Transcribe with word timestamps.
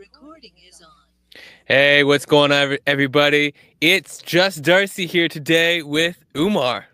Recording 0.00 0.52
is 0.66 0.80
on. 0.80 1.42
Hey, 1.66 2.04
what's 2.04 2.24
going 2.24 2.52
on, 2.52 2.78
everybody? 2.86 3.52
It's 3.82 4.16
just 4.22 4.62
Darcy 4.62 5.04
here 5.04 5.28
today 5.28 5.82
with 5.82 6.24
Umar. 6.34 6.86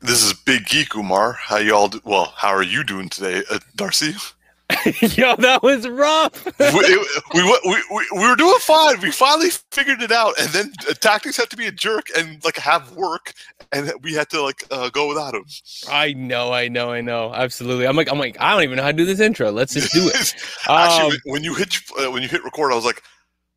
This 0.00 0.24
is 0.24 0.32
Big 0.32 0.64
Geek 0.64 0.96
Umar. 0.96 1.34
How 1.34 1.58
y'all? 1.58 1.88
Do- 1.88 2.00
well, 2.04 2.32
how 2.34 2.48
are 2.48 2.62
you 2.62 2.84
doing 2.84 3.10
today, 3.10 3.42
uh, 3.50 3.58
Darcy? 3.76 4.14
Yo, 5.16 5.36
that 5.36 5.60
was 5.62 5.88
rough. 5.88 6.44
we, 6.58 7.06
we, 7.34 7.42
we, 7.64 7.82
we, 7.90 8.06
we 8.14 8.28
were 8.28 8.36
doing 8.36 8.58
fine. 8.60 9.00
We 9.00 9.10
finally 9.10 9.50
figured 9.70 10.02
it 10.02 10.12
out, 10.12 10.34
and 10.40 10.48
then 10.50 10.72
uh, 10.88 10.94
tactics 10.94 11.36
had 11.36 11.50
to 11.50 11.56
be 11.56 11.66
a 11.66 11.72
jerk 11.72 12.06
and 12.16 12.42
like 12.44 12.56
have 12.56 12.92
work, 12.96 13.32
and 13.72 13.92
we 14.02 14.14
had 14.14 14.28
to 14.30 14.42
like 14.42 14.64
uh, 14.70 14.88
go 14.90 15.08
without 15.08 15.34
him. 15.34 15.44
I 15.90 16.12
know, 16.14 16.52
I 16.52 16.68
know, 16.68 16.90
I 16.92 17.00
know. 17.00 17.32
Absolutely. 17.34 17.86
I'm 17.86 17.96
like, 17.96 18.10
I'm 18.10 18.18
like, 18.18 18.36
I 18.40 18.52
don't 18.54 18.62
even 18.64 18.76
know 18.76 18.82
how 18.82 18.90
to 18.92 18.96
do 18.96 19.04
this 19.04 19.20
intro. 19.20 19.50
Let's 19.50 19.74
just 19.74 19.92
do 19.92 20.08
it. 20.08 20.34
Actually, 20.68 21.16
Um, 21.16 21.20
when- 21.26 21.42
when 21.42 21.44
you 21.44 21.54
hit 21.54 21.76
uh, 21.98 22.10
when 22.10 22.22
you 22.22 22.28
hit 22.28 22.44
record, 22.44 22.72
I 22.72 22.76
was 22.76 22.84
like, 22.84 23.02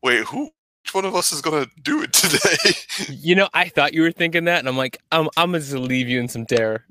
wait, 0.02 0.24
who? 0.24 0.50
Which 0.82 0.94
one 0.94 1.04
of 1.04 1.16
us 1.16 1.32
is 1.32 1.40
gonna 1.42 1.66
do 1.82 2.02
it 2.02 2.12
today? 2.12 2.72
you 3.20 3.34
know, 3.34 3.48
I 3.54 3.68
thought 3.68 3.92
you 3.92 4.02
were 4.02 4.12
thinking 4.12 4.44
that, 4.44 4.60
and 4.60 4.68
I'm 4.68 4.76
like, 4.76 4.98
I'm, 5.10 5.28
I'm 5.36 5.48
gonna 5.50 5.58
just 5.58 5.72
leave 5.72 6.08
you 6.08 6.20
in 6.20 6.28
some 6.28 6.46
terror. 6.46 6.84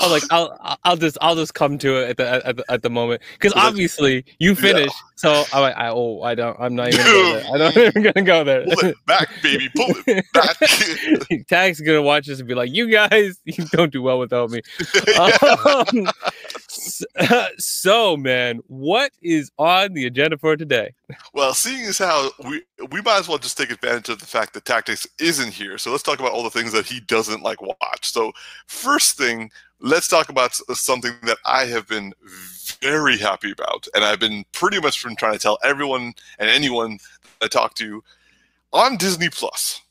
I'm 0.00 0.10
like, 0.10 0.22
I'll, 0.30 0.78
I'll- 0.84 0.96
just, 0.96 1.16
I'll 1.20 1.34
just 1.36 1.54
come 1.54 1.78
to 1.78 1.96
it 2.02 2.10
at 2.10 2.16
the, 2.16 2.46
at 2.46 2.56
the, 2.56 2.64
at 2.70 2.82
the 2.82 2.90
moment, 2.90 3.22
because 3.34 3.52
obviously 3.54 4.24
you 4.38 4.54
finished. 4.54 4.94
So 5.16 5.44
I'm 5.52 5.60
like, 5.62 5.76
I, 5.76 5.88
oh, 5.90 6.22
I 6.22 6.34
don't, 6.34 6.56
I'm 6.58 6.74
not 6.74 6.88
even 6.92 7.04
gonna 7.04 7.12
go 7.12 7.32
there. 7.32 7.44
I'm 7.52 7.58
not 7.58 7.76
even 7.96 8.02
gonna 8.02 8.22
go 8.26 8.44
there. 8.44 8.64
Pull 8.64 8.88
it 8.90 8.96
back, 9.06 9.28
baby. 9.42 9.68
Pull 9.76 9.92
it 10.06 10.24
back. 10.32 11.46
Tag's 11.48 11.80
gonna 11.80 12.02
watch 12.02 12.26
this 12.26 12.38
and 12.38 12.48
be 12.48 12.54
like, 12.54 12.70
"You 12.72 12.90
guys, 12.90 13.38
you 13.44 13.64
don't 13.72 13.92
do 13.92 14.00
well 14.02 14.18
without 14.18 14.50
me." 14.50 14.62
Um, 15.18 16.08
so, 17.58 18.16
man, 18.16 18.60
what 18.66 19.12
is 19.22 19.50
on 19.58 19.92
the 19.94 20.06
agenda 20.06 20.38
for 20.38 20.56
today? 20.56 20.94
Well, 21.34 21.54
seeing 21.54 21.84
as 21.86 21.98
how 21.98 22.30
we 22.48 22.62
we 22.90 23.00
might 23.02 23.18
as 23.18 23.28
well 23.28 23.38
just 23.38 23.58
take 23.58 23.70
advantage 23.70 24.08
of 24.08 24.20
the 24.20 24.26
fact 24.26 24.54
that 24.54 24.64
Tactics 24.64 25.06
isn't 25.18 25.52
here. 25.52 25.78
So 25.78 25.90
let's 25.90 26.02
talk 26.02 26.18
about 26.20 26.32
all 26.32 26.42
the 26.42 26.50
things 26.50 26.72
that 26.72 26.86
he 26.86 27.00
doesn't 27.00 27.42
like 27.42 27.60
watch. 27.60 28.12
So 28.12 28.32
first 28.66 29.16
thing, 29.16 29.50
let's 29.80 30.08
talk 30.08 30.28
about 30.28 30.54
something 30.54 31.12
that 31.24 31.38
I 31.44 31.66
have 31.66 31.88
been 31.88 32.12
very 32.80 33.18
happy 33.18 33.52
about, 33.52 33.86
and 33.94 34.04
I've 34.04 34.20
been 34.20 34.44
pretty 34.52 34.80
much 34.80 35.02
been 35.02 35.16
trying 35.16 35.32
to 35.34 35.38
tell 35.38 35.58
everyone 35.64 36.14
and 36.38 36.48
anyone 36.50 36.98
I 37.42 37.48
talk 37.48 37.74
to 37.74 38.02
on 38.72 38.96
Disney 38.96 39.28
Plus. 39.28 39.82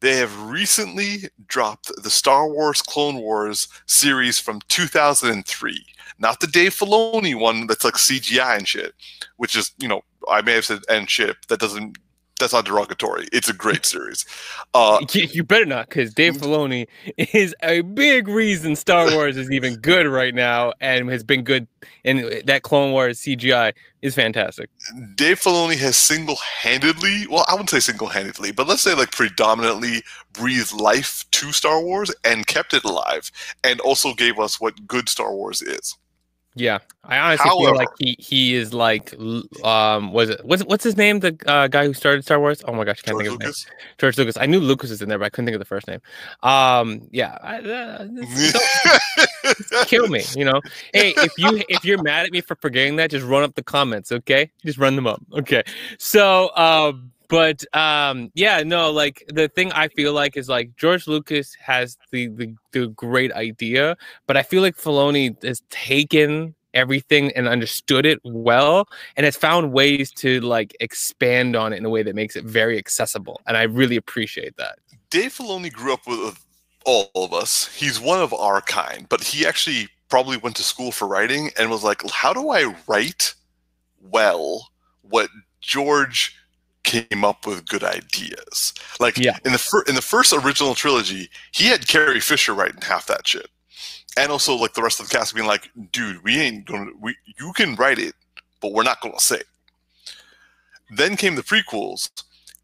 They 0.00 0.16
have 0.16 0.50
recently 0.50 1.28
dropped 1.46 1.92
the 2.02 2.10
Star 2.10 2.48
Wars 2.48 2.82
Clone 2.82 3.18
Wars 3.18 3.68
series 3.86 4.38
from 4.38 4.60
2003. 4.68 5.86
Not 6.18 6.40
the 6.40 6.48
Dave 6.48 6.74
Filoni 6.74 7.38
one 7.38 7.68
that's 7.68 7.84
like 7.84 7.94
CGI 7.94 8.58
and 8.58 8.66
shit, 8.66 8.94
which 9.36 9.54
is, 9.56 9.72
you 9.78 9.86
know, 9.86 10.02
I 10.28 10.42
may 10.42 10.54
have 10.54 10.64
said 10.64 10.80
and 10.88 11.08
ship. 11.08 11.46
That 11.48 11.60
doesn't. 11.60 11.98
That's 12.42 12.52
not 12.52 12.64
derogatory. 12.64 13.28
It's 13.32 13.48
a 13.48 13.52
great 13.52 13.86
series. 13.86 14.26
Uh, 14.74 14.98
You, 15.12 15.28
you 15.32 15.44
better 15.44 15.64
not, 15.64 15.88
because 15.88 16.12
Dave 16.12 16.36
Filoni 16.38 16.88
is 17.16 17.54
a 17.62 17.82
big 17.82 18.26
reason 18.26 18.74
Star 18.74 19.12
Wars 19.14 19.36
is 19.36 19.50
even 19.50 19.76
good 19.76 20.06
right 20.06 20.34
now, 20.34 20.72
and 20.80 21.08
has 21.08 21.22
been 21.22 21.44
good. 21.44 21.68
And 22.04 22.42
that 22.46 22.62
Clone 22.62 22.90
Wars 22.90 23.20
CGI 23.20 23.72
is 24.00 24.14
fantastic. 24.16 24.70
Dave 25.14 25.38
Filoni 25.40 25.76
has 25.78 25.96
single-handedly, 25.96 27.26
well, 27.30 27.44
I 27.48 27.52
wouldn't 27.52 27.70
say 27.70 27.80
single-handedly, 27.80 28.52
but 28.52 28.66
let's 28.66 28.82
say 28.82 28.94
like 28.94 29.12
predominantly 29.12 30.02
breathed 30.32 30.72
life 30.72 31.24
to 31.30 31.52
Star 31.52 31.80
Wars 31.80 32.12
and 32.24 32.46
kept 32.46 32.74
it 32.74 32.82
alive, 32.84 33.30
and 33.62 33.80
also 33.80 34.14
gave 34.14 34.38
us 34.40 34.60
what 34.60 34.86
good 34.88 35.08
Star 35.08 35.32
Wars 35.32 35.62
is. 35.62 35.96
Yeah, 36.54 36.80
I 37.02 37.18
honestly 37.18 37.48
feel 37.48 37.74
like 37.74 37.88
he 37.98 38.14
he 38.18 38.54
is 38.54 38.74
like, 38.74 39.14
um, 39.64 40.12
was 40.12 40.28
it 40.28 40.44
what's 40.44 40.62
what's 40.64 40.84
his 40.84 40.98
name? 40.98 41.20
The 41.20 41.34
uh, 41.46 41.66
guy 41.68 41.86
who 41.86 41.94
started 41.94 42.24
Star 42.24 42.38
Wars. 42.38 42.62
Oh 42.66 42.74
my 42.74 42.84
gosh, 42.84 43.00
I 43.04 43.06
can't 43.06 43.16
George 43.16 43.26
think 43.26 43.42
of 43.42 43.46
his 43.46 43.66
name. 43.66 43.78
George 43.96 44.18
Lucas. 44.18 44.36
I 44.36 44.44
knew 44.44 44.60
Lucas 44.60 44.90
was 44.90 45.00
in 45.00 45.08
there, 45.08 45.18
but 45.18 45.24
I 45.24 45.30
couldn't 45.30 45.46
think 45.46 45.54
of 45.54 45.60
the 45.60 45.64
first 45.64 45.88
name. 45.88 46.00
Um, 46.42 47.08
yeah, 47.10 47.38
I, 47.42 47.56
uh, 47.58 48.06
kill 49.86 50.08
me. 50.08 50.24
You 50.36 50.44
know, 50.44 50.60
hey, 50.92 51.14
if 51.16 51.32
you 51.38 51.62
if 51.70 51.86
you're 51.86 52.02
mad 52.02 52.26
at 52.26 52.32
me 52.32 52.42
for 52.42 52.54
forgetting 52.56 52.96
that, 52.96 53.10
just 53.10 53.24
run 53.24 53.42
up 53.42 53.54
the 53.54 53.64
comments, 53.64 54.12
okay? 54.12 54.50
Just 54.62 54.76
run 54.76 54.94
them 54.94 55.06
up, 55.06 55.22
okay? 55.32 55.62
So, 55.96 56.54
um, 56.54 57.12
but 57.32 57.64
um, 57.74 58.30
yeah, 58.34 58.62
no, 58.62 58.90
like 58.90 59.24
the 59.28 59.48
thing 59.48 59.72
I 59.72 59.88
feel 59.88 60.12
like 60.12 60.36
is 60.36 60.50
like 60.50 60.76
George 60.76 61.08
Lucas 61.08 61.54
has 61.54 61.96
the 62.10 62.28
the, 62.28 62.54
the 62.72 62.88
great 62.88 63.32
idea, 63.32 63.96
but 64.26 64.36
I 64.36 64.42
feel 64.42 64.60
like 64.60 64.76
Filoni 64.76 65.42
has 65.42 65.62
taken 65.70 66.54
everything 66.74 67.32
and 67.32 67.48
understood 67.48 68.04
it 68.04 68.20
well 68.22 68.86
and 69.16 69.24
has 69.24 69.36
found 69.36 69.72
ways 69.72 70.10
to 70.10 70.40
like 70.40 70.76
expand 70.80 71.56
on 71.56 71.72
it 71.72 71.76
in 71.76 71.86
a 71.86 71.90
way 71.90 72.02
that 72.02 72.14
makes 72.14 72.34
it 72.34 72.46
very 72.46 72.78
accessible 72.78 73.42
and 73.46 73.58
i 73.58 73.62
really 73.64 73.96
appreciate 73.96 74.56
that 74.56 74.78
Dave 75.10 75.34
Filoni 75.34 75.70
grew 75.70 75.92
up 75.92 76.06
with 76.06 76.42
all 76.86 77.10
of 77.14 77.34
us. 77.34 77.68
He's 77.76 78.00
one 78.00 78.20
of 78.20 78.32
our 78.32 78.62
kind, 78.62 79.06
but 79.10 79.22
he 79.22 79.46
actually 79.46 79.88
probably 80.08 80.38
went 80.38 80.56
to 80.56 80.62
school 80.62 80.90
for 80.90 81.06
writing 81.06 81.50
and 81.58 81.70
was 81.70 81.84
like, 81.84 82.00
"How 82.10 82.32
do 82.32 82.48
I 82.48 82.74
write 82.88 83.34
well 84.00 84.70
what 85.02 85.28
George 85.60 86.34
came 86.84 87.24
up 87.24 87.46
with 87.46 87.68
good 87.68 87.84
ideas?" 87.84 88.74
Like 89.00 89.18
Yeah. 89.18 89.38
in 89.44 89.52
the 89.52 89.58
fir- 89.58 89.84
in 89.88 89.94
the 89.96 90.02
first 90.02 90.32
original 90.32 90.74
trilogy, 90.74 91.30
he 91.52 91.66
had 91.66 91.88
Carrie 91.88 92.20
Fisher 92.20 92.54
writing 92.54 92.82
half 92.82 93.06
that 93.08 93.26
shit, 93.26 93.48
and 94.16 94.32
also 94.32 94.54
like 94.56 94.74
the 94.74 94.82
rest 94.82 95.00
of 95.00 95.08
the 95.08 95.16
cast 95.16 95.34
being 95.34 95.46
like, 95.48 95.70
"Dude, 95.92 96.22
we 96.24 96.40
ain't 96.40 96.66
gonna. 96.66 96.92
We 97.00 97.16
you 97.38 97.52
can 97.54 97.76
write 97.76 97.98
it, 97.98 98.14
but 98.60 98.72
we're 98.72 98.84
not 98.84 99.00
gonna 99.02 99.20
say." 99.20 99.36
it." 99.36 99.48
Then 100.90 101.16
came 101.16 101.34
the 101.36 101.42
prequels, 101.42 102.10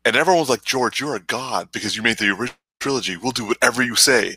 and 0.04 0.16
everyone 0.16 0.40
was 0.40 0.50
like, 0.50 0.64
George, 0.64 1.00
you're 1.00 1.16
a 1.16 1.20
god 1.20 1.70
because 1.72 1.96
you 1.96 2.02
made 2.02 2.18
the 2.18 2.30
original 2.30 2.56
trilogy. 2.80 3.16
We'll 3.16 3.32
do 3.32 3.46
whatever 3.46 3.82
you 3.82 3.96
say. 3.96 4.36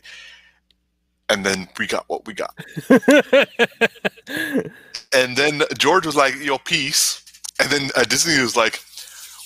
And 1.28 1.44
then 1.46 1.68
we 1.78 1.86
got 1.86 2.04
what 2.08 2.26
we 2.26 2.34
got. 2.34 2.54
And 5.14 5.36
then 5.36 5.62
George 5.78 6.06
was 6.06 6.16
like, 6.16 6.36
yo, 6.36 6.58
peace. 6.58 7.22
And 7.60 7.70
then 7.70 7.90
uh, 7.96 8.04
Disney 8.04 8.40
was 8.42 8.56
like, 8.56 8.80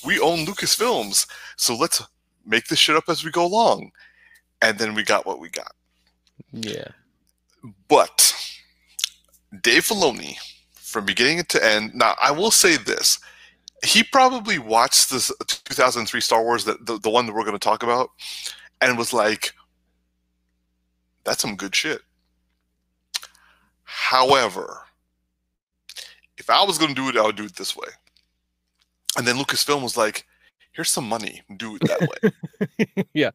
we 0.06 0.20
own 0.20 0.46
Lucasfilms. 0.46 1.26
So 1.56 1.76
let's 1.76 2.02
make 2.44 2.68
this 2.68 2.78
shit 2.78 2.96
up 2.96 3.08
as 3.08 3.24
we 3.24 3.30
go 3.30 3.44
along. 3.44 3.90
And 4.62 4.78
then 4.78 4.94
we 4.94 5.02
got 5.02 5.26
what 5.26 5.40
we 5.40 5.50
got. 5.50 5.72
yeah 6.52 6.88
But 7.88 8.34
Dave 9.62 9.84
Filoni, 9.84 10.36
from 10.72 11.04
beginning 11.04 11.44
to 11.44 11.64
end, 11.64 11.94
now 11.94 12.14
I 12.22 12.30
will 12.30 12.50
say 12.50 12.76
this. 12.76 13.18
He 13.84 14.02
probably 14.02 14.58
watched 14.58 15.10
this 15.10 15.30
2003 15.46 16.20
Star 16.20 16.42
Wars, 16.42 16.64
that 16.64 16.86
the, 16.86 16.98
the 16.98 17.10
one 17.10 17.26
that 17.26 17.34
we're 17.34 17.44
going 17.44 17.52
to 17.52 17.58
talk 17.58 17.82
about, 17.82 18.10
and 18.80 18.96
was 18.96 19.12
like, 19.12 19.52
that's 21.24 21.42
some 21.42 21.56
good 21.56 21.74
shit. 21.74 22.00
However, 23.82 24.82
if 26.38 26.48
I 26.48 26.64
was 26.64 26.78
going 26.78 26.94
to 26.94 27.00
do 27.00 27.08
it, 27.08 27.20
I 27.20 27.26
would 27.26 27.36
do 27.36 27.44
it 27.44 27.56
this 27.56 27.76
way. 27.76 27.88
And 29.16 29.26
then 29.26 29.36
Lucasfilm 29.36 29.82
was 29.82 29.96
like, 29.96 30.26
here's 30.72 30.90
some 30.90 31.08
money, 31.08 31.42
do 31.56 31.76
it 31.76 31.82
that 31.86 32.00
way. 32.00 32.08
Yeah. 33.14 33.30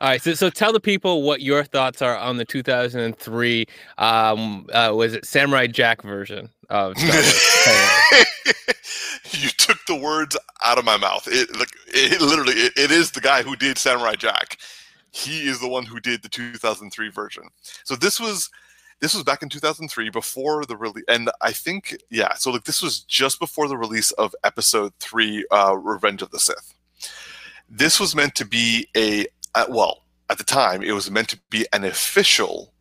All 0.00 0.08
right 0.10 0.20
so, 0.20 0.34
so 0.34 0.50
tell 0.50 0.74
the 0.74 0.80
people 0.80 1.22
what 1.22 1.40
your 1.40 1.64
thoughts 1.64 2.02
are 2.02 2.18
on 2.18 2.36
the 2.36 2.44
2003 2.44 3.64
um 3.96 4.66
uh 4.70 4.92
was 4.94 5.14
it 5.14 5.24
samurai 5.24 5.66
jack 5.66 6.02
version 6.02 6.50
of 6.68 6.92
you 9.32 9.48
took 9.50 9.78
the 9.86 9.96
words 9.96 10.36
out 10.64 10.78
of 10.78 10.84
my 10.84 10.96
mouth. 10.96 11.26
It 11.30 11.56
like 11.58 11.70
it 11.88 12.20
literally 12.20 12.54
it, 12.54 12.72
it 12.76 12.90
is 12.90 13.10
the 13.10 13.20
guy 13.20 13.42
who 13.42 13.56
did 13.56 13.78
Samurai 13.78 14.14
Jack. 14.14 14.58
He 15.12 15.48
is 15.48 15.60
the 15.60 15.68
one 15.68 15.84
who 15.84 16.00
did 16.00 16.22
the 16.22 16.28
2003 16.28 17.10
version. 17.10 17.44
So 17.84 17.96
this 17.96 18.20
was 18.20 18.50
this 19.00 19.14
was 19.14 19.24
back 19.24 19.42
in 19.42 19.48
2003 19.48 20.10
before 20.10 20.64
the 20.64 20.76
release 20.76 21.04
and 21.08 21.30
I 21.40 21.52
think 21.52 21.96
yeah, 22.10 22.34
so 22.34 22.50
like 22.50 22.64
this 22.64 22.82
was 22.82 23.00
just 23.00 23.38
before 23.38 23.68
the 23.68 23.76
release 23.76 24.10
of 24.12 24.34
episode 24.44 24.92
3 25.00 25.46
uh 25.50 25.76
Revenge 25.76 26.22
of 26.22 26.30
the 26.30 26.40
Sith. 26.40 26.74
This 27.68 28.00
was 28.00 28.14
meant 28.14 28.34
to 28.36 28.44
be 28.44 28.88
a 28.96 29.26
uh, 29.54 29.66
well, 29.68 30.04
at 30.30 30.38
the 30.38 30.44
time 30.44 30.82
it 30.82 30.92
was 30.92 31.10
meant 31.10 31.28
to 31.30 31.40
be 31.50 31.66
an 31.72 31.84
official 31.84 32.72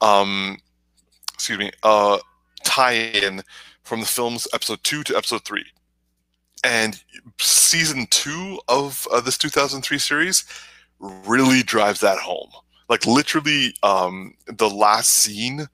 um 0.00 0.58
excuse 1.34 1.58
me, 1.58 1.70
uh 1.82 2.18
tie-in 2.64 3.42
from 3.82 4.00
the 4.00 4.06
film's 4.06 4.48
episode 4.52 4.82
two 4.82 5.02
to 5.04 5.16
episode 5.16 5.44
three. 5.44 5.64
And 6.64 7.00
season 7.40 8.06
two 8.10 8.58
of 8.68 9.06
uh, 9.12 9.20
this 9.20 9.38
2003 9.38 9.98
series 9.98 10.44
really 10.98 11.62
drives 11.62 12.00
that 12.00 12.18
home. 12.18 12.50
Like, 12.88 13.06
literally, 13.06 13.74
um, 13.82 14.34
the 14.46 14.70
last 14.70 15.10
scene 15.14 15.66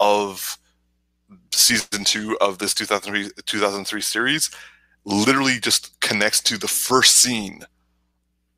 of 0.00 0.58
season 1.52 2.04
two 2.04 2.36
of 2.40 2.58
this 2.58 2.74
2003, 2.74 3.30
2003 3.46 4.00
series 4.00 4.50
literally 5.04 5.58
just 5.58 5.98
connects 6.00 6.40
to 6.42 6.56
the 6.58 6.68
first 6.68 7.16
scene 7.16 7.62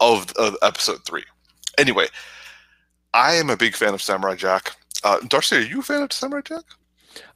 of, 0.00 0.32
of 0.32 0.56
episode 0.62 1.04
three. 1.04 1.24
Anyway, 1.78 2.06
I 3.12 3.34
am 3.34 3.50
a 3.50 3.56
big 3.56 3.74
fan 3.74 3.94
of 3.94 4.02
Samurai 4.02 4.34
Jack. 4.34 4.76
Uh, 5.02 5.20
Darcy, 5.28 5.56
are 5.56 5.60
you 5.60 5.80
a 5.80 5.82
fan 5.82 6.02
of 6.02 6.12
Samurai 6.12 6.42
Jack? 6.42 6.64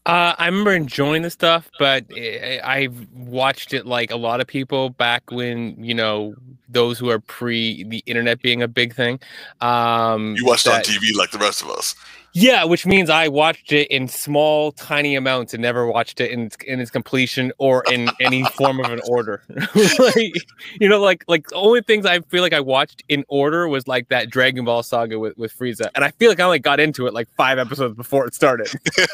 Uh, 0.06 0.34
I 0.38 0.46
remember 0.46 0.72
enjoying 0.72 1.22
the 1.22 1.30
stuff, 1.30 1.70
but 1.78 2.04
I, 2.16 2.60
I've 2.64 3.06
watched 3.12 3.74
it 3.74 3.84
like 3.84 4.10
a 4.10 4.16
lot 4.16 4.40
of 4.40 4.46
people 4.46 4.90
back 4.90 5.30
when 5.30 5.82
you 5.82 5.94
know 5.94 6.34
those 6.68 6.98
who 6.98 7.10
are 7.10 7.20
pre 7.20 7.84
the 7.84 8.02
internet 8.06 8.40
being 8.40 8.62
a 8.62 8.68
big 8.68 8.94
thing. 8.94 9.20
Um, 9.60 10.34
You 10.36 10.46
watched 10.46 10.64
that- 10.64 10.88
on 10.88 10.94
TV 10.94 11.14
like 11.16 11.30
the 11.30 11.38
rest 11.38 11.62
of 11.62 11.68
us. 11.70 11.94
Yeah, 12.40 12.62
which 12.64 12.86
means 12.86 13.10
I 13.10 13.26
watched 13.26 13.72
it 13.72 13.88
in 13.88 14.06
small, 14.06 14.70
tiny 14.70 15.16
amounts 15.16 15.54
and 15.54 15.60
never 15.60 15.88
watched 15.88 16.20
it 16.20 16.30
in 16.30 16.42
its, 16.46 16.56
in 16.66 16.78
its 16.78 16.88
completion 16.88 17.50
or 17.58 17.82
in 17.90 18.08
any 18.20 18.44
form 18.56 18.78
of 18.78 18.92
an 18.92 19.00
order. 19.08 19.42
like, 19.98 20.34
you 20.80 20.88
know, 20.88 21.00
like 21.00 21.24
like 21.26 21.48
the 21.48 21.56
only 21.56 21.82
things 21.82 22.06
I 22.06 22.20
feel 22.20 22.42
like 22.42 22.52
I 22.52 22.60
watched 22.60 23.02
in 23.08 23.24
order 23.26 23.66
was 23.68 23.88
like 23.88 24.08
that 24.10 24.30
Dragon 24.30 24.64
Ball 24.64 24.84
saga 24.84 25.18
with 25.18 25.36
with 25.36 25.52
Frieza, 25.58 25.90
and 25.96 26.04
I 26.04 26.12
feel 26.12 26.28
like 26.30 26.38
I 26.38 26.44
only 26.44 26.60
got 26.60 26.78
into 26.78 27.08
it 27.08 27.14
like 27.14 27.28
five 27.36 27.58
episodes 27.58 27.96
before 27.96 28.24
it 28.26 28.34
started. 28.34 28.68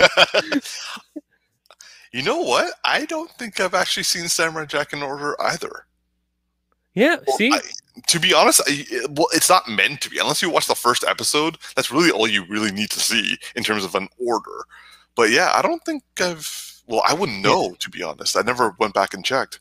you 2.13 2.23
know 2.23 2.43
what? 2.43 2.75
I 2.85 3.07
don't 3.07 3.31
think 3.33 3.59
I've 3.59 3.75
actually 3.75 4.03
seen 4.03 4.29
Samurai 4.29 4.67
Jack 4.67 4.93
in 4.93 5.03
order 5.03 5.35
either. 5.41 5.87
Yeah, 6.95 7.17
Well, 7.27 7.37
see, 7.39 7.53
I- 7.53 7.61
to 8.09 8.19
be 8.19 8.35
honest, 8.35 8.61
I, 8.67 8.85
well, 9.11 9.29
it's 9.33 9.49
not 9.49 9.69
meant 9.69 10.01
to 10.03 10.11
be. 10.11 10.19
Unless 10.19 10.43
you 10.43 10.51
watch 10.51 10.67
the 10.67 10.75
first 10.75 11.05
episode, 11.05 11.57
that's 11.77 11.91
really 11.91 12.11
all 12.11 12.27
you 12.29 12.45
really 12.47 12.73
need 12.73 12.91
to 12.91 13.01
see 13.01 13.39
in 13.55 13.63
terms 13.63 13.85
of 13.85 13.95
an 13.95 14.09
order. 14.19 14.65
But 15.15 15.31
yeah, 15.31 15.53
I 15.55 15.63
don't 15.63 15.85
think 15.85 16.03
I've. 16.21 16.83
Well, 16.87 17.03
I 17.09 17.15
wouldn't 17.15 17.41
know 17.43 17.75
to 17.79 17.91
be 17.91 18.03
honest. 18.03 18.37
I 18.37 18.43
never 18.43 18.75
went 18.79 18.95
back 18.95 19.15
and 19.15 19.25
checked. 19.25 19.61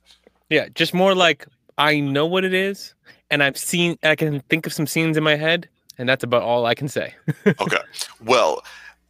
yeah, 0.50 0.68
just 0.75 0.94
more 0.94 1.15
like 1.15 1.47
I 1.77 2.00
know 2.00 2.25
what 2.25 2.44
it 2.44 2.53
is, 2.53 2.94
and 3.31 3.41
I've 3.41 3.57
seen, 3.57 3.97
I 4.03 4.15
can 4.15 4.41
think 4.41 4.65
of 4.68 4.74
some 4.74 4.86
scenes 4.88 5.15
in 5.18 5.24
my 5.24 5.36
head, 5.36 5.69
and 5.97 6.07
that's 6.09 6.24
about 6.24 6.44
all 6.44 6.65
I 6.65 6.75
can 6.75 6.88
say. 6.88 7.13
Okay. 7.62 7.77
Well, 8.24 8.62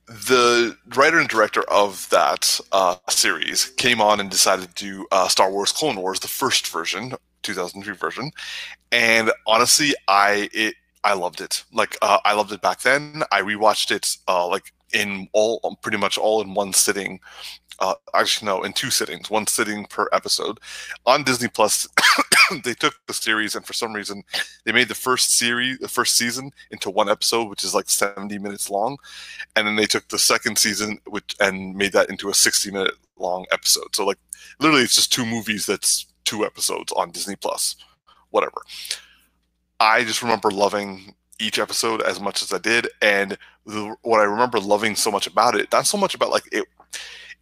the 0.07 0.77
writer 0.95 1.17
and 1.19 1.27
director 1.29 1.63
of 1.69 2.07
that 2.09 2.59
uh, 2.71 2.95
series 3.09 3.65
came 3.77 4.01
on 4.01 4.19
and 4.19 4.29
decided 4.29 4.75
to 4.75 4.85
do 4.85 5.07
uh, 5.11 5.27
Star 5.27 5.49
Wars 5.51 5.71
Clone 5.71 5.95
Wars, 5.95 6.19
the 6.19 6.27
first 6.27 6.67
version, 6.67 7.13
2003 7.43 7.95
version, 7.95 8.31
and 8.91 9.31
honestly, 9.47 9.93
I 10.07 10.49
it 10.53 10.75
I 11.03 11.13
loved 11.13 11.41
it. 11.41 11.63
Like 11.73 11.97
uh, 12.01 12.19
I 12.25 12.33
loved 12.33 12.51
it 12.51 12.61
back 12.61 12.81
then. 12.81 13.23
I 13.31 13.41
rewatched 13.41 13.91
it 13.91 14.17
uh, 14.27 14.47
like 14.47 14.73
in 14.93 15.27
all 15.33 15.77
pretty 15.81 15.97
much 15.97 16.17
all 16.17 16.41
in 16.41 16.53
one 16.53 16.73
sitting. 16.73 17.19
Uh, 17.79 17.95
actually, 18.13 18.45
no, 18.45 18.63
in 18.63 18.71
two 18.71 18.91
sittings, 18.91 19.29
one 19.29 19.47
sitting 19.47 19.85
per 19.85 20.07
episode. 20.13 20.59
On 21.05 21.23
Disney 21.23 21.47
Plus, 21.49 21.87
they 22.63 22.73
took 22.73 22.93
the 23.07 23.13
series 23.13 23.55
and 23.55 23.65
for 23.65 23.73
some 23.73 23.93
reason 23.93 24.23
they 24.63 24.71
made 24.71 24.87
the 24.87 24.95
first 24.95 25.37
series, 25.37 25.79
the 25.79 25.87
first 25.87 26.15
season, 26.15 26.51
into 26.71 26.89
one 26.89 27.09
episode, 27.09 27.49
which 27.49 27.63
is 27.63 27.73
like 27.73 27.89
70 27.89 28.37
minutes 28.37 28.69
long, 28.69 28.97
and 29.55 29.67
then 29.67 29.75
they 29.75 29.85
took 29.85 30.07
the 30.07 30.19
second 30.19 30.57
season, 30.57 30.99
which 31.07 31.35
and 31.39 31.75
made 31.75 31.93
that 31.93 32.09
into 32.09 32.29
a 32.29 32.33
60 32.33 32.71
minute 32.71 32.93
long 33.17 33.45
episode. 33.51 33.95
So 33.95 34.05
like 34.05 34.19
literally, 34.59 34.83
it's 34.83 34.95
just 34.95 35.11
two 35.11 35.25
movies 35.25 35.65
that's 35.65 36.05
two 36.25 36.45
episodes 36.45 36.91
on 36.93 37.11
Disney 37.11 37.35
Plus, 37.35 37.75
whatever. 38.29 38.61
I 39.79 40.03
just 40.03 40.21
remember 40.21 40.49
loving 40.49 41.15
each 41.39 41.59
episode 41.59 42.01
as 42.01 42.19
much 42.19 42.41
as 42.41 42.53
I 42.53 42.57
did, 42.57 42.87
and 43.01 43.37
the, 43.65 43.95
what 44.01 44.19
I 44.19 44.23
remember 44.23 44.59
loving 44.59 44.95
so 44.95 45.11
much 45.11 45.27
about 45.27 45.55
it, 45.55 45.71
not 45.71 45.87
so 45.87 45.97
much 45.97 46.15
about 46.15 46.31
like 46.31 46.43
it, 46.51 46.65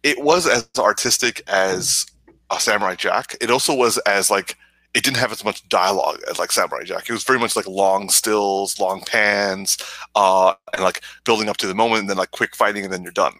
it 0.02 0.22
was 0.22 0.46
as 0.46 0.68
artistic 0.78 1.42
as 1.46 2.06
a 2.50 2.58
Samurai 2.60 2.94
Jack. 2.94 3.36
It 3.40 3.50
also 3.50 3.74
was 3.74 3.98
as 3.98 4.30
like 4.30 4.56
it 4.94 5.02
didn't 5.02 5.16
have 5.16 5.32
as 5.32 5.44
much 5.44 5.66
dialogue 5.68 6.20
as 6.30 6.38
like 6.38 6.52
Samurai 6.52 6.84
Jack. 6.84 7.08
It 7.08 7.12
was 7.12 7.24
very 7.24 7.38
much 7.38 7.56
like 7.56 7.66
long 7.66 8.10
stills, 8.10 8.78
long 8.78 9.02
pans, 9.06 9.78
uh, 10.14 10.54
and 10.74 10.82
like 10.82 11.02
building 11.24 11.48
up 11.48 11.56
to 11.58 11.66
the 11.66 11.74
moment, 11.74 12.00
and 12.00 12.10
then 12.10 12.16
like 12.18 12.30
quick 12.30 12.54
fighting, 12.54 12.84
and 12.84 12.92
then 12.92 13.02
you're 13.02 13.12
done. 13.12 13.34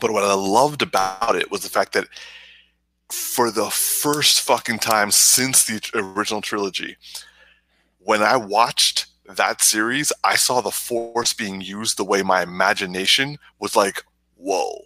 But 0.00 0.10
what 0.10 0.24
I 0.24 0.34
loved 0.34 0.82
about 0.82 1.36
it 1.36 1.50
was 1.50 1.62
the 1.62 1.70
fact 1.70 1.92
that 1.94 2.06
for 3.10 3.50
the 3.50 3.70
first 3.70 4.40
fucking 4.40 4.78
time 4.78 5.10
since 5.10 5.64
the 5.64 5.80
original 5.94 6.40
trilogy, 6.40 6.96
when 7.98 8.22
I 8.22 8.36
watched 8.36 9.06
that 9.28 9.62
series, 9.62 10.12
I 10.24 10.36
saw 10.36 10.60
the 10.60 10.70
force 10.70 11.32
being 11.32 11.60
used 11.60 11.96
the 11.96 12.04
way 12.04 12.22
my 12.22 12.42
imagination 12.42 13.38
was 13.58 13.76
like, 13.76 14.02
whoa. 14.36 14.82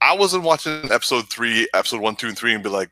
I 0.00 0.14
wasn't 0.14 0.44
watching 0.44 0.90
episode 0.90 1.28
three, 1.28 1.68
episode 1.74 2.00
one, 2.00 2.16
two, 2.16 2.28
and 2.28 2.36
three, 2.36 2.54
and 2.54 2.62
be 2.62 2.68
like, 2.68 2.90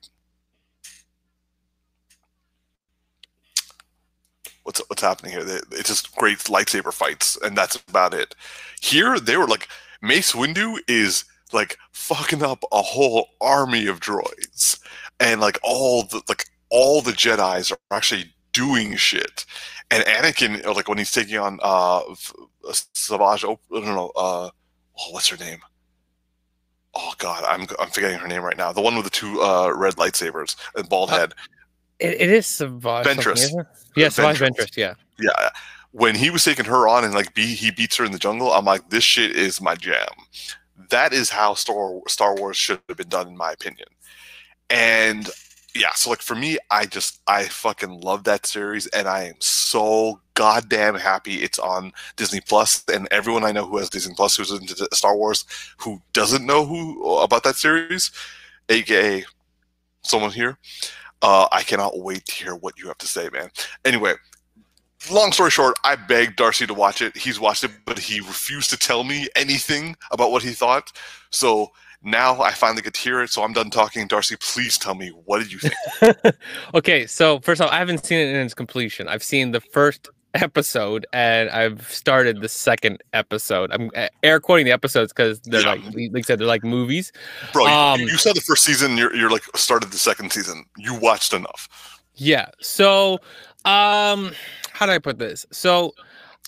what's 4.62 4.80
what's 4.88 5.02
happening 5.02 5.32
here? 5.32 5.60
It's 5.72 5.88
just 5.88 6.14
great 6.14 6.38
lightsaber 6.38 6.92
fights, 6.92 7.36
and 7.42 7.56
that's 7.56 7.76
about 7.88 8.14
it. 8.14 8.36
Here, 8.80 9.18
they 9.18 9.36
were 9.36 9.48
like, 9.48 9.68
Mace 10.00 10.32
Windu 10.32 10.78
is 10.86 11.24
like 11.52 11.78
fucking 11.92 12.42
up 12.42 12.64
a 12.72 12.82
whole 12.82 13.28
army 13.40 13.86
of 13.86 14.00
droids, 14.00 14.78
and 15.18 15.40
like 15.40 15.58
all 15.62 16.04
the 16.04 16.22
like 16.28 16.46
all 16.70 17.00
the 17.00 17.12
Jedi's 17.12 17.70
are 17.70 17.78
actually 17.90 18.32
doing 18.52 18.96
shit. 18.96 19.44
And 19.90 20.04
Anakin, 20.04 20.64
like 20.74 20.88
when 20.88 20.98
he's 20.98 21.12
taking 21.12 21.38
on 21.38 21.58
uh 21.62 21.98
uh, 22.00 22.72
Savage, 22.94 23.44
oh, 23.44 23.58
I 23.74 23.80
don't 23.80 23.86
know, 23.86 24.12
uh, 24.16 24.50
oh, 24.98 25.10
what's 25.12 25.28
her 25.28 25.36
name? 25.36 25.60
Oh 26.94 27.12
God, 27.18 27.44
I'm 27.44 27.66
I'm 27.78 27.90
forgetting 27.90 28.18
her 28.18 28.28
name 28.28 28.42
right 28.42 28.56
now. 28.56 28.72
The 28.72 28.80
one 28.80 28.94
with 28.96 29.04
the 29.04 29.10
two 29.10 29.40
uh 29.42 29.72
red 29.74 29.94
lightsabers 29.96 30.56
and 30.76 30.88
bald 30.88 31.10
Uh, 31.10 31.18
head. 31.18 31.34
It, 31.98 32.20
it 32.20 32.30
is 32.30 32.46
Savage. 32.46 33.06
Ventress. 33.06 33.52
Yeah, 33.96 34.08
Savage 34.08 34.38
Ventress. 34.38 34.70
Ventress. 34.70 34.76
Yeah. 34.76 34.94
yeah 35.18 35.50
when 35.92 36.14
he 36.14 36.30
was 36.30 36.44
taking 36.44 36.64
her 36.64 36.86
on 36.86 37.04
and 37.04 37.14
like 37.14 37.34
be, 37.34 37.46
he 37.46 37.70
beats 37.70 37.96
her 37.96 38.04
in 38.04 38.12
the 38.12 38.18
jungle 38.18 38.52
i'm 38.52 38.64
like 38.64 38.90
this 38.90 39.04
shit 39.04 39.32
is 39.32 39.60
my 39.60 39.74
jam 39.74 40.06
that 40.88 41.12
is 41.12 41.30
how 41.30 41.54
star, 41.54 42.00
star 42.08 42.34
wars 42.36 42.56
should 42.56 42.80
have 42.88 42.96
been 42.96 43.08
done 43.08 43.28
in 43.28 43.36
my 43.36 43.52
opinion 43.52 43.88
and 44.70 45.28
yeah 45.74 45.92
so 45.94 46.10
like 46.10 46.22
for 46.22 46.34
me 46.34 46.58
i 46.70 46.84
just 46.84 47.20
i 47.26 47.44
fucking 47.44 48.00
love 48.00 48.24
that 48.24 48.46
series 48.46 48.86
and 48.88 49.06
i 49.06 49.24
am 49.24 49.34
so 49.40 50.20
goddamn 50.34 50.94
happy 50.94 51.36
it's 51.36 51.58
on 51.58 51.92
disney 52.16 52.40
Plus. 52.40 52.82
and 52.92 53.06
everyone 53.10 53.44
i 53.44 53.52
know 53.52 53.66
who 53.66 53.78
has 53.78 53.90
disney 53.90 54.14
plus 54.14 54.36
who's 54.36 54.50
into 54.50 54.88
star 54.92 55.16
wars 55.16 55.44
who 55.78 56.00
doesn't 56.12 56.46
know 56.46 56.64
who 56.64 57.18
about 57.18 57.44
that 57.44 57.56
series 57.56 58.10
aka 58.68 59.24
someone 60.02 60.30
here 60.30 60.58
uh, 61.22 61.46
i 61.52 61.62
cannot 61.62 61.98
wait 61.98 62.24
to 62.24 62.32
hear 62.32 62.54
what 62.56 62.78
you 62.78 62.86
have 62.86 62.98
to 62.98 63.06
say 63.06 63.28
man 63.32 63.50
anyway 63.84 64.14
long 65.10 65.32
story 65.32 65.50
short, 65.50 65.76
I 65.84 65.96
begged 65.96 66.36
Darcy 66.36 66.66
to 66.66 66.74
watch 66.74 67.00
it. 67.02 67.16
He's 67.16 67.38
watched 67.40 67.64
it, 67.64 67.70
but 67.84 67.98
he 67.98 68.20
refused 68.20 68.70
to 68.70 68.76
tell 68.76 69.04
me 69.04 69.28
anything 69.36 69.96
about 70.10 70.30
what 70.30 70.42
he 70.42 70.50
thought. 70.50 70.92
So 71.30 71.70
now 72.02 72.40
I 72.40 72.52
finally 72.52 72.82
get 72.82 72.94
to 72.94 73.00
hear 73.00 73.22
it. 73.22 73.30
So 73.30 73.42
I'm 73.42 73.52
done 73.52 73.70
talking. 73.70 74.06
Darcy, 74.06 74.36
please 74.36 74.76
tell 74.78 74.94
me 74.94 75.08
what 75.24 75.38
did 75.38 75.52
you 75.52 75.58
think? 75.58 76.34
okay, 76.74 77.06
so 77.06 77.40
first 77.40 77.60
off, 77.60 77.70
I 77.70 77.78
haven't 77.78 78.04
seen 78.04 78.18
it 78.18 78.34
in 78.34 78.36
its 78.44 78.54
completion. 78.54 79.06
I've 79.08 79.22
seen 79.22 79.52
the 79.52 79.60
first 79.60 80.08
episode 80.34 81.06
and 81.12 81.50
I've 81.50 81.90
started 81.90 82.40
the 82.40 82.48
second 82.48 83.02
episode. 83.12 83.70
I'm 83.72 83.90
uh, 83.96 84.06
air 84.22 84.38
quoting 84.38 84.64
the 84.64 84.70
episodes 84.72 85.12
because 85.12 85.40
they're 85.40 85.60
Yeah. 85.62 85.72
like, 85.72 85.84
like 86.12 86.16
I 86.16 86.20
said, 86.22 86.38
they're 86.38 86.46
like 86.46 86.62
movies. 86.64 87.10
Bro, 87.52 87.64
you- 87.66 87.70
Um, 87.72 88.00
you, 88.00 88.16
saw 88.16 88.32
the 88.32 88.40
first 88.40 88.64
season. 88.64 88.96
You're, 88.96 89.14
you're 89.14 89.30
like 89.30 89.42
started 89.56 89.90
the 89.90 89.98
second 89.98 90.32
season. 90.32 90.64
You 90.78 90.94
watched 90.94 91.32
enough. 91.32 92.00
Yeah. 92.14 92.46
So, 92.60 93.18
um, 93.64 94.32
how 94.80 94.86
do 94.86 94.92
I 94.92 94.98
put 94.98 95.18
this? 95.18 95.44
So 95.52 95.92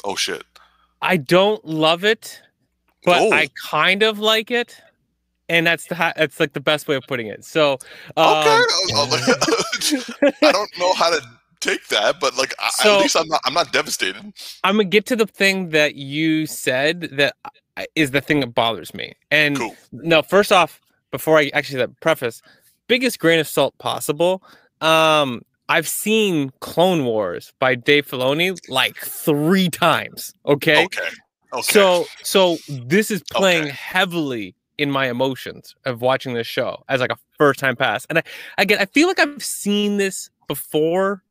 Oh 0.04 0.16
shit. 0.16 0.42
I 1.02 1.18
don't 1.18 1.62
love 1.66 2.02
it, 2.02 2.40
but 3.04 3.20
Oh. 3.20 3.30
I 3.32 3.48
kind 3.68 4.02
of 4.02 4.18
like 4.18 4.50
it. 4.50 4.80
And 5.50 5.66
that's 5.66 5.86
the 5.86 5.94
that's 6.16 6.40
like 6.40 6.54
the 6.54 6.60
best 6.60 6.88
way 6.88 6.94
of 6.96 7.04
putting 7.06 7.26
it. 7.26 7.44
So, 7.44 7.74
um, 8.16 8.38
Okay. 8.38 8.62
I 10.42 10.52
don't 10.52 10.78
know 10.78 10.92
how 10.94 11.10
to 11.10 11.20
take 11.60 11.88
that, 11.88 12.20
but 12.20 12.36
like 12.38 12.54
I, 12.58 12.70
So- 12.70 12.96
at 12.96 13.02
least 13.02 13.16
I'm 13.16 13.28
not. 13.28 13.40
I'm 13.44 13.52
not 13.52 13.70
devastated. 13.70 14.22
I'm 14.64 14.76
gonna 14.76 14.84
get 14.84 15.04
to 15.06 15.16
the 15.16 15.26
thing 15.26 15.68
that 15.70 15.94
you 15.96 16.46
said 16.46 17.02
that 17.12 17.34
is 17.94 18.12
the 18.12 18.20
thing 18.22 18.40
that 18.40 18.54
bothers 18.54 18.94
me. 18.94 19.12
And 19.30 19.58
Cool. 19.58 19.76
no, 19.92 20.22
first 20.22 20.52
off, 20.52 20.80
before 21.10 21.38
I 21.38 21.50
actually 21.52 21.78
that 21.78 22.00
preface, 22.00 22.40
biggest 22.86 23.18
grain 23.18 23.38
of 23.38 23.46
salt 23.48 23.76
possible. 23.78 24.42
Um, 24.80 25.42
I've 25.72 25.88
seen 25.88 26.50
Clone 26.60 27.06
Wars 27.06 27.54
by 27.58 27.74
Dave 27.74 28.06
Filoni 28.06 28.58
like 28.68 28.94
three 28.98 29.70
times. 29.70 30.34
Okay, 30.44 30.84
Okay. 30.84 31.08
Okay. 31.54 31.62
so 31.62 32.04
so 32.22 32.58
this 32.68 33.10
is 33.10 33.22
playing 33.32 33.64
Okay. 33.64 33.72
heavily 33.72 34.54
in 34.76 34.90
my 34.90 35.08
emotions 35.08 35.74
of 35.86 36.02
watching 36.02 36.34
this 36.34 36.46
show 36.46 36.82
as 36.90 37.00
like 37.00 37.10
a 37.10 37.16
first 37.38 37.58
time 37.58 37.74
pass. 37.74 38.04
And 38.10 38.18
I 38.18 38.22
again, 38.58 38.78
I 38.80 38.84
feel 38.84 39.08
like 39.08 39.18
I've 39.18 39.42
seen 39.42 39.96
this 39.96 40.28
before, 40.46 41.22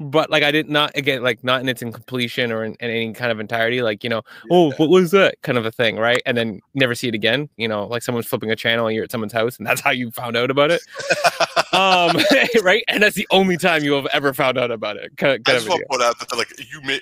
but 0.00 0.30
like 0.30 0.42
I 0.42 0.50
did 0.52 0.70
not 0.70 0.92
again 0.96 1.22
like 1.22 1.44
not 1.44 1.60
in 1.60 1.68
its 1.68 1.82
incompletion 1.82 2.50
or 2.50 2.64
in, 2.64 2.72
in 2.80 2.90
any 2.90 3.12
kind 3.12 3.30
of 3.30 3.40
entirety. 3.40 3.82
Like 3.82 4.02
you 4.04 4.08
know, 4.08 4.22
oh, 4.50 4.72
what 4.78 4.88
was 4.88 5.10
that 5.10 5.34
kind 5.42 5.58
of 5.58 5.66
a 5.66 5.70
thing, 5.70 5.96
right? 5.96 6.22
And 6.24 6.34
then 6.34 6.60
never 6.72 6.94
see 6.94 7.08
it 7.08 7.14
again. 7.14 7.50
You 7.58 7.68
know, 7.68 7.86
like 7.86 8.02
someone's 8.02 8.26
flipping 8.26 8.50
a 8.50 8.56
channel 8.56 8.86
and 8.86 8.94
you're 8.94 9.04
at 9.04 9.10
someone's 9.12 9.34
house, 9.34 9.58
and 9.58 9.66
that's 9.66 9.82
how 9.82 9.90
you 9.90 10.10
found 10.10 10.34
out 10.34 10.50
about 10.50 10.70
it. 10.70 10.80
um, 11.72 12.16
right? 12.62 12.84
And 12.88 13.02
that's 13.02 13.16
the 13.16 13.26
only 13.30 13.56
time 13.56 13.84
you 13.84 13.92
have 13.92 14.06
ever 14.06 14.32
found 14.34 14.58
out 14.58 14.70
about 14.70 14.96
it. 14.96 15.16
Kind 15.16 15.34
of, 15.34 15.42
I 15.46 15.52
just 15.52 15.68
want 15.68 15.80
to 15.80 15.86
point 15.88 16.02
out 16.02 16.18
that 16.18 16.36
like 16.36 16.52
you 16.72 16.80
may 16.82 17.00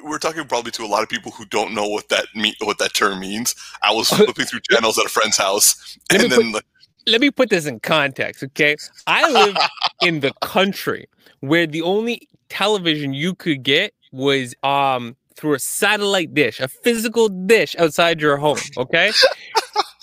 we're 0.02 0.18
talking 0.18 0.44
probably 0.46 0.70
to 0.72 0.84
a 0.84 0.86
lot 0.86 1.02
of 1.02 1.08
people 1.08 1.32
who 1.32 1.44
don't 1.46 1.74
know 1.74 1.86
what 1.86 2.08
that 2.08 2.26
mean 2.34 2.54
what 2.62 2.78
that 2.78 2.94
term 2.94 3.20
means. 3.20 3.54
I 3.82 3.92
was 3.92 4.08
flipping 4.10 4.46
through 4.46 4.60
channels 4.70 4.98
at 4.98 5.06
a 5.06 5.08
friend's 5.08 5.36
house, 5.36 5.98
Let 6.12 6.22
and 6.22 6.30
me 6.30 6.36
then 6.36 6.52
like, 6.52 6.66
let 7.06 7.20
me 7.20 7.30
put 7.30 7.50
this 7.50 7.66
in 7.66 7.80
context, 7.80 8.42
okay? 8.42 8.76
I 9.06 9.30
live 9.30 9.56
in 10.02 10.20
the 10.20 10.32
country 10.40 11.08
where 11.40 11.66
the 11.66 11.82
only 11.82 12.28
television 12.48 13.12
you 13.12 13.34
could 13.34 13.62
get 13.62 13.92
was 14.12 14.54
um 14.62 15.16
through 15.36 15.54
a 15.54 15.58
satellite 15.58 16.32
dish, 16.32 16.60
a 16.60 16.68
physical 16.68 17.28
dish 17.28 17.76
outside 17.78 18.20
your 18.20 18.36
home, 18.38 18.58
okay? 18.78 19.12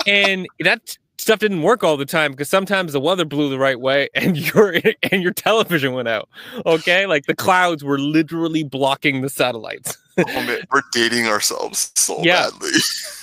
and 0.06 0.48
that 0.60 0.98
stuff 1.24 1.40
didn't 1.40 1.62
work 1.64 1.84
all 1.84 1.98
the 1.98 2.06
time 2.06 2.32
because 2.32 2.50
sometimes 2.50 2.94
the 2.94 3.00
weather 3.00 3.26
blew 3.26 3.50
the 3.50 3.58
right 3.58 3.80
way 3.80 4.10
and 4.16 4.38
your 4.38 4.76
and 5.12 5.24
your 5.24 5.34
television 5.34 5.94
went 5.94 6.08
out. 6.08 6.30
Okay? 6.66 7.06
Like 7.08 7.26
the 7.26 7.36
clouds 7.36 7.84
were 7.84 7.98
literally 7.98 8.64
blocking 8.64 9.22
the 9.22 9.30
satellites. 9.30 9.98
oh 10.20 10.44
man, 10.44 10.60
we're 10.72 10.82
dating 10.92 11.28
ourselves 11.28 11.92
so 11.96 12.22
Yeah. 12.22 12.50
badly. 12.52 12.72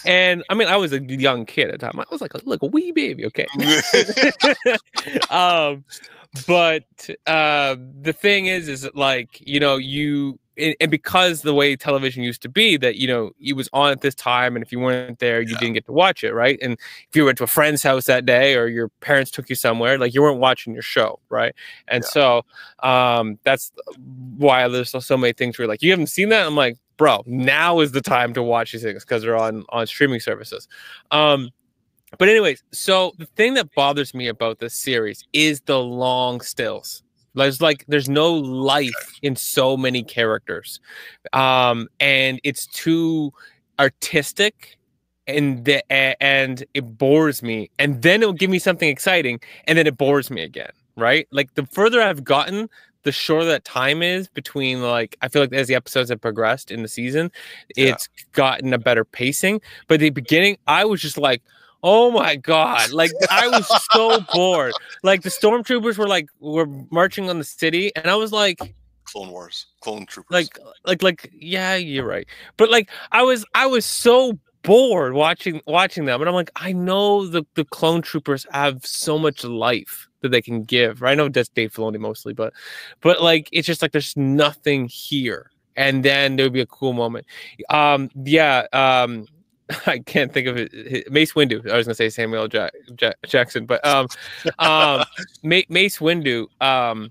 And 0.05 0.43
I 0.49 0.55
mean, 0.55 0.69
I 0.69 0.77
was 0.77 0.93
a 0.93 1.01
young 1.01 1.47
kid 1.47 1.69
at 1.69 1.79
the 1.79 1.87
time. 1.87 2.01
I 2.01 2.05
was 2.11 2.21
like, 2.21 2.33
like 2.47 2.63
a 2.63 2.67
wee 2.67 2.91
baby, 2.91 3.27
okay? 3.27 3.47
um, 5.31 5.85
but 6.47 6.85
uh, 7.27 7.77
the 8.03 8.13
thing 8.13 8.47
is, 8.47 8.69
is 8.69 8.89
like 8.95 9.41
you 9.41 9.61
know, 9.61 9.77
you 9.77 10.39
and, 10.61 10.77
and 10.81 10.91
because 10.91 11.43
the 11.43 11.55
way 11.55 11.75
television 11.77 12.23
used 12.23 12.43
to 12.43 12.49
be, 12.49 12.77
that 12.77 12.97
you 12.97 13.09
know, 13.09 13.31
it 13.41 13.55
was 13.55 13.69
on 13.73 13.91
at 13.91 14.01
this 14.01 14.15
time, 14.15 14.57
and 14.57 14.63
if 14.65 14.71
you 14.73 14.79
weren't 14.79 15.19
there, 15.19 15.41
you 15.41 15.53
Yeah. 15.53 15.59
didn't 15.59 15.75
get 15.75 15.87
to 15.87 15.93
watch 15.93 16.23
it, 16.23 16.33
right? 16.33 16.59
And 16.63 16.75
if 16.75 17.17
you 17.17 17.25
went 17.25 17.39
to 17.39 17.45
a 17.45 17.49
friend's 17.49 17.83
house 17.83 18.05
that 18.07 18.27
day, 18.27 18.55
or 18.57 18.67
your 18.69 18.89
parents 19.01 19.31
took 19.31 19.49
you 19.49 19.57
somewhere, 19.57 19.99
like 19.99 20.15
you 20.15 20.23
weren't 20.23 20.39
watching 20.39 20.73
your 20.73 20.83
show, 20.83 21.19
right? 21.29 21.55
And 21.89 22.05
Yeah. 22.05 22.09
so 22.11 22.43
um, 22.83 23.39
that's 23.43 23.73
why 24.37 24.69
there's 24.69 24.91
so, 24.91 25.01
so 25.01 25.17
many 25.17 25.33
things 25.33 25.59
where 25.59 25.69
like 25.69 25.83
you 25.83 25.91
haven't 25.91 26.09
seen 26.09 26.29
that. 26.31 26.47
I'm 26.47 26.57
like, 26.57 26.77
bro, 26.97 27.23
now 27.27 27.81
is 27.81 27.93
the 27.93 28.01
time 28.03 28.35
to 28.35 28.43
watch 28.43 28.73
these 28.73 28.83
things 28.83 29.05
because 29.05 29.23
they're 29.23 29.37
on 29.37 29.65
on 29.71 29.87
streaming 29.87 30.21
services. 30.21 30.69
Um, 31.11 31.51
but 32.19 32.29
anyways, 32.29 32.63
so 32.73 33.13
the 33.19 33.27
thing 33.27 33.55
that 33.55 33.73
bothers 33.75 34.15
me 34.15 34.29
about 34.29 34.59
this 34.59 34.75
series 34.75 35.25
is 35.33 35.61
the 35.63 35.79
long 35.79 36.41
stills. 36.41 37.03
There's 37.35 37.61
like 37.61 37.85
there's 37.89 38.09
no 38.09 38.33
life 38.35 39.19
in 39.23 39.37
so 39.37 39.77
many 39.77 40.03
characters, 40.03 40.81
um, 41.33 41.89
and 42.01 42.41
it's 42.45 42.67
too 42.67 43.33
artistic, 43.79 44.77
and 45.27 45.65
the, 45.65 45.83
and 46.23 46.65
it 46.75 46.99
bores 46.99 47.43
me. 47.43 47.71
And 47.79 48.03
then 48.03 48.23
it'll 48.23 48.33
give 48.33 48.51
me 48.51 48.59
something 48.59 48.89
exciting, 48.89 49.41
and 49.67 49.79
then 49.79 49.87
it 49.87 49.97
bores 49.97 50.31
me 50.31 50.43
again. 50.43 50.73
Right? 50.97 51.27
Like 51.31 51.55
the 51.55 51.65
further 51.67 52.03
I've 52.03 52.25
gotten, 52.25 52.69
the 53.05 53.13
shorter 53.13 53.47
that 53.47 53.65
time 53.65 54.03
is 54.03 54.29
between 54.29 54.83
like 54.83 55.17
I 55.23 55.29
feel 55.29 55.41
like 55.43 55.53
as 55.53 55.69
the 55.69 55.75
episodes 55.75 56.11
have 56.11 56.21
progressed 56.21 56.71
in 56.71 56.83
the 56.83 56.89
season, 56.89 57.31
Yeah. 57.77 57.93
it's 57.93 58.09
gotten 58.33 58.75
a 58.75 58.79
better 58.79 59.05
pacing. 59.05 59.61
But 59.89 60.01
the 60.01 60.11
beginning, 60.11 60.59
I 60.67 60.85
was 60.85 61.01
just 61.01 61.17
like, 61.17 61.43
oh 61.83 62.11
my 62.11 62.37
god, 62.37 62.91
like 62.93 63.13
I 63.31 63.49
was 63.49 63.67
so 63.93 64.21
bored. 64.33 64.73
Like 65.03 65.23
the 65.23 65.31
stormtroopers 65.31 65.99
were 65.99 66.09
like 66.09 66.29
were 66.41 66.67
marching 66.91 67.31
on 67.31 67.39
the 67.39 67.45
city, 67.45 67.93
and 67.97 68.07
I 68.07 68.17
was 68.17 68.33
like, 68.33 68.59
Clone 69.11 69.31
Wars, 69.31 69.67
Clone 69.81 70.07
Troopers. 70.07 70.31
like, 70.31 70.59
like, 70.85 71.03
like, 71.03 71.31
yeah, 71.33 71.75
you're 71.75 72.07
right. 72.07 72.27
But 72.57 72.71
like, 72.71 72.91
I 73.13 73.23
was, 73.23 73.45
I 73.55 73.67
was 73.67 73.85
so 73.85 74.39
bored 74.63 75.15
watching 75.15 75.61
watching 75.67 76.05
them, 76.05 76.21
and 76.21 76.29
I'm 76.29 76.35
like, 76.35 76.51
I 76.57 76.73
know 76.73 77.27
the 77.27 77.45
the 77.55 77.65
clone 77.65 78.03
troopers 78.03 78.47
have 78.53 78.85
so 78.85 79.19
much 79.19 79.45
life 79.45 80.09
that 80.21 80.31
they 80.31 80.43
can 80.43 80.63
give. 80.63 81.03
Right? 81.03 81.13
I 81.13 81.15
know 81.15 81.29
that's 81.29 81.49
Dave 81.49 81.73
Filoni 81.73 81.99
mostly, 81.99 82.33
but 82.33 82.53
but 83.01 83.23
like, 83.23 83.49
it's 83.53 83.67
just 83.67 83.83
like 83.83 83.93
there's 83.93 84.17
nothing 84.17 84.87
here. 84.87 85.51
And 85.77 86.05
then 86.05 86.37
there 86.37 86.47
would 86.47 86.53
be 86.53 86.61
a 86.61 86.67
cool 86.67 86.93
moment. 86.93 87.27
Um, 87.71 88.11
yeah. 88.25 88.67
Um, 88.73 89.27
I 89.87 89.99
can't 89.99 90.33
think 90.33 90.47
of 90.47 90.57
it. 90.57 91.11
Mace 91.11 91.33
Windu. 91.33 91.69
I 91.71 91.77
was 91.77 91.87
gonna 91.87 91.95
say 91.95 92.09
Samuel 92.09 92.49
Jack, 92.49 92.73
Jack, 92.95 93.17
Jackson, 93.27 93.67
but 93.67 93.85
um, 93.87 94.09
um, 94.59 95.05
Mace 95.43 95.99
Windu. 95.99 96.47
Um, 96.61 97.11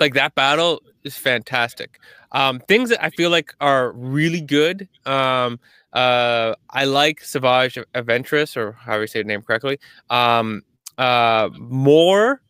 like 0.00 0.14
that 0.14 0.34
battle 0.34 0.82
is 1.04 1.16
fantastic. 1.16 1.98
Um, 2.32 2.60
things 2.60 2.88
that 2.90 3.04
I 3.04 3.10
feel 3.10 3.30
like 3.30 3.54
are 3.60 3.92
really 3.92 4.40
good. 4.40 4.88
Um, 5.04 5.60
uh, 5.92 6.54
I 6.70 6.84
like 6.84 7.22
Savage 7.22 7.78
Aventress, 7.94 8.56
or 8.56 8.72
however 8.72 9.02
you 9.02 9.06
say 9.06 9.20
the 9.20 9.28
name 9.28 9.42
correctly. 9.42 9.78
Um, 10.08 10.62
uh, 10.98 11.50
more 11.58 12.40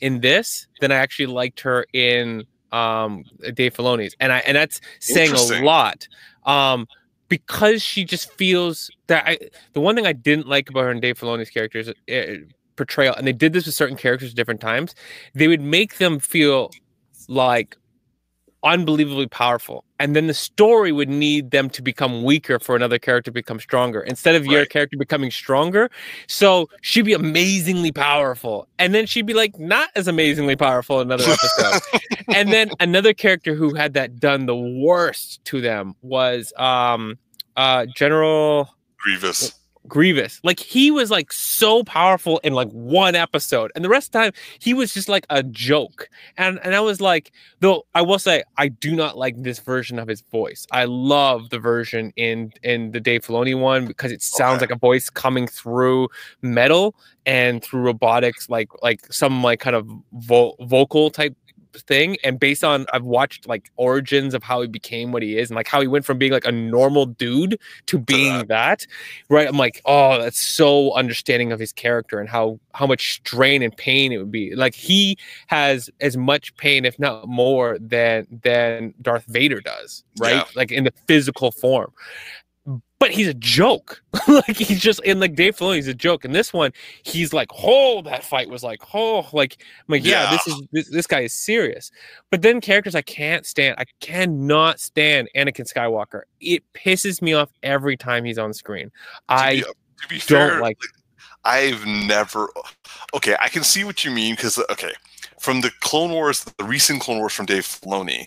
in 0.00 0.20
this 0.20 0.66
than 0.80 0.92
I 0.92 0.96
actually 0.96 1.26
liked 1.26 1.60
her 1.60 1.84
in 1.92 2.44
um 2.72 3.24
Dave 3.54 3.74
Filoni's, 3.74 4.14
and 4.20 4.32
I 4.32 4.38
and 4.40 4.56
that's 4.56 4.80
saying 5.00 5.32
a 5.32 5.62
lot. 5.62 6.08
Um, 6.44 6.86
because 7.28 7.82
she 7.82 8.04
just 8.04 8.32
feels 8.32 8.90
that 9.06 9.26
I. 9.26 9.38
The 9.72 9.80
one 9.80 9.94
thing 9.94 10.06
I 10.06 10.12
didn't 10.12 10.48
like 10.48 10.70
about 10.70 10.84
her 10.84 10.90
and 10.90 11.02
Dave 11.02 11.18
Filoni's 11.18 11.50
characters 11.50 11.88
uh, 11.88 12.22
portrayal, 12.76 13.14
and 13.14 13.26
they 13.26 13.32
did 13.32 13.52
this 13.52 13.66
with 13.66 13.74
certain 13.74 13.96
characters 13.96 14.30
at 14.30 14.36
different 14.36 14.60
times. 14.60 14.94
They 15.34 15.48
would 15.48 15.60
make 15.60 15.98
them 15.98 16.18
feel 16.18 16.70
like 17.28 17.76
unbelievably 18.62 19.28
powerful. 19.28 19.84
And 20.00 20.14
then 20.14 20.26
the 20.26 20.34
story 20.34 20.92
would 20.92 21.08
need 21.08 21.50
them 21.50 21.68
to 21.70 21.82
become 21.82 22.22
weaker 22.22 22.58
for 22.58 22.76
another 22.76 22.98
character 22.98 23.30
to 23.30 23.32
become 23.32 23.58
stronger 23.58 24.00
instead 24.00 24.34
of 24.34 24.46
your 24.46 24.64
character 24.64 24.96
becoming 24.96 25.30
stronger. 25.30 25.90
So 26.28 26.68
she'd 26.82 27.04
be 27.04 27.14
amazingly 27.14 27.92
powerful. 27.92 28.68
And 28.78 28.94
then 28.94 29.06
she'd 29.06 29.26
be 29.26 29.34
like 29.34 29.58
not 29.58 29.90
as 29.96 30.06
amazingly 30.08 30.56
powerful 30.56 31.00
another 31.00 31.24
episode. 31.24 31.80
And 32.34 32.52
then 32.52 32.70
another 32.78 33.14
character 33.14 33.54
who 33.54 33.74
had 33.74 33.94
that 33.94 34.20
done 34.20 34.46
the 34.46 34.54
worst 34.54 35.42
to 35.46 35.60
them 35.60 35.94
was 36.02 36.52
um 36.58 37.18
uh 37.56 37.86
general 37.96 38.74
Grievous. 38.98 39.54
Grievous. 39.88 40.40
Like 40.44 40.60
he 40.60 40.90
was 40.90 41.10
like 41.10 41.32
so 41.32 41.82
powerful 41.84 42.38
in 42.44 42.52
like 42.52 42.68
one 42.70 43.14
episode, 43.14 43.72
and 43.74 43.84
the 43.84 43.88
rest 43.88 44.08
of 44.08 44.12
the 44.12 44.18
time 44.18 44.32
he 44.60 44.74
was 44.74 44.92
just 44.94 45.08
like 45.08 45.26
a 45.30 45.42
joke. 45.42 46.08
And 46.36 46.60
and 46.62 46.74
I 46.74 46.80
was 46.80 47.00
like, 47.00 47.32
though 47.60 47.86
I 47.94 48.02
will 48.02 48.18
say 48.18 48.44
I 48.56 48.68
do 48.68 48.94
not 48.94 49.16
like 49.16 49.42
this 49.42 49.58
version 49.58 49.98
of 49.98 50.06
his 50.08 50.20
voice. 50.20 50.66
I 50.72 50.84
love 50.84 51.50
the 51.50 51.58
version 51.58 52.12
in 52.16 52.52
in 52.62 52.92
the 52.92 53.00
Dave 53.00 53.22
Filoni 53.24 53.58
one 53.58 53.86
because 53.86 54.12
it 54.12 54.22
sounds 54.22 54.56
Okay. 54.62 54.66
like 54.66 54.76
a 54.76 54.78
voice 54.78 55.08
coming 55.10 55.46
through 55.46 56.08
metal 56.42 56.94
and 57.26 57.62
through 57.62 57.80
robotics, 57.82 58.48
like 58.48 58.68
like 58.82 59.00
some 59.12 59.42
like 59.42 59.60
kind 59.60 59.76
of 59.76 59.88
vo- 60.12 60.54
vocal 60.60 61.10
type 61.10 61.34
thing 61.74 62.16
and 62.24 62.38
based 62.40 62.64
on 62.64 62.86
I've 62.92 63.04
watched 63.04 63.48
like 63.48 63.70
origins 63.76 64.34
of 64.34 64.42
how 64.42 64.60
he 64.60 64.68
became 64.68 65.12
what 65.12 65.22
he 65.22 65.38
is 65.38 65.50
and 65.50 65.56
like 65.56 65.68
how 65.68 65.80
he 65.80 65.86
went 65.86 66.04
from 66.04 66.18
being 66.18 66.32
like 66.32 66.46
a 66.46 66.52
normal 66.52 67.06
dude 67.06 67.60
to 67.86 67.98
being 67.98 68.46
that 68.46 68.86
right? 69.28 69.48
I'm 69.48 69.56
like 69.56 69.80
oh 69.84 70.20
that's 70.20 70.40
so 70.40 70.94
understanding 70.94 71.52
of 71.52 71.60
his 71.60 71.72
character 71.72 72.18
and 72.18 72.28
how 72.28 72.58
how 72.72 72.86
much 72.86 73.14
strain 73.14 73.62
and 73.62 73.76
pain 73.76 74.12
it 74.12 74.18
would 74.18 74.30
be. 74.30 74.54
Like 74.54 74.74
he 74.74 75.18
has 75.48 75.90
as 76.00 76.16
much 76.16 76.56
pain 76.56 76.84
if 76.84 76.98
not 76.98 77.28
more 77.28 77.78
than 77.80 78.26
than 78.42 78.94
darth 79.00 79.24
vader 79.26 79.60
does 79.60 80.04
right? 80.18 80.36
Yeah. 80.36 80.44
like 80.54 80.72
in 80.72 80.84
the 80.84 80.92
physical 81.06 81.50
form 81.52 81.92
but 82.98 83.10
he's 83.10 83.28
a 83.28 83.34
joke 83.34 84.02
like 84.28 84.56
he's 84.56 84.80
just 84.80 85.00
in 85.04 85.20
like 85.20 85.34
dave 85.34 85.56
filoni 85.56 85.76
he's 85.76 85.88
a 85.88 85.94
joke 85.94 86.24
and 86.24 86.34
this 86.34 86.52
one 86.52 86.72
he's 87.02 87.32
like 87.32 87.48
oh 87.62 88.02
that 88.02 88.24
fight 88.24 88.48
was 88.48 88.62
like 88.62 88.80
oh 88.94 89.26
like 89.32 89.56
i'm 89.60 89.92
like 89.92 90.04
yeah, 90.04 90.24
Yeah. 90.24 90.30
this 90.32 90.46
is 90.46 90.62
this, 90.72 90.90
this 90.90 91.06
guy 91.06 91.20
is 91.20 91.32
serious 91.32 91.90
but 92.30 92.42
then 92.42 92.60
characters 92.60 92.94
i 92.94 93.02
can't 93.02 93.46
stand 93.46 93.76
i 93.78 93.84
cannot 94.00 94.80
stand 94.80 95.28
anakin 95.36 95.72
skywalker 95.72 96.22
it 96.40 96.62
pisses 96.74 97.22
me 97.22 97.34
off 97.34 97.50
every 97.62 97.96
time 97.96 98.24
he's 98.24 98.38
on 98.38 98.52
screen 98.52 98.90
To 98.90 98.92
i 99.28 99.56
be, 99.56 99.64
uh, 99.64 99.66
to 100.02 100.08
be 100.08 100.18
fair, 100.18 100.50
don't 100.50 100.60
like 100.60 100.78
I've 101.44 101.86
never. 101.86 102.50
Okay, 103.14 103.36
I 103.40 103.48
can 103.48 103.62
see 103.62 103.84
what 103.84 104.04
you 104.04 104.10
mean 104.10 104.34
because 104.34 104.58
okay, 104.70 104.92
from 105.40 105.60
the 105.60 105.70
Clone 105.80 106.10
Wars, 106.10 106.44
the 106.44 106.64
recent 106.64 107.00
Clone 107.00 107.18
Wars 107.18 107.32
from 107.32 107.46
Dave 107.46 107.62
Filoni. 107.64 108.26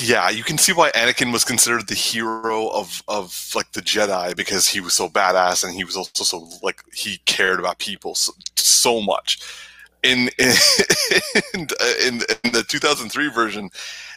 Yeah, 0.00 0.30
you 0.30 0.44
can 0.44 0.58
see 0.58 0.72
why 0.72 0.90
Anakin 0.92 1.32
was 1.32 1.44
considered 1.44 1.88
the 1.88 1.94
hero 1.94 2.68
of 2.68 3.02
of 3.08 3.50
like 3.54 3.72
the 3.72 3.82
Jedi 3.82 4.36
because 4.36 4.68
he 4.68 4.80
was 4.80 4.94
so 4.94 5.08
badass 5.08 5.64
and 5.64 5.74
he 5.74 5.84
was 5.84 5.96
also 5.96 6.24
so 6.24 6.48
like 6.62 6.82
he 6.94 7.18
cared 7.24 7.58
about 7.58 7.78
people 7.78 8.14
so, 8.14 8.32
so 8.56 9.00
much. 9.00 9.40
In 10.02 10.30
in, 10.38 11.66
in 12.00 12.20
in 12.44 12.52
the 12.52 12.64
2003 12.68 13.30
version, 13.30 13.70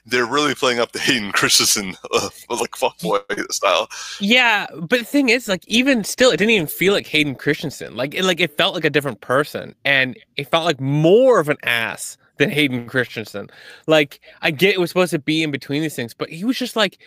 they're 0.05 0.25
really 0.25 0.55
playing 0.55 0.79
up 0.79 0.91
the 0.91 0.99
Hayden 0.99 1.31
Christensen 1.31 1.95
uh, 2.13 2.29
like 2.49 2.71
fuckboy 2.71 3.51
style. 3.51 3.89
Yeah, 4.19 4.67
but 4.75 4.99
the 4.99 5.05
thing 5.05 5.29
is, 5.29 5.47
like, 5.47 5.67
even 5.67 6.03
still, 6.03 6.31
it 6.31 6.37
didn't 6.37 6.51
even 6.51 6.67
feel 6.67 6.93
like 6.93 7.07
Hayden 7.07 7.35
Christensen. 7.35 7.95
Like, 7.95 8.13
it, 8.13 8.23
like 8.23 8.39
it 8.39 8.57
felt 8.57 8.75
like 8.75 8.85
a 8.85 8.89
different 8.89 9.21
person, 9.21 9.75
and 9.85 10.17
it 10.35 10.49
felt 10.49 10.65
like 10.65 10.79
more 10.79 11.39
of 11.39 11.49
an 11.49 11.57
ass 11.63 12.17
than 12.39 12.50
Hayden 12.50 12.88
Christensen. 12.88 13.50
Like, 13.86 14.19
I 14.41 14.50
get 14.50 14.74
it 14.74 14.79
was 14.79 14.89
supposed 14.89 15.12
to 15.12 15.19
be 15.19 15.43
in 15.43 15.51
between 15.51 15.84
these 15.84 15.96
things, 15.96 16.15
but 16.15 16.29
he 16.29 16.43
was 16.43 16.58
just 16.58 16.75
like, 16.75 16.98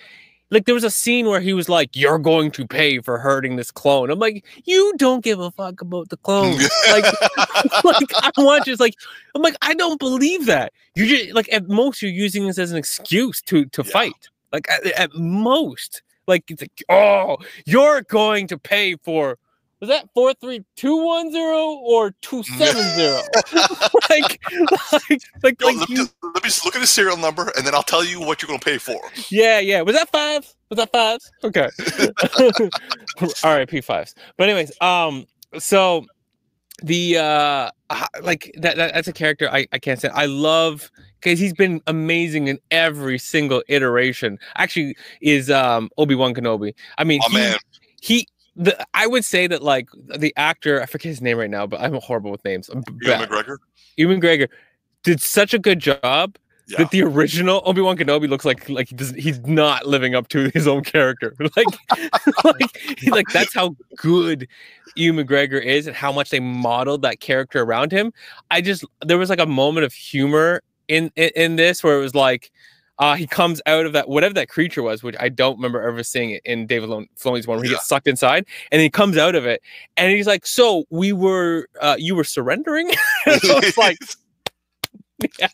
like 0.50 0.66
there 0.66 0.74
was 0.74 0.84
a 0.84 0.90
scene 0.90 1.26
where 1.26 1.40
he 1.40 1.54
was 1.54 1.70
like, 1.70 1.96
"You're 1.96 2.18
going 2.18 2.50
to 2.52 2.66
pay 2.66 2.98
for 3.00 3.18
hurting 3.18 3.56
this 3.56 3.70
clone." 3.70 4.10
I'm 4.10 4.18
like, 4.18 4.44
"You 4.64 4.92
don't 4.98 5.24
give 5.24 5.40
a 5.40 5.50
fuck 5.50 5.80
about 5.80 6.10
the 6.10 6.18
clone." 6.18 6.58
like, 6.90 7.04
like 7.84 8.12
I 8.22 8.30
want 8.36 8.66
just 8.66 8.78
like 8.78 8.94
I'm 9.34 9.40
like 9.40 9.56
I 9.62 9.72
don't 9.74 9.98
believe 9.98 10.44
that. 10.46 10.74
You 10.94 11.06
just 11.06 11.32
like 11.34 11.50
at 11.52 11.68
most 11.68 12.02
you're 12.02 12.10
using 12.10 12.46
this 12.46 12.58
as 12.58 12.70
an 12.70 12.76
excuse 12.76 13.40
to 13.42 13.64
to 13.64 13.82
Yeah. 13.82 13.90
fight. 13.92 14.28
Like 14.52 14.70
at, 14.70 14.84
at 15.00 15.14
most, 15.14 16.02
like 16.26 16.50
it's 16.50 16.60
like, 16.60 16.84
oh, 16.90 17.38
you're 17.64 18.02
going 18.02 18.46
to 18.48 18.58
pay 18.58 18.96
for. 18.96 19.38
Was 19.82 19.88
that 19.88 20.08
four 20.14 20.32
three 20.34 20.64
two 20.76 21.04
one 21.04 21.32
zero 21.32 21.72
or 21.72 22.12
two 22.22 22.44
seven 22.44 22.82
zero? 22.94 23.20
like, 24.08 24.40
like, 24.92 25.22
like, 25.42 25.60
Yo, 25.60 25.66
like 25.66 25.76
let, 25.76 25.88
me, 25.88 25.96
you, 25.96 26.06
let 26.22 26.34
me 26.34 26.40
just 26.44 26.64
look 26.64 26.76
at 26.76 26.80
the 26.80 26.86
serial 26.86 27.16
number 27.16 27.50
and 27.56 27.66
then 27.66 27.74
I'll 27.74 27.82
tell 27.82 28.04
you 28.04 28.20
what 28.20 28.40
you're 28.40 28.46
gonna 28.46 28.60
pay 28.60 28.78
for. 28.78 29.00
yeah, 29.28 29.58
yeah. 29.58 29.80
Was 29.80 29.96
that 29.96 30.08
five? 30.10 30.46
Was 30.70 30.76
that 30.76 30.92
five? 30.92 31.18
Okay. 31.42 31.68
All 33.42 33.56
right, 33.56 33.68
P 33.68 33.80
fives. 33.80 34.14
But 34.36 34.48
anyways, 34.48 34.70
um, 34.80 35.26
so 35.58 36.06
the 36.84 37.18
uh, 37.18 37.70
like 38.22 38.54
that, 38.58 38.76
that 38.76 38.94
that's 38.94 39.08
a 39.08 39.12
character 39.12 39.50
I 39.50 39.66
I 39.72 39.80
can't 39.80 40.00
say 40.00 40.10
I 40.10 40.26
love 40.26 40.92
because 41.20 41.40
he's 41.40 41.54
been 41.54 41.80
amazing 41.88 42.46
in 42.46 42.60
every 42.70 43.18
single 43.18 43.64
iteration. 43.66 44.38
Actually, 44.54 44.94
is 45.20 45.50
um 45.50 45.90
Obi 45.98 46.14
Wan 46.14 46.34
Kenobi. 46.34 46.72
I 46.98 47.02
mean, 47.02 47.20
Oh 47.24 47.30
he, 47.30 47.34
man, 47.34 47.56
he. 48.00 48.28
The, 48.56 48.86
I 48.92 49.06
would 49.06 49.24
say 49.24 49.46
that 49.46 49.62
like 49.62 49.88
the 50.18 50.32
actor, 50.36 50.82
I 50.82 50.86
forget 50.86 51.08
his 51.10 51.22
name 51.22 51.38
right 51.38 51.50
now, 51.50 51.66
but 51.66 51.80
I'm 51.80 51.94
horrible 51.94 52.30
with 52.30 52.44
names. 52.44 52.68
I'm 52.68 52.82
Ewan. 53.00 53.20
McGregor. 53.28 53.56
Ewan 53.96 54.20
McGregor 54.20 54.48
did 55.02 55.20
such 55.20 55.54
a 55.54 55.58
good 55.58 55.78
job 55.80 56.36
Yeah. 56.68 56.78
that 56.78 56.90
the 56.90 57.02
original 57.02 57.62
Obi 57.64 57.80
Wan 57.80 57.96
Kenobi 57.96 58.28
looks 58.28 58.44
like 58.44 58.68
like 58.68 58.88
he 58.88 58.94
does, 58.94 59.10
he's 59.12 59.40
not 59.46 59.86
living 59.86 60.14
up 60.14 60.28
to 60.28 60.50
his 60.52 60.66
own 60.68 60.84
character. 60.84 61.34
Like, 61.56 61.66
like 62.44 62.76
he, 62.98 63.10
like 63.10 63.28
that's 63.28 63.54
how 63.54 63.74
good 63.96 64.46
Ewan 64.96 65.24
McGregor 65.26 65.60
is 65.62 65.86
and 65.86 65.96
how 65.96 66.12
much 66.12 66.28
they 66.30 66.40
modeled 66.40 67.02
that 67.02 67.20
character 67.20 67.62
around 67.62 67.90
him. 67.90 68.12
I 68.50 68.60
just 68.60 68.84
there 69.04 69.16
was 69.18 69.30
like 69.30 69.40
a 69.40 69.46
moment 69.46 69.86
of 69.86 69.94
humor 69.94 70.62
in 70.88 71.10
in, 71.16 71.30
in 71.36 71.56
this 71.56 71.82
where 71.82 71.98
it 71.98 72.02
was 72.02 72.14
like. 72.14 72.50
Uh, 72.98 73.16
he 73.16 73.26
comes 73.26 73.60
out 73.66 73.86
of 73.86 73.92
that 73.94 74.08
whatever 74.08 74.34
that 74.34 74.48
creature 74.48 74.82
was, 74.82 75.02
which 75.02 75.16
I 75.18 75.28
don't 75.28 75.56
remember 75.56 75.80
ever 75.82 76.02
seeing 76.02 76.30
it 76.30 76.42
in 76.44 76.66
David 76.66 76.90
Filoni's 77.18 77.46
one, 77.46 77.56
where 77.58 77.64
he 77.64 77.70
Yeah. 77.70 77.76
gets 77.76 77.88
sucked 77.88 78.06
inside, 78.06 78.46
and 78.70 78.80
he 78.82 78.90
comes 78.90 79.16
out 79.16 79.34
of 79.34 79.46
it, 79.46 79.62
and 79.96 80.12
he's 80.12 80.26
like, 80.26 80.46
"So 80.46 80.84
we 80.90 81.12
were, 81.12 81.66
uh, 81.80 81.96
you 81.98 82.14
were 82.14 82.24
surrendering?" 82.24 82.90
And 83.26 83.40
I 83.50 83.54
was 83.60 83.78
like, 83.78 83.98
yeah, 85.38 85.48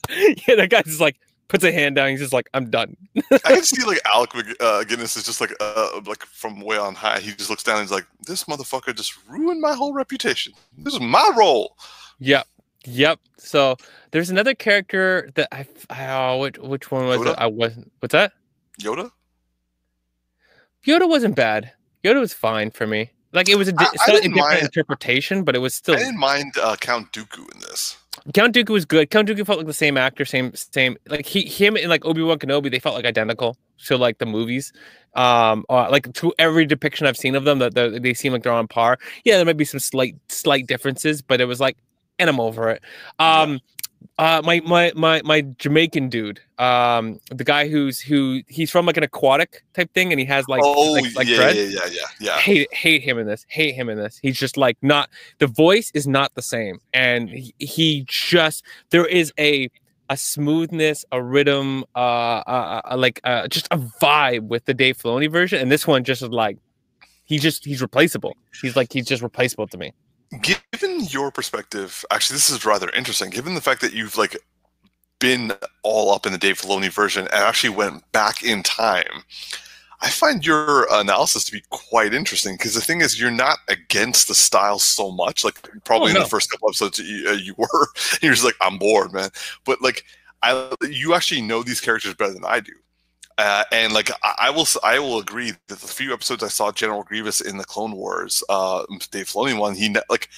yeah, 0.46 0.54
that 0.56 0.70
guy 0.70 0.82
just 0.82 1.00
like 1.00 1.16
puts 1.48 1.64
a 1.64 1.72
hand 1.72 1.94
down. 1.96 2.10
He's 2.10 2.20
just 2.20 2.32
like, 2.32 2.48
I'm 2.54 2.70
done. 2.70 2.96
I 3.32 3.38
can 3.38 3.62
see 3.62 3.82
like 3.84 4.00
Alec 4.04 4.30
uh, 4.60 4.84
Guinness 4.84 5.16
is 5.16 5.24
just 5.24 5.40
like 5.40 5.52
uh, 5.60 6.00
like 6.06 6.24
from 6.24 6.60
way 6.60 6.76
on 6.76 6.94
high. 6.94 7.20
He 7.20 7.32
just 7.32 7.50
looks 7.50 7.62
down 7.62 7.76
and 7.76 7.84
he's 7.84 7.92
like, 7.92 8.06
"This 8.26 8.44
motherfucker 8.44 8.94
just 8.94 9.14
ruined 9.28 9.60
my 9.60 9.74
whole 9.74 9.92
reputation. 9.94 10.52
This 10.76 10.94
is 10.94 11.00
my 11.00 11.30
role." 11.36 11.76
Yep. 12.20 12.46
Yep. 12.84 13.20
So 13.38 13.76
there's 14.12 14.30
another 14.30 14.54
character 14.54 15.30
that 15.34 15.48
I, 15.52 15.66
I 15.90 16.06
oh, 16.12 16.38
which, 16.40 16.58
which 16.58 16.90
one 16.90 17.06
was 17.06 17.18
Yoda? 17.20 17.32
it? 17.32 17.38
I 17.38 17.46
wasn't. 17.46 17.92
What's 18.00 18.12
that? 18.12 18.32
Yoda. 18.80 19.10
Yoda 20.86 21.08
wasn't 21.08 21.34
bad. 21.36 21.72
Yoda 22.04 22.20
was 22.20 22.32
fine 22.32 22.70
for 22.70 22.86
me. 22.86 23.10
Like 23.32 23.48
it 23.48 23.56
was 23.56 23.68
a, 23.68 23.72
di- 23.72 23.84
I- 23.84 23.88
I 24.00 24.04
slightly 24.06 24.28
different 24.28 24.36
mind- 24.48 24.62
interpretation, 24.62 25.44
but 25.44 25.54
it 25.54 25.58
was 25.58 25.74
still 25.74 25.94
I 25.96 25.98
didn't 25.98 26.18
mind 26.18 26.54
uh, 26.62 26.76
Count 26.76 27.12
Dooku 27.12 27.52
in 27.52 27.60
this. 27.60 27.96
Count 28.32 28.54
Dooku 28.54 28.70
was 28.70 28.84
good. 28.84 29.10
Count 29.10 29.28
Dooku 29.28 29.44
felt 29.44 29.58
like 29.58 29.66
the 29.66 29.72
same 29.72 29.96
actor, 29.96 30.24
same 30.24 30.52
same 30.54 30.96
like 31.08 31.26
he 31.26 31.42
him 31.42 31.76
and 31.76 31.88
like 31.88 32.04
Obi 32.04 32.22
Wan 32.22 32.38
Kenobi. 32.38 32.70
They 32.70 32.78
felt 32.78 32.94
like 32.94 33.04
identical 33.04 33.56
to 33.84 33.96
like 33.98 34.18
the 34.18 34.26
movies. 34.26 34.72
Um, 35.14 35.64
uh, 35.68 35.90
like 35.90 36.12
to 36.14 36.32
every 36.38 36.64
depiction 36.64 37.06
I've 37.06 37.16
seen 37.16 37.34
of 37.34 37.44
them, 37.44 37.58
that 37.58 37.74
the, 37.74 37.98
they 38.00 38.14
seem 38.14 38.32
like 38.32 38.42
they're 38.44 38.52
on 38.52 38.66
par. 38.68 38.98
Yeah, 39.24 39.36
there 39.36 39.44
might 39.44 39.56
be 39.56 39.64
some 39.64 39.80
slight 39.80 40.16
slight 40.28 40.66
differences, 40.66 41.20
but 41.22 41.40
it 41.40 41.44
was 41.44 41.60
like, 41.60 41.76
and 42.18 42.28
I'm 42.28 42.40
over 42.40 42.70
it. 42.70 42.82
Um, 43.18 43.60
uh, 44.18 44.42
my 44.44 44.60
my 44.60 44.92
my 44.96 45.22
my 45.24 45.42
Jamaican 45.42 46.08
dude, 46.08 46.40
um, 46.58 47.20
the 47.30 47.44
guy 47.44 47.68
who's 47.68 48.00
who 48.00 48.42
he's 48.48 48.70
from 48.70 48.84
like 48.84 48.96
an 48.96 49.04
aquatic 49.04 49.62
type 49.74 49.92
thing, 49.94 50.12
and 50.12 50.18
he 50.18 50.26
has 50.26 50.48
like 50.48 50.60
oh 50.64 50.92
like, 50.92 51.14
like 51.14 51.28
yeah, 51.28 51.50
yeah, 51.50 51.62
yeah, 51.62 51.80
yeah, 51.90 52.00
yeah. 52.20 52.38
hate 52.38 52.72
hate 52.74 53.02
him 53.02 53.18
in 53.18 53.26
this 53.26 53.46
hate 53.48 53.74
him 53.74 53.88
in 53.88 53.96
this 53.96 54.18
he's 54.20 54.36
just 54.36 54.56
like 54.56 54.76
not 54.82 55.08
the 55.38 55.46
voice 55.46 55.92
is 55.94 56.08
not 56.08 56.34
the 56.34 56.42
same 56.42 56.80
and 56.92 57.28
he, 57.28 57.54
he 57.58 58.04
just 58.08 58.64
there 58.90 59.06
is 59.06 59.32
a 59.38 59.70
a 60.10 60.16
smoothness 60.16 61.04
a 61.12 61.22
rhythm 61.22 61.84
uh, 61.94 62.42
uh, 62.46 62.80
uh 62.84 62.96
like 62.96 63.20
uh 63.22 63.46
just 63.46 63.68
a 63.70 63.76
vibe 63.76 64.48
with 64.48 64.64
the 64.64 64.74
Dave 64.74 64.98
Filoni 64.98 65.30
version 65.30 65.60
and 65.60 65.70
this 65.70 65.86
one 65.86 66.02
just 66.02 66.22
is 66.22 66.30
like 66.30 66.58
he 67.24 67.38
just 67.38 67.64
he's 67.64 67.80
replaceable 67.82 68.36
he's 68.60 68.74
like 68.74 68.92
he's 68.92 69.06
just 69.06 69.22
replaceable 69.22 69.68
to 69.68 69.78
me 69.78 69.92
Given 70.42 71.04
your 71.06 71.30
perspective, 71.30 72.04
actually, 72.10 72.34
this 72.34 72.50
is 72.50 72.64
rather 72.66 72.90
interesting. 72.90 73.30
Given 73.30 73.54
the 73.54 73.60
fact 73.60 73.80
that 73.80 73.94
you've 73.94 74.16
like 74.16 74.36
been 75.20 75.52
all 75.82 76.12
up 76.12 76.26
in 76.26 76.32
the 76.32 76.38
Dave 76.38 76.60
Filoni 76.60 76.90
version 76.90 77.24
and 77.24 77.42
actually 77.42 77.70
went 77.70 78.10
back 78.12 78.42
in 78.42 78.62
time, 78.62 79.24
I 80.00 80.10
find 80.10 80.44
your 80.44 80.86
analysis 80.92 81.44
to 81.44 81.52
be 81.52 81.62
quite 81.70 82.12
interesting. 82.12 82.54
Because 82.54 82.74
the 82.74 82.80
thing 82.80 83.00
is, 83.00 83.18
you're 83.18 83.30
not 83.30 83.58
against 83.68 84.28
the 84.28 84.34
style 84.34 84.78
so 84.78 85.10
much. 85.10 85.44
Like 85.44 85.66
probably 85.84 86.12
Oh, 86.12 86.16
in 86.16 86.22
the 86.22 86.28
first 86.28 86.50
couple 86.50 86.68
episodes, 86.68 86.98
you, 86.98 87.28
uh, 87.28 87.32
you 87.32 87.54
were. 87.58 87.88
You're 88.20 88.34
just 88.34 88.44
like, 88.44 88.56
I'm 88.60 88.78
bored, 88.78 89.12
man. 89.12 89.30
But 89.64 89.80
like, 89.80 90.04
I 90.42 90.70
you 90.88 91.14
actually 91.14 91.42
know 91.42 91.62
these 91.62 91.80
characters 91.80 92.14
better 92.14 92.34
than 92.34 92.44
I 92.44 92.60
do. 92.60 92.72
Uh, 93.38 93.62
and 93.70 93.92
like 93.92 94.10
I, 94.22 94.34
I 94.38 94.50
will, 94.50 94.66
I 94.82 94.98
will 94.98 95.18
agree 95.18 95.52
that 95.68 95.78
the 95.78 95.86
few 95.86 96.12
episodes 96.12 96.42
I 96.42 96.48
saw 96.48 96.72
General 96.72 97.04
Grievous 97.04 97.40
in 97.40 97.56
the 97.56 97.64
Clone 97.64 97.92
Wars, 97.92 98.42
uh, 98.48 98.84
Dave 99.12 99.26
Filoni 99.26 99.56
one, 99.56 99.76
he 99.76 99.88
ne- 99.88 100.00
like, 100.10 100.28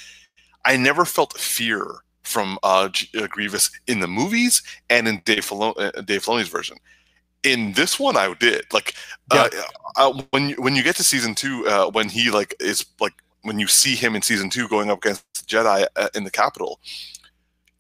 I 0.67 0.77
never 0.77 1.07
felt 1.07 1.37
fear 1.39 1.87
from 2.23 2.59
uh, 2.63 2.91
G- 2.91 3.09
uh, 3.19 3.27
Grievous 3.27 3.71
in 3.87 4.01
the 4.01 4.07
movies 4.07 4.63
and 4.91 5.09
in 5.09 5.23
Dave, 5.25 5.47
Filoni, 5.47 5.97
uh, 5.97 6.03
Dave 6.03 6.23
Filoni's 6.23 6.49
version. 6.49 6.77
In 7.43 7.73
this 7.73 7.99
one, 7.99 8.19
I 8.19 8.35
did 8.35 8.67
like 8.71 8.95
uh, 9.31 9.49
uh, 9.97 10.23
when 10.31 10.51
you, 10.51 10.57
when 10.57 10.77
you 10.77 10.83
get 10.83 10.97
to 10.97 11.05
season 11.05 11.35
two, 11.35 11.67
uh, 11.67 11.91
when 11.91 12.11
he 12.11 12.31
like 12.31 12.55
is 12.61 12.85
like 13.01 13.15
when 13.43 13.59
you 13.59 13.67
see 13.67 13.95
him 13.95 14.15
in 14.15 14.21
season 14.21 14.51
two 14.51 14.69
going 14.69 14.91
up 14.91 14.99
against 14.99 15.25
the 15.35 15.47
Jedi 15.47 15.87
uh, 15.97 16.09
in 16.15 16.25
the 16.25 16.31
Capitol, 16.31 16.81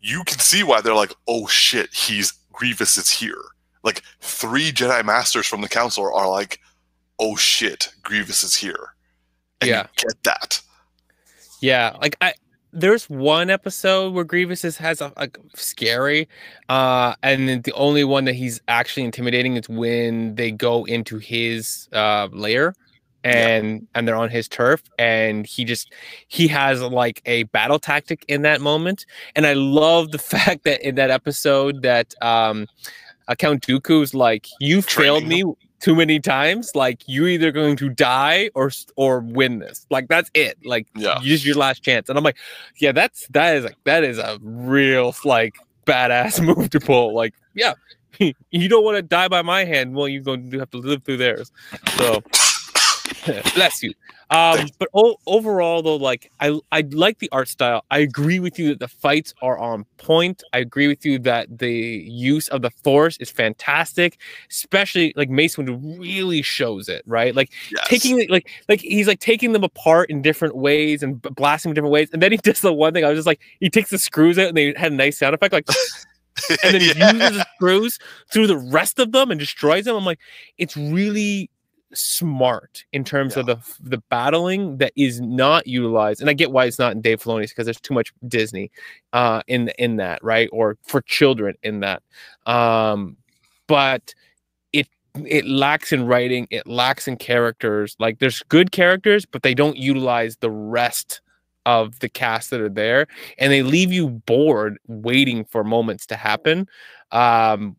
you 0.00 0.24
can 0.24 0.38
see 0.38 0.62
why 0.62 0.80
they're 0.80 0.94
like, 0.94 1.12
oh 1.28 1.46
shit, 1.46 1.92
he's 1.92 2.32
Grievous 2.52 2.96
is 2.96 3.10
here. 3.10 3.42
Like 3.82 4.02
three 4.20 4.72
Jedi 4.72 5.04
Masters 5.04 5.46
from 5.46 5.60
the 5.60 5.68
Council 5.68 6.04
are 6.12 6.28
like, 6.28 6.60
oh 7.18 7.36
shit, 7.36 7.92
Grievous 8.02 8.42
is 8.42 8.54
here. 8.54 8.94
And 9.60 9.70
Yeah. 9.70 9.82
you 9.98 10.08
get 10.08 10.22
that. 10.24 10.60
Yeah, 11.60 11.96
like 12.00 12.16
I 12.20 12.34
there's 12.72 13.10
one 13.10 13.50
episode 13.50 14.14
where 14.14 14.24
Grievous 14.24 14.64
is, 14.64 14.76
has 14.78 15.00
a 15.00 15.12
like 15.16 15.36
scary, 15.56 16.28
uh, 16.68 17.14
and 17.22 17.48
then 17.48 17.62
the 17.62 17.72
only 17.72 18.04
one 18.04 18.24
that 18.26 18.34
he's 18.34 18.60
actually 18.68 19.02
intimidating 19.04 19.56
is 19.56 19.68
when 19.68 20.34
they 20.36 20.52
go 20.52 20.84
into 20.84 21.18
his 21.18 21.88
uh 21.92 22.28
lair 22.32 22.74
and 23.22 23.86
and 23.94 24.08
they're 24.08 24.16
on 24.16 24.30
his 24.30 24.48
turf 24.48 24.82
and 24.98 25.46
he 25.46 25.62
just 25.64 25.92
he 26.28 26.48
has 26.48 26.80
like 26.80 27.20
a 27.26 27.42
battle 27.44 27.78
tactic 27.78 28.24
in 28.28 28.40
that 28.40 28.62
moment 28.62 29.04
and 29.36 29.46
i 29.46 29.52
love 29.52 30.10
the 30.10 30.18
fact 30.34 30.64
that 30.64 30.80
in 30.80 30.94
that 30.94 31.10
episode 31.10 31.82
that 31.82 32.14
um 32.22 32.66
uh, 33.30 33.34
count 33.36 33.62
dooku's 33.66 34.12
like 34.14 34.48
you 34.60 34.82
failed 34.82 35.26
me 35.26 35.44
too 35.80 35.94
many 35.94 36.20
times 36.20 36.72
like 36.74 37.00
you're 37.06 37.28
either 37.28 37.50
going 37.50 37.74
to 37.76 37.88
die 37.88 38.50
or 38.54 38.70
or 38.96 39.20
win 39.20 39.60
this. 39.60 39.86
Like 39.88 40.08
that's 40.08 40.30
it. 40.34 40.58
Like 40.64 40.86
Yeah. 40.94 41.18
use 41.22 41.46
your 41.46 41.54
last 41.56 41.82
chance. 41.82 42.08
And 42.10 42.18
i'm 42.18 42.24
like 42.24 42.36
yeah 42.76 42.92
that's 42.92 43.26
that 43.28 43.56
is 43.56 43.64
like 43.64 43.76
that 43.84 44.04
is 44.04 44.18
a 44.18 44.38
real 44.42 45.14
like 45.24 45.54
badass 45.86 46.44
move 46.44 46.68
to 46.70 46.80
pull. 46.80 47.14
Like 47.14 47.32
yeah 47.54 47.72
you 48.18 48.68
don't 48.68 48.84
want 48.84 48.96
to 48.96 49.02
die 49.02 49.28
by 49.28 49.40
my 49.42 49.64
hand. 49.64 49.94
Well 49.94 50.08
you're 50.08 50.22
going 50.22 50.50
to 50.50 50.58
have 50.58 50.70
to 50.72 50.78
live 50.78 51.02
through 51.04 51.16
theirs. 51.18 51.50
So 51.96 52.20
bless 53.54 53.82
you. 53.82 53.92
Um 54.30 54.68
but 54.78 54.88
o- 54.94 55.16
overall 55.26 55.82
though 55.82 55.96
like 55.96 56.30
i 56.40 56.56
i 56.70 56.82
like 56.92 57.18
the 57.18 57.28
art 57.32 57.48
style. 57.48 57.84
I 57.90 57.98
agree 57.98 58.38
with 58.38 58.58
you 58.58 58.68
that 58.68 58.78
the 58.78 58.88
fights 58.88 59.34
are 59.42 59.58
on 59.58 59.84
point. 59.98 60.42
I 60.52 60.58
agree 60.58 60.86
with 60.86 61.04
you 61.04 61.18
that 61.20 61.58
the 61.58 61.72
use 62.08 62.46
of 62.48 62.62
the 62.62 62.70
force 62.84 63.16
is 63.18 63.30
fantastic 63.30 64.18
especially 64.48 65.12
like 65.16 65.28
mace 65.30 65.56
windu 65.56 65.98
really 66.00 66.42
shows 66.42 66.88
it 66.88 67.02
right? 67.06 67.34
Like 67.34 67.50
Yes. 67.72 67.88
taking 67.88 68.28
like 68.28 68.48
like 68.68 68.80
he's 68.80 69.08
like 69.08 69.20
taking 69.20 69.52
them 69.52 69.64
apart 69.64 70.10
in 70.10 70.22
different 70.22 70.56
ways 70.56 71.02
and 71.02 71.20
blasting 71.20 71.70
them 71.70 71.74
different 71.74 71.92
ways. 71.92 72.08
And 72.12 72.22
then 72.22 72.30
he 72.32 72.38
does 72.42 72.60
the 72.60 72.72
one 72.72 72.92
thing 72.92 73.04
i 73.04 73.08
was 73.08 73.18
just 73.18 73.26
like 73.26 73.40
he 73.58 73.68
takes 73.68 73.90
the 73.90 73.98
screws 73.98 74.38
out 74.38 74.48
and 74.48 74.56
they 74.56 74.72
had 74.76 74.92
a 74.92 74.94
nice 74.94 75.18
sound 75.18 75.34
effect 75.34 75.52
like 75.52 75.66
and 76.62 76.74
then 76.74 76.80
he 76.80 76.92
Yeah. 76.92 77.12
uses 77.12 77.38
the 77.38 77.46
screws 77.56 77.98
through 78.32 78.46
the 78.46 78.56
rest 78.58 78.98
of 79.00 79.10
them 79.12 79.30
and 79.32 79.40
destroys 79.40 79.84
them. 79.86 79.96
I'm 79.96 80.04
like 80.04 80.20
it's 80.56 80.76
really 80.76 81.50
smart 81.92 82.84
in 82.92 83.02
terms 83.04 83.36
of 83.36 83.46
the 83.46 83.56
the 83.80 83.98
battling 84.10 84.76
that 84.78 84.92
is 84.96 85.20
not 85.20 85.66
utilized 85.66 86.20
and 86.20 86.30
i 86.30 86.32
get 86.32 86.52
why 86.52 86.64
it's 86.64 86.78
not 86.78 86.92
in 86.92 87.00
dave 87.00 87.20
filoni's 87.20 87.50
because 87.50 87.64
there's 87.64 87.80
too 87.80 87.94
much 87.94 88.12
disney 88.28 88.70
uh 89.12 89.42
in 89.48 89.68
in 89.78 89.96
that 89.96 90.22
right 90.22 90.48
or 90.52 90.76
for 90.84 91.00
children 91.02 91.54
in 91.62 91.80
that 91.80 92.02
um 92.46 93.16
but 93.70 94.14
it 94.72 94.88
it 95.26 95.46
lacks 95.46 95.92
in 95.92 96.06
writing, 96.06 96.46
it 96.50 96.66
lacks 96.66 97.06
in 97.08 97.16
characters. 97.16 97.96
Like 97.98 98.18
there's 98.18 98.42
good 98.48 98.72
characters, 98.72 99.24
but 99.24 99.42
they 99.42 99.54
don't 99.54 99.76
utilize 99.76 100.36
the 100.36 100.50
rest 100.50 101.20
of 101.66 101.98
the 102.00 102.08
cast 102.08 102.50
that 102.50 102.60
are 102.60 102.68
there 102.70 103.06
and 103.38 103.52
they 103.52 103.62
leave 103.62 103.92
you 103.92 104.08
bored 104.08 104.78
waiting 104.88 105.44
for 105.44 105.62
moments 105.62 106.06
to 106.06 106.16
happen. 106.16 106.66
Um 107.12 107.76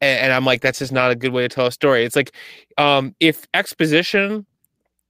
and, 0.00 0.32
I'm 0.32 0.44
like, 0.44 0.60
that's 0.60 0.78
just 0.78 0.92
not 0.92 1.10
a 1.10 1.14
good 1.14 1.32
way 1.32 1.42
to 1.42 1.48
tell 1.48 1.66
a 1.66 1.72
story. 1.72 2.04
It's 2.04 2.16
like 2.16 2.32
um 2.78 3.14
if 3.20 3.46
exposition 3.54 4.46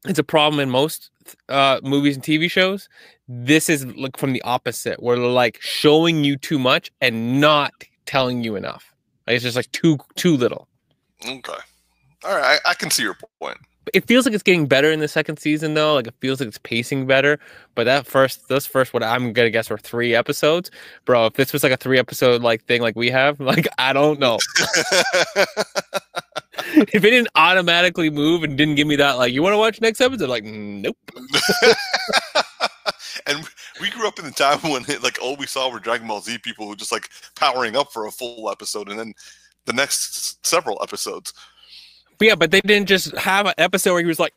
is 0.06 0.18
a 0.18 0.24
problem 0.24 0.60
in 0.60 0.70
most 0.70 1.10
uh 1.48 1.80
movies 1.82 2.16
and 2.16 2.24
TV 2.24 2.50
shows, 2.50 2.88
this 3.28 3.68
is 3.68 3.86
like 3.86 4.16
from 4.16 4.32
the 4.32 4.42
opposite, 4.42 5.02
where 5.02 5.16
they're 5.16 5.26
like 5.26 5.58
showing 5.60 6.24
you 6.24 6.36
too 6.36 6.58
much 6.58 6.90
and 7.00 7.40
not 7.40 7.72
telling 8.06 8.42
you 8.42 8.56
enough. 8.56 8.94
Like, 9.26 9.36
it's 9.36 9.44
just 9.44 9.56
like 9.56 9.70
too 9.72 9.98
too 10.16 10.36
little. 10.36 10.66
Okay. 11.26 11.52
All 12.24 12.36
right, 12.36 12.58
I, 12.64 12.70
I 12.70 12.74
can 12.74 12.90
see 12.90 13.02
your 13.02 13.16
point. 13.40 13.58
It 13.94 14.06
feels 14.06 14.24
like 14.24 14.34
it's 14.34 14.42
getting 14.42 14.66
better 14.66 14.90
in 14.90 15.00
the 15.00 15.08
second 15.08 15.38
season 15.38 15.74
though. 15.74 15.94
Like 15.94 16.06
it 16.06 16.14
feels 16.20 16.40
like 16.40 16.48
it's 16.48 16.58
pacing 16.58 17.06
better. 17.06 17.38
But 17.74 17.84
that 17.84 18.06
first, 18.06 18.48
this 18.48 18.66
first, 18.66 18.92
what 18.92 19.02
I'm 19.02 19.32
gonna 19.32 19.50
guess 19.50 19.70
were 19.70 19.78
three 19.78 20.14
episodes, 20.14 20.70
bro. 21.04 21.26
If 21.26 21.34
this 21.34 21.52
was 21.52 21.62
like 21.62 21.72
a 21.72 21.76
three 21.76 21.98
episode 21.98 22.42
like 22.42 22.64
thing 22.64 22.82
like 22.82 22.96
we 22.96 23.10
have, 23.10 23.40
like 23.40 23.68
I 23.78 23.92
don't 23.92 24.18
know. 24.18 24.38
if 26.74 27.04
it 27.04 27.10
didn't 27.10 27.28
automatically 27.34 28.10
move 28.10 28.42
and 28.42 28.56
didn't 28.58 28.74
give 28.74 28.86
me 28.86 28.96
that, 28.96 29.16
like 29.16 29.32
you 29.32 29.42
want 29.42 29.54
to 29.54 29.58
watch 29.58 29.80
next 29.80 30.00
episode, 30.00 30.28
like 30.28 30.44
nope. 30.44 30.96
and 33.26 33.48
we 33.80 33.90
grew 33.90 34.06
up 34.06 34.18
in 34.18 34.24
the 34.24 34.30
time 34.30 34.58
when 34.70 34.82
it, 34.88 35.02
like 35.02 35.18
all 35.22 35.36
we 35.36 35.46
saw 35.46 35.70
were 35.70 35.78
Dragon 35.78 36.06
Ball 36.06 36.20
Z 36.20 36.38
people 36.38 36.66
who 36.66 36.76
just 36.76 36.92
like 36.92 37.08
powering 37.36 37.76
up 37.76 37.92
for 37.92 38.06
a 38.06 38.10
full 38.10 38.50
episode, 38.50 38.88
and 38.88 38.98
then 38.98 39.14
the 39.66 39.72
next 39.72 40.44
several 40.46 40.78
episodes. 40.82 41.32
But 42.18 42.28
yeah, 42.28 42.34
but 42.34 42.50
they 42.50 42.60
didn't 42.60 42.88
just 42.88 43.16
have 43.16 43.46
an 43.46 43.54
episode 43.58 43.92
where 43.92 44.02
he 44.02 44.06
was 44.06 44.18
like, 44.18 44.34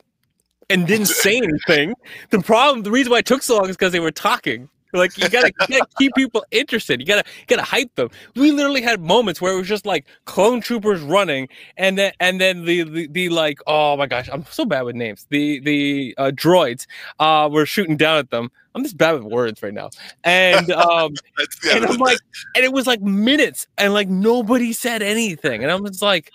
and 0.70 0.88
didn't 0.88 1.08
say 1.08 1.38
anything. 1.38 1.94
The 2.30 2.40
problem, 2.40 2.84
the 2.84 2.92
reason 2.92 3.12
why 3.12 3.20
it 3.20 3.26
took 3.26 3.44
so 3.44 3.58
long 3.58 3.70
is 3.70 3.76
because 3.76 3.92
they 3.92 4.00
were 4.00 4.12
talking. 4.12 4.70
Like 4.94 5.18
you 5.18 5.30
gotta, 5.30 5.48
you 5.48 5.80
gotta 5.80 5.88
keep 5.98 6.14
people 6.16 6.44
interested. 6.52 7.00
You 7.00 7.06
gotta 7.06 7.24
you 7.40 7.46
gotta 7.48 7.64
hype 7.64 7.94
them. 7.96 8.10
We 8.36 8.52
literally 8.52 8.82
had 8.82 9.00
moments 9.00 9.42
where 9.42 9.54
it 9.54 9.58
was 9.58 9.68
just 9.68 9.86
like 9.86 10.06
clone 10.26 10.60
troopers 10.60 11.02
running, 11.02 11.48
and 11.78 11.98
then 11.98 12.12
and 12.20 12.42
then 12.42 12.66
the 12.66 12.84
the, 12.84 13.08
the 13.08 13.30
like 13.30 13.60
oh 13.68 13.96
my 13.96 14.06
gosh, 14.06 14.30
I'm 14.32 14.46
so 14.50 14.66
bad 14.66 14.82
with 14.82 14.96
names. 14.96 15.28
The 15.30 15.60
the 15.62 16.14
uh, 16.18 16.32
droids 16.32 16.88
uh 17.20 17.48
were 17.52 17.66
shooting 17.66 17.96
down 17.96 18.18
at 18.18 18.32
them. 18.32 18.52
I'm 18.76 18.84
just 18.84 18.98
bad 18.98 19.14
with 19.14 19.24
words 19.24 19.64
right 19.64 19.74
now. 19.74 19.92
And 20.26 20.72
um 20.72 21.14
yeah, 21.64 21.78
and 21.78 21.86
I'm 21.86 21.98
like 21.98 22.20
and 22.56 22.66
it 22.66 22.74
was 22.74 22.86
like 22.86 23.02
minutes 23.02 23.68
and 23.78 23.94
like 23.94 24.10
nobody 24.10 24.74
said 24.74 25.02
anything. 25.02 25.64
And 25.64 25.72
I'm 25.72 25.86
just 25.86 26.02
like 26.02 26.32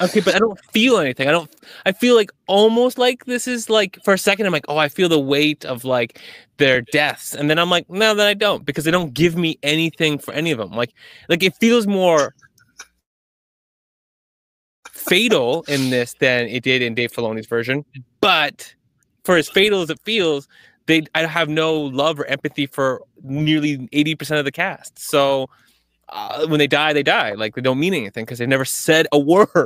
Okay, 0.00 0.20
but 0.20 0.34
I 0.34 0.38
don't 0.38 0.58
feel 0.72 0.98
anything. 0.98 1.28
I 1.28 1.30
don't 1.30 1.50
I 1.86 1.92
feel 1.92 2.16
like 2.16 2.30
almost 2.46 2.98
like 2.98 3.24
this 3.26 3.46
is 3.46 3.70
like 3.70 3.98
for 4.04 4.14
a 4.14 4.18
second 4.18 4.46
I'm 4.46 4.52
like, 4.52 4.64
oh, 4.68 4.76
I 4.76 4.88
feel 4.88 5.08
the 5.08 5.20
weight 5.20 5.64
of 5.64 5.84
like 5.84 6.20
their 6.56 6.80
deaths. 6.80 7.34
And 7.34 7.48
then 7.48 7.58
I'm 7.58 7.70
like, 7.70 7.88
no, 7.88 8.14
then 8.14 8.26
I 8.26 8.34
don't, 8.34 8.64
because 8.64 8.84
they 8.84 8.90
don't 8.90 9.14
give 9.14 9.36
me 9.36 9.58
anything 9.62 10.18
for 10.18 10.34
any 10.34 10.50
of 10.50 10.58
them. 10.58 10.72
Like 10.72 10.92
like 11.28 11.42
it 11.42 11.54
feels 11.56 11.86
more 11.86 12.34
fatal 14.90 15.64
in 15.68 15.90
this 15.90 16.14
than 16.20 16.46
it 16.46 16.62
did 16.62 16.82
in 16.82 16.94
Dave 16.94 17.12
Filoni's 17.12 17.46
version. 17.46 17.84
But 18.20 18.74
for 19.24 19.36
as 19.36 19.48
fatal 19.48 19.82
as 19.82 19.90
it 19.90 20.00
feels, 20.04 20.48
they 20.86 21.02
I 21.14 21.26
have 21.26 21.48
no 21.48 21.74
love 21.74 22.18
or 22.18 22.26
empathy 22.26 22.66
for 22.66 23.02
nearly 23.22 23.78
80% 23.88 24.38
of 24.38 24.44
the 24.44 24.52
cast. 24.52 24.98
So 24.98 25.48
uh, 26.10 26.46
when 26.46 26.58
they 26.58 26.66
die, 26.66 26.92
they 26.92 27.02
die. 27.02 27.32
Like 27.32 27.54
they 27.54 27.60
don't 27.62 27.78
mean 27.80 27.94
anything 27.94 28.24
because 28.24 28.38
they 28.38 28.46
never 28.46 28.64
said 28.64 29.06
a 29.12 29.18
word. 29.32 29.48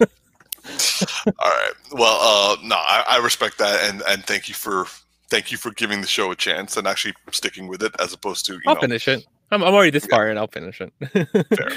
All 0.00 1.50
right. 1.50 1.72
Well, 1.92 2.18
uh, 2.20 2.56
no, 2.62 2.76
I, 2.76 3.04
I 3.08 3.18
respect 3.18 3.58
that, 3.58 3.88
and 3.88 4.02
and 4.08 4.24
thank 4.24 4.48
you 4.48 4.54
for 4.54 4.86
thank 5.28 5.50
you 5.52 5.58
for 5.58 5.70
giving 5.72 6.00
the 6.00 6.06
show 6.06 6.30
a 6.30 6.36
chance 6.36 6.76
and 6.76 6.86
actually 6.86 7.14
sticking 7.32 7.66
with 7.68 7.82
it 7.82 7.94
as 8.00 8.12
opposed 8.12 8.46
to 8.46 8.54
you 8.54 8.60
I'll 8.66 8.74
know. 8.76 8.80
finish 8.80 9.08
it. 9.08 9.24
I'm, 9.50 9.62
I'm 9.62 9.74
already 9.74 9.90
this 9.90 10.06
Yeah. 10.08 10.16
far 10.16 10.28
and 10.28 10.38
I'll 10.38 10.46
finish 10.48 10.80
it. 10.80 10.92
Fair. 11.56 11.68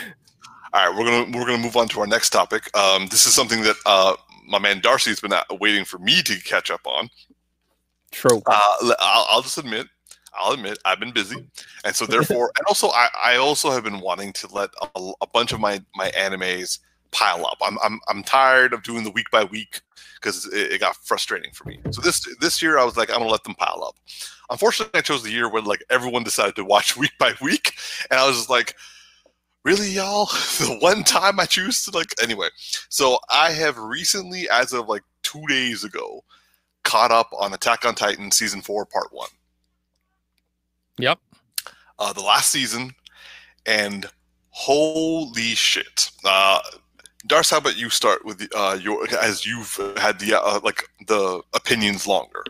All 0.73 0.87
right, 0.89 0.95
we're 0.97 1.05
gonna 1.05 1.37
we're 1.37 1.45
gonna 1.45 1.61
move 1.63 1.77
on 1.77 1.87
to 1.89 1.99
our 2.01 2.07
next 2.07 2.29
topic. 2.29 2.75
Um, 2.77 3.07
this 3.07 3.25
is 3.25 3.33
something 3.33 3.61
that 3.63 3.75
uh, 3.85 4.15
my 4.47 4.59
man 4.59 4.79
Darcy's 4.81 5.19
been 5.19 5.33
uh, 5.33 5.43
waiting 5.59 5.83
for 5.85 5.97
me 5.99 6.21
to 6.23 6.35
catch 6.43 6.69
up 6.71 6.81
on. 6.85 7.09
True. 8.11 8.41
Uh, 8.45 8.93
I'll, 8.99 9.27
I'll 9.29 9.41
just 9.41 9.57
admit, 9.57 9.87
I'll 10.33 10.53
admit, 10.53 10.77
I've 10.85 10.99
been 10.99 11.11
busy, 11.11 11.45
and 11.83 11.95
so 11.95 12.05
therefore, 12.07 12.51
and 12.57 12.65
also, 12.67 12.89
I, 12.89 13.09
I 13.21 13.35
also 13.37 13.71
have 13.71 13.83
been 13.83 13.99
wanting 13.99 14.33
to 14.33 14.53
let 14.53 14.69
a, 14.95 15.11
a 15.21 15.27
bunch 15.27 15.51
of 15.51 15.59
my 15.59 15.81
my 15.95 16.09
animes 16.11 16.79
pile 17.11 17.45
up. 17.45 17.57
I'm 17.61 17.77
I'm 17.83 17.99
I'm 18.07 18.23
tired 18.23 18.73
of 18.73 18.83
doing 18.83 19.03
the 19.03 19.11
week 19.11 19.27
by 19.31 19.43
week 19.43 19.81
because 20.15 20.45
it, 20.47 20.73
it 20.73 20.79
got 20.79 20.95
frustrating 20.97 21.51
for 21.51 21.67
me. 21.67 21.79
So 21.91 22.01
this 22.01 22.25
this 22.39 22.61
year, 22.61 22.77
I 22.77 22.85
was 22.85 22.97
like, 22.97 23.09
I'm 23.09 23.19
gonna 23.19 23.31
let 23.31 23.43
them 23.43 23.55
pile 23.55 23.83
up. 23.85 23.95
Unfortunately, 24.49 24.97
I 24.97 25.01
chose 25.01 25.23
the 25.23 25.31
year 25.31 25.49
when 25.49 25.65
like 25.65 25.83
everyone 25.89 26.23
decided 26.23 26.55
to 26.55 26.65
watch 26.65 26.97
week 26.97 27.11
by 27.19 27.33
week, 27.41 27.73
and 28.09 28.19
I 28.19 28.27
was 28.27 28.37
just 28.37 28.49
like. 28.49 28.75
Really, 29.65 29.89
y'all? 29.89 30.25
The 30.59 30.77
one 30.79 31.03
time 31.03 31.37
I 31.37 31.45
choose 31.45 31.83
to 31.83 31.91
like 31.91 32.07
anyway. 32.23 32.47
So 32.87 33.19
I 33.29 33.51
have 33.51 33.77
recently, 33.77 34.47
as 34.49 34.71
of 34.71 34.87
like 34.87 35.03
two 35.21 35.45
days 35.47 35.83
ago, 35.83 36.23
caught 36.85 37.11
up 37.11 37.29
on 37.37 37.53
Attack 37.53 37.85
on 37.85 37.93
Titan 37.93 38.31
season 38.31 38.61
four, 38.61 38.85
part 38.85 39.09
one. 39.11 39.29
Yep. 40.99 41.19
Uh, 41.97 42.13
the 42.13 42.21
last 42.21 42.51
season, 42.51 42.91
and 43.65 44.05
holy 44.51 45.55
shit! 45.55 46.11
Uh, 46.23 46.59
Darce, 47.27 47.51
how 47.51 47.57
about 47.57 47.77
you 47.77 47.89
start 47.89 48.23
with 48.25 48.39
the, 48.39 48.57
uh, 48.57 48.75
your 48.75 49.05
as 49.21 49.45
you've 49.45 49.77
had 49.97 50.19
the 50.19 50.39
uh, 50.41 50.59
like 50.63 50.83
the 51.07 51.41
opinions 51.53 52.07
longer. 52.07 52.43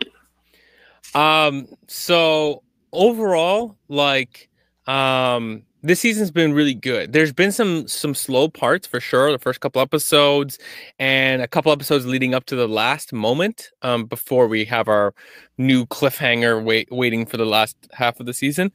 Um, 1.14 1.66
so 1.88 2.62
overall, 2.92 3.76
like, 3.88 4.48
um, 4.86 5.62
this 5.82 6.00
season's 6.00 6.30
been 6.30 6.52
really 6.52 6.74
good. 6.74 7.12
There's 7.12 7.32
been 7.32 7.52
some 7.52 7.88
some 7.88 8.14
slow 8.14 8.48
parts 8.48 8.86
for 8.86 9.00
sure. 9.00 9.32
The 9.32 9.38
first 9.38 9.60
couple 9.60 9.80
episodes 9.80 10.58
and 10.98 11.42
a 11.42 11.48
couple 11.48 11.72
episodes 11.72 12.06
leading 12.06 12.34
up 12.34 12.44
to 12.46 12.56
the 12.56 12.68
last 12.68 13.12
moment, 13.12 13.70
um, 13.82 14.04
before 14.04 14.46
we 14.46 14.64
have 14.66 14.88
our 14.88 15.14
new 15.58 15.86
cliffhanger 15.86 16.62
wait 16.62 16.88
waiting 16.90 17.26
for 17.26 17.36
the 17.36 17.46
last 17.46 17.76
half 17.92 18.20
of 18.20 18.26
the 18.26 18.34
season. 18.34 18.72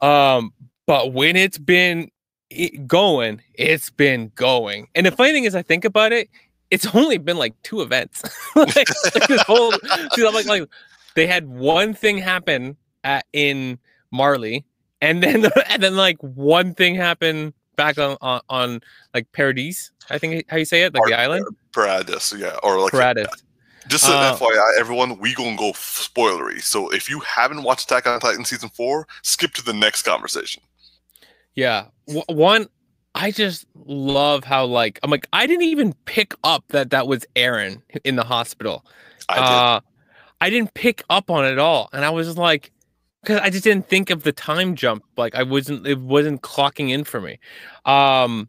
Um, 0.00 0.52
but 0.86 1.12
when 1.12 1.36
it's 1.36 1.58
been 1.58 2.10
it 2.50 2.86
going, 2.86 3.42
it's 3.54 3.90
been 3.90 4.32
going. 4.34 4.88
And 4.94 5.06
the 5.06 5.10
funny 5.10 5.32
thing 5.32 5.44
is, 5.44 5.54
I 5.54 5.62
think 5.62 5.84
about 5.84 6.12
it, 6.12 6.28
it's 6.70 6.86
only 6.94 7.18
been 7.18 7.36
like 7.36 7.60
two 7.62 7.82
events. 7.82 8.22
like, 8.56 8.74
like 8.76 9.28
this 9.28 9.42
whole, 9.42 9.72
see, 10.14 10.26
I'm 10.26 10.34
like, 10.34 10.46
like 10.46 10.68
they 11.14 11.26
had 11.26 11.48
one 11.48 11.94
thing 11.94 12.18
happen 12.18 12.76
at, 13.04 13.26
in 13.32 13.78
Marley, 14.10 14.64
and 15.00 15.22
then 15.22 15.46
and 15.68 15.82
then 15.82 15.96
like 15.96 16.18
one 16.20 16.74
thing 16.74 16.94
happened 16.94 17.52
back 17.76 17.98
on 17.98 18.16
on, 18.20 18.40
on 18.48 18.80
like 19.14 19.30
Paradise. 19.32 19.90
I 20.10 20.18
think 20.18 20.44
how 20.48 20.56
you 20.56 20.64
say 20.64 20.82
it, 20.82 20.94
like 20.94 21.04
the 21.06 21.18
island, 21.18 21.44
Paradise, 21.72 22.32
yeah, 22.36 22.56
or 22.62 22.80
like 22.80 22.92
Paradise. 22.92 23.26
just 23.88 24.06
an 24.06 24.12
Uh, 24.14 24.36
FYI, 24.36 24.78
everyone, 24.78 25.18
we 25.18 25.34
gonna 25.34 25.56
go 25.56 25.72
spoilery. 25.72 26.60
So 26.62 26.88
if 26.90 27.08
you 27.10 27.20
haven't 27.20 27.62
watched 27.62 27.90
Attack 27.90 28.06
on 28.06 28.18
Titan 28.20 28.44
season 28.44 28.68
four, 28.70 29.06
skip 29.22 29.52
to 29.54 29.64
the 29.64 29.72
next 29.74 30.02
conversation. 30.02 30.62
Yeah. 31.54 31.86
W- 32.06 32.24
one, 32.28 32.68
I 33.14 33.30
just 33.32 33.66
love 33.86 34.44
how 34.44 34.64
like 34.64 34.98
I'm 35.02 35.10
like 35.10 35.26
I 35.32 35.46
didn't 35.46 35.64
even 35.64 35.92
pick 36.04 36.34
up 36.44 36.64
that 36.68 36.90
that 36.90 37.06
was 37.08 37.24
Eren 37.36 37.82
in 38.04 38.16
the 38.16 38.24
hospital. 38.24 38.84
I 39.28 39.34
did. 39.34 39.42
uh, 39.44 39.80
I 40.40 40.50
didn't 40.50 40.72
pick 40.74 41.02
up 41.10 41.30
on 41.30 41.44
it 41.44 41.50
at 41.52 41.58
all, 41.58 41.90
and 41.92 42.04
I 42.04 42.10
was 42.10 42.28
just 42.28 42.38
like, 42.38 42.70
because 43.22 43.40
I 43.40 43.50
just 43.50 43.64
didn't 43.64 43.88
think 43.88 44.10
of 44.10 44.22
the 44.22 44.32
time 44.32 44.74
jump. 44.76 45.04
Like 45.16 45.34
I 45.34 45.42
wasn't, 45.42 45.86
it 45.86 46.00
wasn't 46.00 46.42
clocking 46.42 46.90
in 46.90 47.04
for 47.04 47.20
me. 47.20 47.38
Um, 47.84 48.48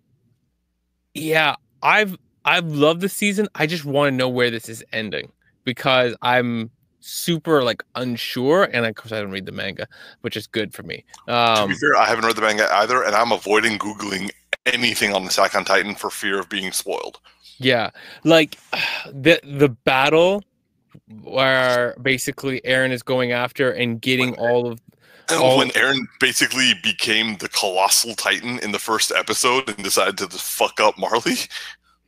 yeah, 1.13 1.55
I've 1.81 2.17
I've 2.45 2.65
loved 2.67 3.01
the 3.01 3.09
season. 3.09 3.47
I 3.55 3.67
just 3.67 3.85
want 3.85 4.11
to 4.11 4.15
know 4.15 4.29
where 4.29 4.51
this 4.51 4.69
is 4.69 4.83
ending 4.93 5.31
because 5.65 6.15
I'm 6.21 6.71
super 7.01 7.63
like 7.63 7.83
unsure, 7.95 8.63
and 8.65 8.85
of 8.85 8.95
course 8.95 9.11
I 9.11 9.19
don't 9.21 9.31
read 9.31 9.45
the 9.45 9.51
manga, 9.51 9.87
which 10.21 10.37
is 10.37 10.47
good 10.47 10.73
for 10.73 10.83
me. 10.83 11.05
to 11.53 11.63
Um, 11.63 11.67
be 11.67 11.75
fair, 11.75 11.95
I 11.95 12.05
haven't 12.05 12.25
read 12.25 12.35
the 12.35 12.41
manga 12.41 12.67
either, 12.77 13.03
and 13.03 13.15
I'm 13.15 13.31
avoiding 13.31 13.77
googling 13.77 14.29
anything 14.65 15.13
on 15.13 15.23
the 15.23 15.29
Attack 15.29 15.55
on 15.55 15.65
Titan 15.65 15.95
for 15.95 16.09
fear 16.09 16.39
of 16.39 16.49
being 16.49 16.71
spoiled. 16.71 17.19
Yeah, 17.57 17.91
like 18.23 18.57
the 19.11 19.39
the 19.43 19.69
battle 19.69 20.43
where 21.23 21.95
basically 22.01 22.61
Eren 22.61 22.91
is 22.91 23.03
going 23.03 23.31
after 23.31 23.71
and 23.71 24.01
getting 24.01 24.35
all 24.35 24.67
of 24.67 24.79
And 25.29 25.39
Oh. 25.41 25.57
when 25.57 25.69
Eren 25.69 26.07
basically 26.19 26.73
became 26.81 27.37
the 27.37 27.49
colossal 27.49 28.15
titan 28.15 28.59
in 28.59 28.71
the 28.71 28.79
first 28.79 29.11
episode 29.11 29.69
and 29.69 29.83
decided 29.83 30.17
to 30.17 30.27
fuck 30.29 30.79
up 30.79 30.97
Marley. 30.97 31.35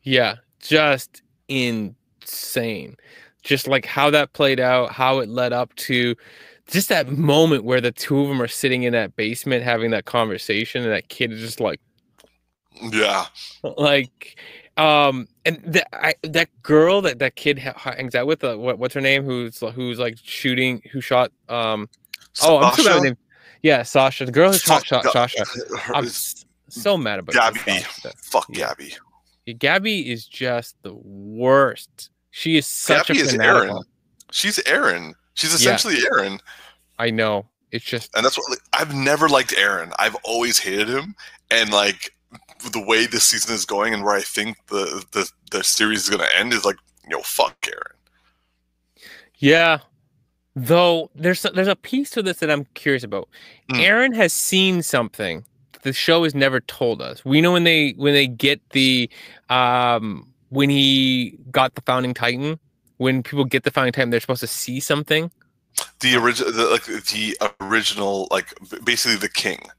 yeah, 0.04 0.36
just 0.60 1.22
insane. 1.48 2.96
Just 3.44 3.68
like 3.68 3.86
how 3.86 4.10
that 4.12 4.34
played 4.34 4.60
out, 4.60 4.92
how 4.92 5.20
it 5.20 5.30
led 5.30 5.54
up 5.54 5.74
to 5.76 6.16
just 6.68 6.90
that 6.90 7.10
moment 7.12 7.64
where 7.64 7.82
the 7.82 7.92
two 7.92 8.20
of 8.22 8.28
them 8.28 8.42
are 8.42 8.48
sitting 8.48 8.84
in 8.84 8.94
that 8.94 9.16
basement 9.16 9.64
having 9.64 9.92
that 9.92 10.06
conversation 10.06 10.84
and 10.84 10.92
that 10.92 11.10
kid 11.10 11.32
is 11.32 11.40
just 11.40 11.60
like 11.60 11.80
Yeah. 12.82 13.26
Like, 13.64 14.38
um, 14.78 15.28
and 15.46 15.62
that 15.66 15.88
I, 15.94 16.16
that 16.24 16.50
girl 16.64 17.02
that 17.02 17.20
that 17.20 17.36
kid 17.36 17.60
ha- 17.60 17.74
hangs 17.78 18.16
out 18.16 18.28
with, 18.28 18.44
uh, 18.44 18.56
what 18.58 18.80
what's 18.80 18.94
her 18.94 19.02
name? 19.02 19.24
Who's 19.24 19.60
who's 19.60 20.00
like 20.00 20.18
shooting? 20.22 20.82
Who 20.92 21.02
shot? 21.02 21.32
Um, 21.50 21.90
oh, 22.44 22.58
I'm 22.58 22.64
Sasha? 22.72 22.82
too 22.84 22.88
bad 22.90 23.04
name. 23.04 23.18
Yeah, 23.64 23.84
Sasha, 23.84 24.26
the 24.26 24.32
girl 24.32 24.52
who 24.52 24.58
shot, 24.58 24.86
shot 24.86 25.04
Sasha. 25.06 25.44
her- 25.80 25.96
I'm 25.96 26.08
so 26.70 26.98
mad 26.98 27.20
about 27.20 27.36
Gabi. 27.36 28.02
this. 28.02 28.14
Fuck 28.24 28.48
Yeah. 28.50 28.74
Gabi. 28.74 28.98
Yeah, 29.46 29.54
Gabi 29.56 30.06
is 30.08 30.26
just 30.26 30.76
the 30.84 30.94
worst. 30.94 32.10
She 32.32 32.58
is 32.58 32.66
such 32.66 33.08
Gabi 33.08 33.18
a 33.18 33.22
is. 33.22 33.34
Eren. 33.34 33.84
She's 34.32 34.58
Eren. 34.60 35.14
She's 35.34 35.52
Yeah. 35.64 35.74
essentially 35.76 35.96
Eren. 36.12 36.40
I 36.98 37.10
know. 37.10 37.46
It's 37.72 37.86
just 37.86 38.10
and 38.16 38.26
that's 38.26 38.38
what 38.38 38.50
like, 38.50 38.60
I've 38.74 38.94
never 38.94 39.30
liked 39.30 39.52
Eren. 39.52 39.94
I've 40.00 40.16
always 40.24 40.58
hated 40.60 40.90
him, 40.90 41.16
and 41.50 41.72
like 41.72 42.14
the 42.72 42.84
way 42.86 43.06
this 43.06 43.26
season 43.26 43.54
is 43.56 43.66
going, 43.66 43.94
and 43.94 44.04
where 44.04 44.16
I 44.16 44.22
think 44.22 44.58
the 44.68 45.04
the, 45.12 45.30
the 45.52 45.64
series 45.64 46.04
is 46.04 46.10
going 46.10 46.22
to 46.22 46.38
end 46.38 46.54
is 46.54 46.66
like, 46.66 46.78
you 47.04 47.10
know, 47.10 47.22
fuck 47.24 47.60
Eren. 47.62 47.96
yeah. 49.38 49.80
Though 50.54 51.10
there's 51.16 51.44
there's 51.44 51.70
a 51.70 51.78
piece 51.78 52.10
to 52.12 52.22
this 52.22 52.40
that 52.40 52.52
I'm 52.52 52.66
curious 52.74 53.04
about. 53.04 53.30
Mm. 53.72 53.80
Eren 53.80 54.16
has 54.16 54.34
seen 54.34 54.84
something 54.84 55.46
the 55.84 55.94
show 55.94 56.24
has 56.24 56.36
never 56.36 56.60
told 56.62 57.02
us. 57.02 57.24
We 57.26 57.42
know 57.42 57.52
when 57.52 57.64
they 57.64 57.92
when 57.92 58.14
they 58.14 58.28
get 58.28 58.62
the 58.72 59.10
um 59.50 60.28
when 60.50 60.70
he 60.70 61.38
got 61.52 61.76
the 61.76 61.82
founding 61.82 62.14
titan, 62.14 62.60
when 62.98 63.24
people 63.24 63.46
get 63.46 63.64
the 63.64 63.72
founding 63.72 63.94
titan, 63.94 64.10
they're 64.10 64.20
supposed 64.20 64.42
to 64.42 64.48
see 64.48 64.80
something. 64.80 65.32
The 66.00 66.16
original, 66.16 66.72
like 66.72 66.86
the 66.86 67.38
original, 67.62 68.28
like 68.32 68.54
basically 68.84 69.18
the 69.18 69.30
king. 69.30 69.70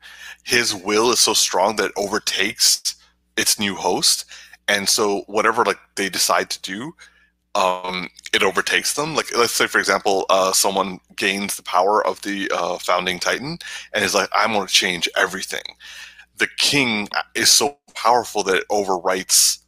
His 0.45 0.75
will 0.75 1.11
is 1.11 1.21
so 1.21 1.35
strong 1.35 1.77
that 1.77 1.87
it 1.87 1.93
overtakes 1.97 2.97
its 3.37 3.59
new 3.59 3.75
host, 3.75 4.25
and 4.69 4.89
so 4.89 5.23
whatever 5.27 5.65
like 5.65 5.79
they 5.97 6.09
decide 6.09 6.51
to 6.51 6.63
do, 6.63 6.95
um, 7.55 8.09
it 8.33 8.43
overtakes 8.43 8.95
them. 8.95 9.15
Like 9.17 9.37
let's 9.37 9.53
say, 9.55 9.67
for 9.67 9.79
example, 9.79 10.27
uh, 10.31 10.53
someone 10.53 11.01
gains 11.17 11.57
the 11.57 11.63
power 11.65 12.07
of 12.07 12.23
the 12.23 12.51
uh, 12.55 12.79
founding 12.79 13.19
titan 13.19 13.59
and 13.93 14.05
is 14.05 14.15
like, 14.15 14.31
"I'm 14.35 14.53
going 14.53 14.67
to 14.67 14.73
change 14.73 15.09
everything." 15.17 15.65
The 16.39 16.49
king 16.59 17.09
is 17.35 17.51
so 17.51 17.79
powerful 17.95 18.43
that 18.45 18.57
it 18.57 18.69
overwrites 18.71 19.59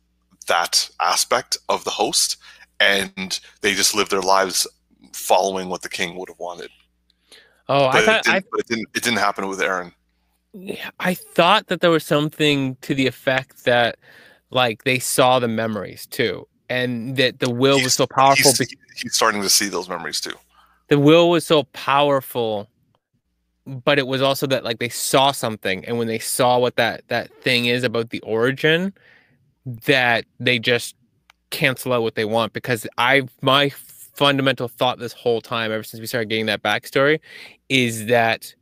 that 0.46 0.90
aspect 1.00 1.58
of 1.68 1.84
the 1.84 1.90
host, 1.90 2.36
and 2.80 3.40
they 3.60 3.74
just 3.74 3.94
live 3.94 4.08
their 4.10 4.22
lives 4.22 4.66
following 5.14 5.68
what 5.68 5.82
the 5.82 5.88
king 5.88 6.16
would 6.16 6.28
have 6.28 6.38
wanted. 6.38 6.70
Oh, 7.68 7.86
I 7.86 8.04
thought 8.04 8.20
it, 8.20 8.24
didn't, 8.24 8.36
I 8.36 8.42
but 8.50 8.60
it 8.60 8.66
didn't. 8.66 8.88
It 8.94 9.02
didn't 9.02 9.18
happen 9.18 9.48
with 9.48 9.60
Eren. 9.60 9.92
Yeah, 10.52 10.90
I 11.00 11.14
thought 11.14 11.68
that 11.68 11.80
there 11.80 11.90
was 11.90 12.04
something 12.04 12.76
to 12.82 12.94
the 12.94 13.06
effect 13.06 13.64
that 13.64 13.98
like 14.50 14.84
they 14.84 14.98
saw 14.98 15.38
the 15.38 15.48
memories 15.48 16.06
too, 16.06 16.46
and 16.68 17.16
that 17.16 17.40
the 17.40 17.50
will 17.50 17.82
was 17.82 17.94
so 17.94 18.06
powerful. 18.06 18.52
He's, 18.52 18.58
be- 18.58 18.78
he's 18.96 19.14
starting 19.14 19.42
to 19.42 19.48
see 19.48 19.68
those 19.68 19.88
memories 19.88 20.20
too. 20.20 20.34
the 20.88 20.98
will 20.98 21.30
was 21.30 21.46
so 21.46 21.64
powerful, 21.72 22.68
but 23.66 23.98
it 23.98 24.06
was 24.06 24.22
also 24.22 24.46
that 24.48 24.62
like 24.62 24.78
they 24.78 24.90
saw 24.90 25.32
something, 25.32 25.84
and 25.86 25.98
when 25.98 26.06
they 26.06 26.18
saw 26.18 26.58
what 26.58 26.76
that 26.76 27.02
that 27.08 27.32
thing 27.42 27.66
is 27.66 27.82
about 27.82 28.10
the 28.10 28.20
origin, 28.20 28.92
that 29.86 30.26
they 30.38 30.58
just 30.58 30.94
cancel 31.50 31.92
out 31.92 32.02
what 32.02 32.14
they 32.14 32.24
want 32.24 32.52
because 32.52 32.86
I 32.98 33.22
my 33.40 33.70
fundamental 34.14 34.68
thought 34.68 34.98
this 34.98 35.12
whole 35.12 35.40
time 35.40 35.72
ever 35.72 35.82
since 35.82 36.00
we 36.00 36.06
started 36.06 36.28
getting 36.28 36.46
that 36.46 36.62
backstory 36.62 37.20
is 37.68 38.06
that 38.06 38.54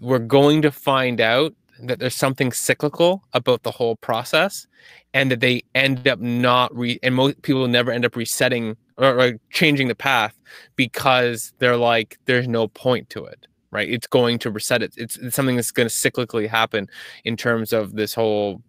we're 0.00 0.18
going 0.18 0.62
to 0.62 0.72
find 0.72 1.20
out 1.20 1.54
that 1.82 1.98
there's 1.98 2.14
something 2.14 2.52
cyclical 2.52 3.22
about 3.32 3.62
the 3.62 3.70
whole 3.70 3.96
process 3.96 4.66
and 5.12 5.30
that 5.30 5.40
they 5.40 5.62
end 5.74 6.06
up 6.08 6.20
not 6.20 6.74
re 6.74 6.98
and 7.02 7.14
most 7.14 7.42
people 7.42 7.66
never 7.68 7.90
end 7.90 8.04
up 8.04 8.16
resetting 8.16 8.76
or, 8.96 9.20
or 9.20 9.32
changing 9.50 9.88
the 9.88 9.94
path 9.94 10.34
because 10.76 11.52
they're 11.58 11.76
like 11.76 12.18
there's 12.26 12.48
no 12.48 12.68
point 12.68 13.10
to 13.10 13.24
it 13.24 13.46
right? 13.74 13.90
It's 13.90 14.06
going 14.06 14.38
to 14.38 14.50
reset. 14.52 14.82
It 14.82 14.94
it's, 14.96 15.16
it's 15.18 15.34
something 15.34 15.56
that's 15.56 15.72
going 15.72 15.88
to 15.88 15.94
cyclically 15.94 16.48
happen 16.48 16.88
in 17.24 17.36
terms 17.36 17.72
of 17.72 17.96
this 17.96 18.14
whole 18.14 18.62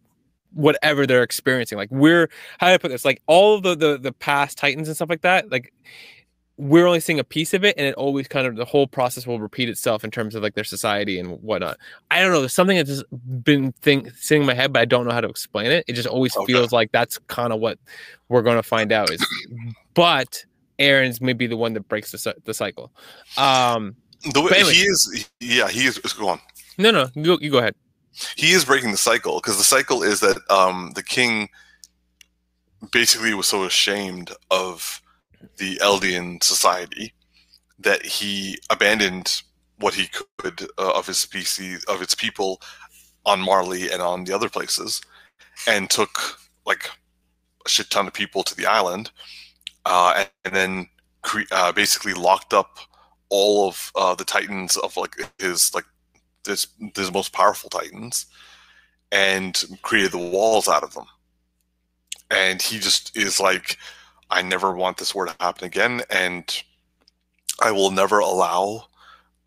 whatever 0.51 1.05
they're 1.05 1.23
experiencing. 1.23 1.77
Like 1.77 1.91
we're 1.91 2.29
how 2.59 2.67
do 2.67 2.73
i 2.73 2.77
put 2.77 2.89
this? 2.89 3.05
Like 3.05 3.21
all 3.27 3.61
the 3.61 3.75
the, 3.75 3.97
the 3.99 4.11
past 4.11 4.57
titans 4.57 4.89
and 4.89 4.97
stuff 4.97 5.09
like 5.09 5.21
that 5.21 5.49
like 5.51 5.71
we're 6.57 6.85
only 6.87 7.01
seeing 7.01 7.19
a 7.19 7.23
piece 7.23 7.53
of 7.53 7.65
it 7.65 7.75
and 7.77 7.85
it 7.85 7.93
always 7.95 8.27
kind 8.29 8.47
of 8.47 8.55
the 8.55 8.63
whole 8.63 8.87
process 8.87 9.27
will 9.27 9.39
repeat 9.41 9.67
itself 9.67 10.03
in 10.05 10.11
terms 10.11 10.35
of 10.35 10.41
like 10.43 10.53
their 10.55 10.63
society 10.63 11.19
and 11.19 11.41
whatnot 11.41 11.77
i 12.11 12.21
don't 12.21 12.31
know 12.31 12.39
there's 12.39 12.53
something 12.53 12.77
that's 12.77 12.89
just 12.89 13.03
been 13.43 13.73
think 13.81 14.09
sitting 14.15 14.43
in 14.43 14.47
my 14.47 14.53
head 14.53 14.71
but 14.71 14.79
i 14.81 14.85
don't 14.85 15.05
know 15.05 15.11
how 15.11 15.19
to 15.19 15.27
explain 15.27 15.69
it 15.69 15.83
it 15.87 15.93
just 15.93 16.07
always 16.07 16.35
Okay. 16.37 16.53
feels 16.53 16.71
like 16.71 16.89
that's 16.93 17.17
kind 17.27 17.51
of 17.51 17.59
what 17.59 17.77
we're 18.29 18.41
going 18.41 18.55
to 18.55 18.63
find 18.63 18.91
out 18.93 19.09
is 19.11 19.25
but 19.95 20.45
eren's 20.79 21.19
maybe 21.19 21.45
the 21.45 21.57
one 21.57 21.73
that 21.73 21.87
breaks 21.89 22.11
the, 22.11 22.35
the 22.45 22.53
cycle 22.53 22.91
um 23.37 23.95
The 24.33 24.39
way 24.41 24.51
anyway. 24.55 24.73
he 24.73 24.81
is, 24.83 25.29
yeah, 25.41 25.67
he 25.67 25.85
is. 25.85 25.97
Go 25.99 26.29
on. 26.29 26.39
no 26.77 26.89
no 26.91 27.09
you 27.15 27.23
go, 27.23 27.37
you 27.41 27.51
go 27.51 27.57
ahead 27.57 27.75
He 28.37 28.51
is 28.53 28.63
breaking 28.63 28.91
the 28.91 28.97
cycle 28.97 29.41
because 29.41 29.57
the 29.57 29.63
cycle 29.65 30.03
is 30.03 30.21
that 30.21 30.37
um, 30.49 30.93
the 30.95 31.03
king 31.03 31.49
basically 32.91 33.33
was 33.33 33.47
so 33.47 33.65
ashamed 33.65 34.31
of 34.51 35.01
the 35.57 35.77
Eldian 35.77 36.43
society 36.43 37.13
that 37.79 38.05
he 38.05 38.57
abandoned 38.69 39.41
what 39.79 39.93
he 39.93 40.07
could 40.37 40.67
uh, 40.77 40.93
of 40.93 41.07
his 41.07 41.17
species 41.17 41.83
of 41.85 42.01
its 42.01 42.15
people 42.15 42.61
on 43.25 43.41
Marley 43.41 43.91
and 43.91 44.01
on 44.01 44.23
the 44.23 44.33
other 44.33 44.49
places, 44.49 45.01
and 45.67 45.89
took 45.89 46.39
like 46.65 46.89
a 47.65 47.69
shit 47.69 47.89
ton 47.89 48.07
of 48.07 48.13
people 48.13 48.43
to 48.43 48.55
the 48.55 48.65
island, 48.65 49.11
uh, 49.85 50.13
and, 50.17 50.29
and 50.45 50.55
then 50.55 50.87
cre- 51.21 51.51
uh, 51.51 51.71
basically 51.71 52.13
locked 52.13 52.53
up 52.53 52.79
all 53.29 53.67
of 53.67 53.91
uh, 53.95 54.15
the 54.15 54.23
titans 54.25 54.77
of 54.77 54.95
like 54.95 55.15
his 55.39 55.73
like 55.73 55.85
this 56.43 56.67
his 56.95 57.11
most 57.11 57.33
powerful 57.33 57.69
titans, 57.69 58.27
and 59.11 59.63
created 59.81 60.11
the 60.11 60.17
walls 60.17 60.67
out 60.67 60.83
of 60.83 60.93
them. 60.93 61.05
And 62.31 62.61
he 62.61 62.79
just 62.79 63.15
is 63.15 63.39
like, 63.39 63.77
I 64.29 64.41
never 64.41 64.73
want 64.73 64.97
this 64.97 65.13
war 65.13 65.25
to 65.25 65.35
happen 65.39 65.65
again, 65.65 66.01
and 66.09 66.63
I 67.61 67.71
will 67.71 67.91
never 67.91 68.19
allow 68.19 68.85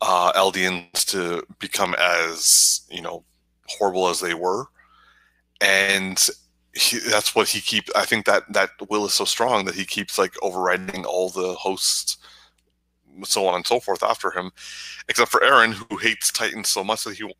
uh, 0.01 0.31
Eldians 0.33 1.05
to 1.11 1.43
become 1.59 1.95
as 1.99 2.81
you 2.89 3.01
know 3.01 3.23
horrible 3.67 4.07
as 4.07 4.19
they 4.19 4.33
were, 4.33 4.65
and 5.61 6.27
he, 6.73 6.99
that's 6.99 7.35
what 7.35 7.49
he 7.49 7.61
keeps. 7.61 7.91
I 7.95 8.05
think 8.05 8.25
that 8.25 8.51
that 8.53 8.71
will 8.89 9.05
is 9.05 9.13
so 9.13 9.25
strong 9.25 9.65
that 9.65 9.75
he 9.75 9.85
keeps 9.85 10.17
like 10.17 10.35
overriding 10.41 11.05
all 11.05 11.29
the 11.29 11.53
hosts, 11.53 12.17
so 13.23 13.47
on 13.47 13.55
and 13.55 13.67
so 13.67 13.79
forth 13.79 14.03
after 14.03 14.31
him, 14.31 14.51
except 15.09 15.31
for 15.31 15.41
Eren, 15.41 15.73
who 15.73 15.97
hates 15.97 16.31
Titans 16.31 16.69
so 16.69 16.83
much 16.83 17.03
that 17.03 17.17
he 17.17 17.31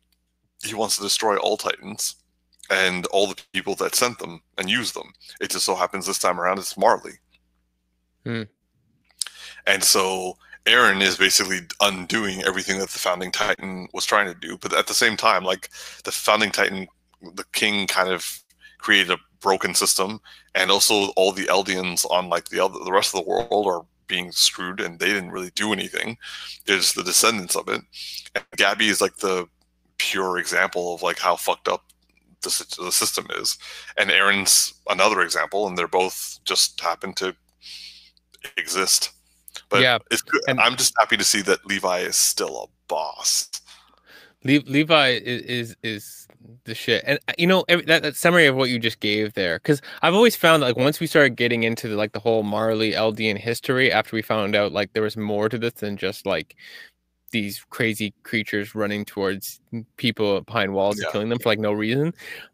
he 0.62 0.74
wants 0.74 0.96
to 0.96 1.02
destroy 1.02 1.36
all 1.38 1.56
Titans 1.56 2.16
and 2.70 3.06
all 3.06 3.26
the 3.26 3.40
people 3.52 3.74
that 3.76 3.94
sent 3.94 4.18
them 4.18 4.40
and 4.58 4.70
use 4.70 4.92
them. 4.92 5.12
It 5.40 5.50
just 5.50 5.64
so 5.64 5.74
happens 5.74 6.06
this 6.06 6.18
time 6.18 6.40
around 6.40 6.58
it's 6.58 6.76
Marley. 6.76 7.14
Hmm. 8.24 8.42
And 9.66 9.82
so 9.82 10.36
Eren 10.66 11.00
is 11.00 11.16
basically 11.16 11.60
undoing 11.80 12.42
everything 12.42 12.78
that 12.78 12.90
the 12.90 12.98
founding 12.98 13.32
titan 13.32 13.88
was 13.92 14.04
trying 14.04 14.26
to 14.26 14.38
do. 14.38 14.58
But 14.58 14.74
at 14.74 14.86
the 14.86 14.94
same 14.94 15.16
time, 15.16 15.44
like 15.44 15.70
the 16.04 16.12
founding 16.12 16.50
titan, 16.50 16.86
the 17.34 17.44
king 17.52 17.86
kind 17.86 18.08
of 18.08 18.42
created 18.78 19.10
a 19.10 19.18
broken 19.40 19.74
system, 19.74 20.20
and 20.54 20.70
also 20.70 21.08
all 21.16 21.32
the 21.32 21.46
Eldians 21.46 22.04
on 22.10 22.28
like 22.28 22.48
the 22.48 22.60
other 22.60 22.78
the 22.84 22.92
rest 22.92 23.14
of 23.14 23.22
the 23.22 23.28
world 23.28 23.66
are 23.66 23.84
being 24.06 24.32
screwed, 24.32 24.80
and 24.80 24.98
they 24.98 25.06
didn't 25.06 25.30
really 25.30 25.50
do 25.54 25.72
anything. 25.72 26.18
They're 26.66 26.76
just 26.76 26.94
the 26.94 27.02
descendants 27.04 27.56
of 27.56 27.68
it. 27.68 27.80
And 28.34 28.44
Gabi 28.56 28.88
is 28.88 29.00
like 29.00 29.16
the 29.16 29.46
pure 29.98 30.38
example 30.38 30.94
of 30.94 31.02
like 31.02 31.18
how 31.18 31.36
fucked 31.36 31.68
up 31.68 31.84
the, 32.42 32.48
the 32.78 32.92
system 32.92 33.26
is, 33.38 33.56
and 33.96 34.10
Eren's 34.10 34.74
another 34.88 35.22
example, 35.22 35.66
and 35.66 35.76
they're 35.76 35.88
both 35.88 36.38
just 36.44 36.80
happen 36.80 37.14
to 37.14 37.34
exist. 38.56 39.10
But 39.68 39.82
Yeah, 39.82 39.98
it's 40.10 40.22
good. 40.22 40.40
and- 40.48 40.60
I'm 40.60 40.76
just 40.76 40.94
happy 40.98 41.16
to 41.16 41.24
see 41.24 41.42
that 41.42 41.64
Levi 41.66 42.00
is 42.00 42.16
still 42.16 42.64
a 42.64 42.66
boss. 42.88 43.48
Le- 44.44 44.60
Levi 44.66 45.08
is, 45.22 45.42
is 45.42 45.76
is 45.82 46.26
the 46.64 46.74
shit, 46.74 47.04
and 47.06 47.18
you 47.36 47.46
know 47.46 47.64
every, 47.68 47.84
that, 47.84 48.02
that 48.02 48.16
summary 48.16 48.46
of 48.46 48.56
what 48.56 48.70
you 48.70 48.78
just 48.78 49.00
gave 49.00 49.34
there, 49.34 49.58
because 49.58 49.82
I've 50.00 50.14
always 50.14 50.34
found 50.34 50.62
that 50.62 50.68
like 50.68 50.76
once 50.78 50.98
we 50.98 51.06
started 51.06 51.36
getting 51.36 51.62
into 51.64 51.88
the, 51.88 51.96
like 51.96 52.12
the 52.12 52.20
whole 52.20 52.42
Marley 52.42 52.92
Eldian 52.92 53.36
history, 53.36 53.92
after 53.92 54.16
we 54.16 54.22
found 54.22 54.56
out 54.56 54.72
like 54.72 54.94
there 54.94 55.02
was 55.02 55.16
more 55.16 55.50
to 55.50 55.58
this 55.58 55.74
than 55.74 55.98
just 55.98 56.24
like 56.24 56.56
these 57.30 57.64
crazy 57.70 58.12
creatures 58.22 58.74
running 58.74 59.04
towards 59.04 59.60
people 59.96 60.40
behind 60.42 60.72
walls 60.74 60.98
Yeah. 60.98 61.04
and 61.06 61.12
killing 61.12 61.28
them 61.28 61.38
for 61.38 61.48
like 61.48 61.58
no 61.58 61.72
reason. 61.72 62.08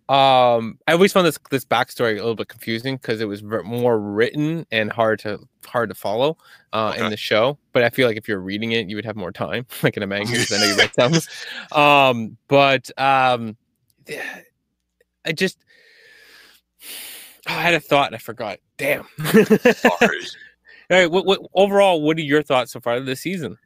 Um, 0.08 0.78
I 0.86 0.92
always 0.92 1.12
found 1.12 1.26
this 1.26 1.38
this 1.50 1.64
backstory 1.64 2.12
a 2.12 2.16
little 2.16 2.34
bit 2.34 2.48
confusing 2.48 2.96
because 2.96 3.20
it 3.20 3.24
was 3.26 3.42
more 3.42 3.98
written 3.98 4.66
and 4.70 4.92
hard 4.92 5.18
to 5.20 5.40
hard 5.66 5.88
to 5.88 5.94
follow 5.94 6.36
uh, 6.72 6.94
in 6.96 7.10
the 7.10 7.16
show. 7.16 7.58
But 7.72 7.82
I 7.82 7.90
feel 7.90 8.06
like 8.06 8.16
if 8.16 8.28
you're 8.28 8.38
reading 8.40 8.72
it, 8.72 8.88
you 8.88 8.96
would 8.96 9.04
have 9.04 9.16
more 9.16 9.32
time, 9.32 9.66
like 9.82 9.96
in 9.96 10.02
a 10.02 10.06
manga. 10.06 10.32
I 10.32 10.58
know 10.58 10.66
you 10.66 10.76
read 10.76 10.92
some. 10.94 11.12
Um, 11.78 12.36
but 12.48 12.88
um, 12.98 13.56
I 15.24 15.32
just 15.32 15.58
Oh, 17.48 17.54
I 17.54 17.60
had 17.60 17.74
a 17.74 17.80
thought. 17.80 18.06
And 18.08 18.16
I 18.16 18.18
forgot. 18.18 18.58
Damn. 18.76 19.06
Sorry. 19.24 19.40
All 20.00 20.08
right. 20.90 21.10
What, 21.10 21.26
what 21.26 21.40
overall? 21.54 22.02
What 22.02 22.16
are 22.18 22.22
your 22.22 22.42
thoughts 22.42 22.72
so 22.72 22.80
far 22.80 22.98
this 23.00 23.20
season? 23.20 23.56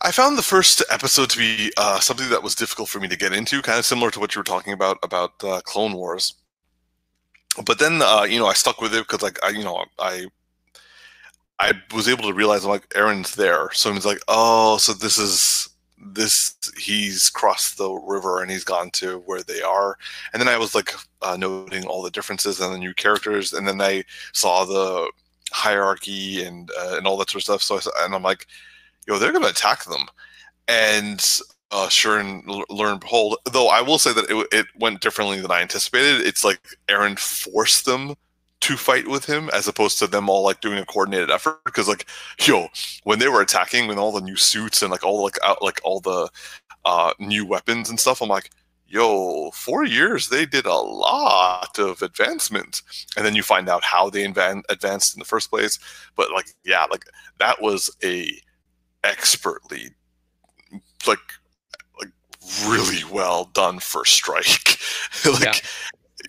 I 0.00 0.12
found 0.12 0.38
the 0.38 0.42
first 0.42 0.82
episode 0.90 1.28
to 1.30 1.38
be 1.38 1.72
uh, 1.76 1.98
something 1.98 2.28
that 2.30 2.42
was 2.42 2.54
difficult 2.54 2.88
for 2.88 3.00
me 3.00 3.08
to 3.08 3.16
get 3.16 3.32
into, 3.32 3.60
kind 3.62 3.78
of 3.78 3.84
similar 3.84 4.10
to 4.12 4.20
what 4.20 4.34
you 4.34 4.38
were 4.38 4.44
talking 4.44 4.72
about 4.72 4.98
about 5.02 5.32
uh, 5.42 5.60
Clone 5.64 5.94
Wars. 5.94 6.34
But 7.64 7.80
then, 7.80 8.00
uh, 8.02 8.22
you 8.22 8.38
know, 8.38 8.46
I 8.46 8.52
stuck 8.52 8.80
with 8.80 8.94
it 8.94 9.08
because, 9.08 9.22
like, 9.22 9.42
I, 9.44 9.48
you 9.48 9.64
know, 9.64 9.84
I, 9.98 10.26
I 11.58 11.72
was 11.92 12.08
able 12.08 12.22
to 12.24 12.32
realize, 12.32 12.64
I'm 12.64 12.70
like, 12.70 12.88
Eren's 12.90 13.34
there, 13.34 13.70
so 13.72 13.92
he's 13.92 14.06
like, 14.06 14.20
oh, 14.28 14.78
so 14.78 14.92
this 14.92 15.18
is 15.18 15.68
this 16.00 16.54
he's 16.78 17.28
crossed 17.28 17.76
the 17.76 17.90
river 17.90 18.40
and 18.40 18.52
he's 18.52 18.62
gone 18.62 18.90
to 18.90 19.18
where 19.26 19.42
they 19.42 19.62
are. 19.62 19.98
And 20.32 20.40
then 20.40 20.48
i 20.48 20.56
was 20.56 20.72
like 20.72 20.94
uh, 21.22 21.36
noting 21.36 21.86
all 21.86 22.02
the 22.02 22.10
differences 22.10 22.60
and 22.60 22.72
the 22.72 22.78
new 22.78 22.94
characters 22.94 23.52
and 23.52 23.66
then 23.66 23.80
i 23.80 24.04
saw 24.32 24.64
the 24.64 25.10
hierarchy 25.50 26.44
and 26.44 26.70
uh, 26.78 26.94
and 26.96 27.06
all 27.06 27.16
that 27.16 27.30
sort 27.30 27.40
of 27.40 27.60
stuff. 27.60 27.62
So 27.62 27.90
I, 27.96 28.04
and 28.04 28.14
i'm 28.14 28.22
like 28.22 28.46
yo, 29.08 29.18
they're 29.18 29.32
going 29.32 29.44
to 29.44 29.50
attack 29.50 29.84
them. 29.84 30.06
And 30.68 31.24
uh, 31.70 31.88
sure 31.88 32.18
and 32.18 32.46
learn 32.70 32.92
and 32.92 33.00
behold, 33.00 33.38
though 33.52 33.68
I 33.68 33.80
will 33.80 33.98
say 33.98 34.12
that 34.12 34.30
it, 34.30 34.46
it 34.52 34.66
went 34.78 35.00
differently 35.00 35.40
than 35.40 35.50
I 35.50 35.62
anticipated. 35.62 36.26
It's 36.26 36.44
like 36.44 36.60
Eren 36.88 37.18
forced 37.18 37.86
them 37.86 38.14
to 38.60 38.76
fight 38.76 39.06
with 39.06 39.24
him 39.24 39.50
as 39.52 39.68
opposed 39.68 39.98
to 39.98 40.06
them 40.06 40.28
all 40.28 40.42
like 40.42 40.60
doing 40.60 40.78
a 40.78 40.84
coordinated 40.84 41.30
effort 41.30 41.60
because 41.64 41.86
like 41.86 42.06
yo 42.40 42.66
when 43.04 43.20
they 43.20 43.28
were 43.28 43.40
attacking 43.40 43.86
with 43.86 43.98
all 43.98 44.10
the 44.10 44.20
new 44.20 44.34
suits 44.34 44.82
and 44.82 44.90
like 44.90 45.04
all 45.04 45.22
like 45.22 45.38
out 45.44 45.62
like 45.62 45.80
all 45.84 46.00
the 46.00 46.28
uh 46.84 47.12
new 47.20 47.46
weapons 47.46 47.88
and 47.88 48.00
stuff 48.00 48.20
i'm 48.20 48.28
like 48.28 48.50
yo 48.88 49.48
four 49.52 49.84
years 49.84 50.28
they 50.28 50.44
did 50.44 50.66
a 50.66 50.74
lot 50.74 51.78
of 51.78 52.02
advancement 52.02 52.82
and 53.16 53.24
then 53.24 53.36
you 53.36 53.44
find 53.44 53.68
out 53.68 53.84
how 53.84 54.10
they 54.10 54.24
invan- 54.24 54.64
advanced 54.70 55.14
in 55.14 55.20
the 55.20 55.24
first 55.24 55.50
place 55.50 55.78
but 56.16 56.32
like 56.32 56.48
yeah 56.64 56.84
like 56.90 57.04
that 57.38 57.62
was 57.62 57.88
a 58.02 58.28
expertly 59.08 59.90
like 61.06 61.18
like 61.98 62.10
really 62.66 63.02
well 63.10 63.46
done 63.54 63.78
for 63.78 64.04
strike 64.04 64.78
like 65.24 65.62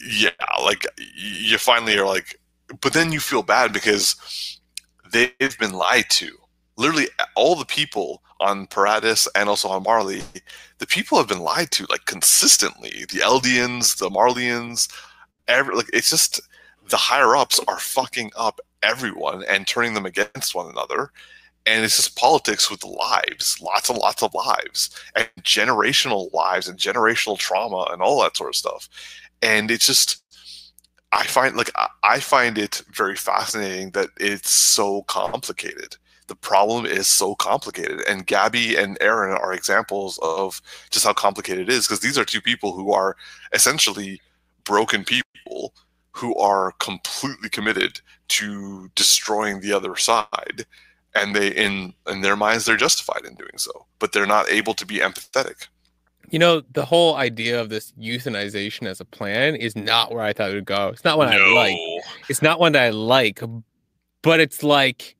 yeah. 0.01 0.29
yeah 0.29 0.63
like 0.63 0.85
you 1.15 1.57
finally 1.57 1.97
are 1.97 2.05
like 2.05 2.39
but 2.81 2.93
then 2.93 3.11
you 3.11 3.19
feel 3.19 3.43
bad 3.43 3.73
because 3.73 4.59
they've 5.11 5.57
been 5.59 5.73
lied 5.73 6.09
to 6.09 6.29
literally 6.77 7.07
all 7.35 7.55
the 7.55 7.65
people 7.65 8.23
on 8.39 8.65
Paradis 8.67 9.27
and 9.35 9.49
also 9.49 9.67
on 9.67 9.83
Marley, 9.83 10.23
the 10.77 10.87
people 10.87 11.17
have 11.17 11.27
been 11.27 11.41
lied 11.41 11.71
to 11.71 11.85
like 11.89 12.05
consistently. 12.05 13.05
The 13.11 13.19
Eldians, 13.19 13.97
the 13.97 14.09
Marleyans, 14.09 14.89
every 15.47 15.75
like 15.75 15.89
it's 15.91 16.09
just 16.09 16.39
the 16.87 16.97
higher 16.97 17.35
ups 17.35 17.59
are 17.67 17.79
fucking 17.79 18.31
up 18.37 18.59
everyone 18.81 19.43
and 19.49 19.67
turning 19.67 19.93
them 19.93 20.05
against 20.05 20.55
one 20.55 20.69
another 20.69 21.11
and 21.69 21.86
it's 21.86 21.97
just 21.97 22.17
politics 22.17 22.71
with 22.71 22.84
lives 22.84 23.62
lots 23.62 23.89
and 23.89 23.99
lots 23.99 24.23
of 24.23 24.34
lives 24.34 24.89
and 25.15 25.29
generational 25.43 26.34
lives 26.34 26.67
and 26.67 26.79
generational 26.79 27.38
trauma 27.38 27.88
and 27.91 28.01
all 28.01 28.21
that 28.21 28.36
sort 28.36 28.49
of 28.49 28.55
stuff. 28.55 28.89
And 29.41 29.69
it's 29.69 29.86
just 29.86 30.23
i 31.12 31.23
find 31.25 31.55
like 31.55 31.71
i 32.03 32.19
find 32.19 32.60
it 32.60 32.84
very 32.91 33.15
fascinating 33.15 33.91
that 33.91 34.10
it's 34.19 34.49
so 34.49 35.03
complicated. 35.03 35.95
The 36.27 36.36
problem 36.36 36.86
is 36.86 37.08
so 37.08 37.34
complicated. 37.36 38.01
And 38.08 38.27
Gabi 38.27 38.77
and 38.77 38.99
Eren 38.99 39.39
are 39.39 39.53
examples 39.53 40.19
of 40.21 40.62
just 40.91 41.05
how 41.05 41.13
complicated 41.13 41.69
it 41.69 41.73
is 41.73 41.88
because 41.88 42.01
these 42.01 42.17
are 42.17 42.25
two 42.25 42.41
people 42.41 42.73
who 42.73 42.93
are 42.93 43.15
essentially 43.53 44.21
broken 44.63 45.03
people 45.03 45.73
who 46.12 46.36
are 46.36 46.73
completely 46.79 47.49
committed 47.49 48.01
to 48.27 48.91
destroying 48.95 49.60
the 49.62 49.73
other 49.73 49.95
side 49.95 50.65
and 51.15 51.36
they 51.36 51.50
in 51.50 51.93
in 52.08 52.22
their 52.22 52.36
minds 52.36 52.65
they're 52.65 52.78
justified 52.78 53.26
in 53.26 53.36
doing 53.36 53.58
so 53.58 53.86
but 54.00 54.12
they're 54.12 54.26
not 54.26 54.50
able 54.50 54.74
to 54.74 54.86
be 54.86 54.98
empathetic. 54.98 55.67
You 56.30 56.39
know 56.39 56.62
the 56.74 56.86
whole 56.86 57.15
idea 57.15 57.60
of 57.60 57.69
this 57.69 57.91
euthanization 58.00 58.86
as 58.88 59.00
a 59.00 59.06
plan 59.06 59.56
is 59.56 59.76
not 59.76 60.13
where 60.13 60.24
i 60.24 60.34
thought 60.34 60.52
it 60.52 60.56
would 60.56 60.65
go. 60.65 60.89
It's 60.89 61.04
not 61.04 61.17
what 61.17 61.30
no. 61.30 61.38
i 61.38 61.54
like. 61.54 61.78
It's 62.30 62.41
not 62.41 62.60
one 62.60 62.74
that 62.74 62.84
i 62.84 62.89
like 62.89 63.41
but 64.22 64.39
it's 64.39 64.63
like 64.63 65.15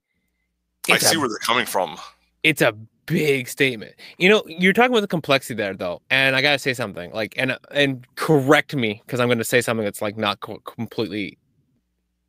it's 0.88 1.04
i 1.04 1.08
see 1.10 1.18
a, 1.18 1.20
where 1.20 1.30
they're 1.30 1.38
coming 1.40 1.66
from. 1.66 1.98
it's 2.44 2.62
a 2.62 2.74
big 3.06 3.48
statement. 3.48 3.96
You 4.20 4.30
know 4.30 4.44
you're 4.46 4.74
talking 4.74 4.92
about 4.92 5.02
the 5.02 5.08
complexity 5.08 5.56
there 5.56 5.74
though 5.74 6.02
and 6.12 6.36
i 6.36 6.42
gotta 6.42 6.60
say 6.60 6.76
something 6.76 7.12
like 7.12 7.34
and 7.38 7.58
and 7.72 8.06
correct 8.16 8.76
me 8.76 9.02
because 9.06 9.20
i'm 9.20 9.28
going 9.28 9.40
to 9.40 9.44
say 9.44 9.62
something 9.62 9.84
that's 9.84 10.02
like 10.02 10.16
not 10.16 10.42
co- 10.42 10.60
completely 10.60 11.40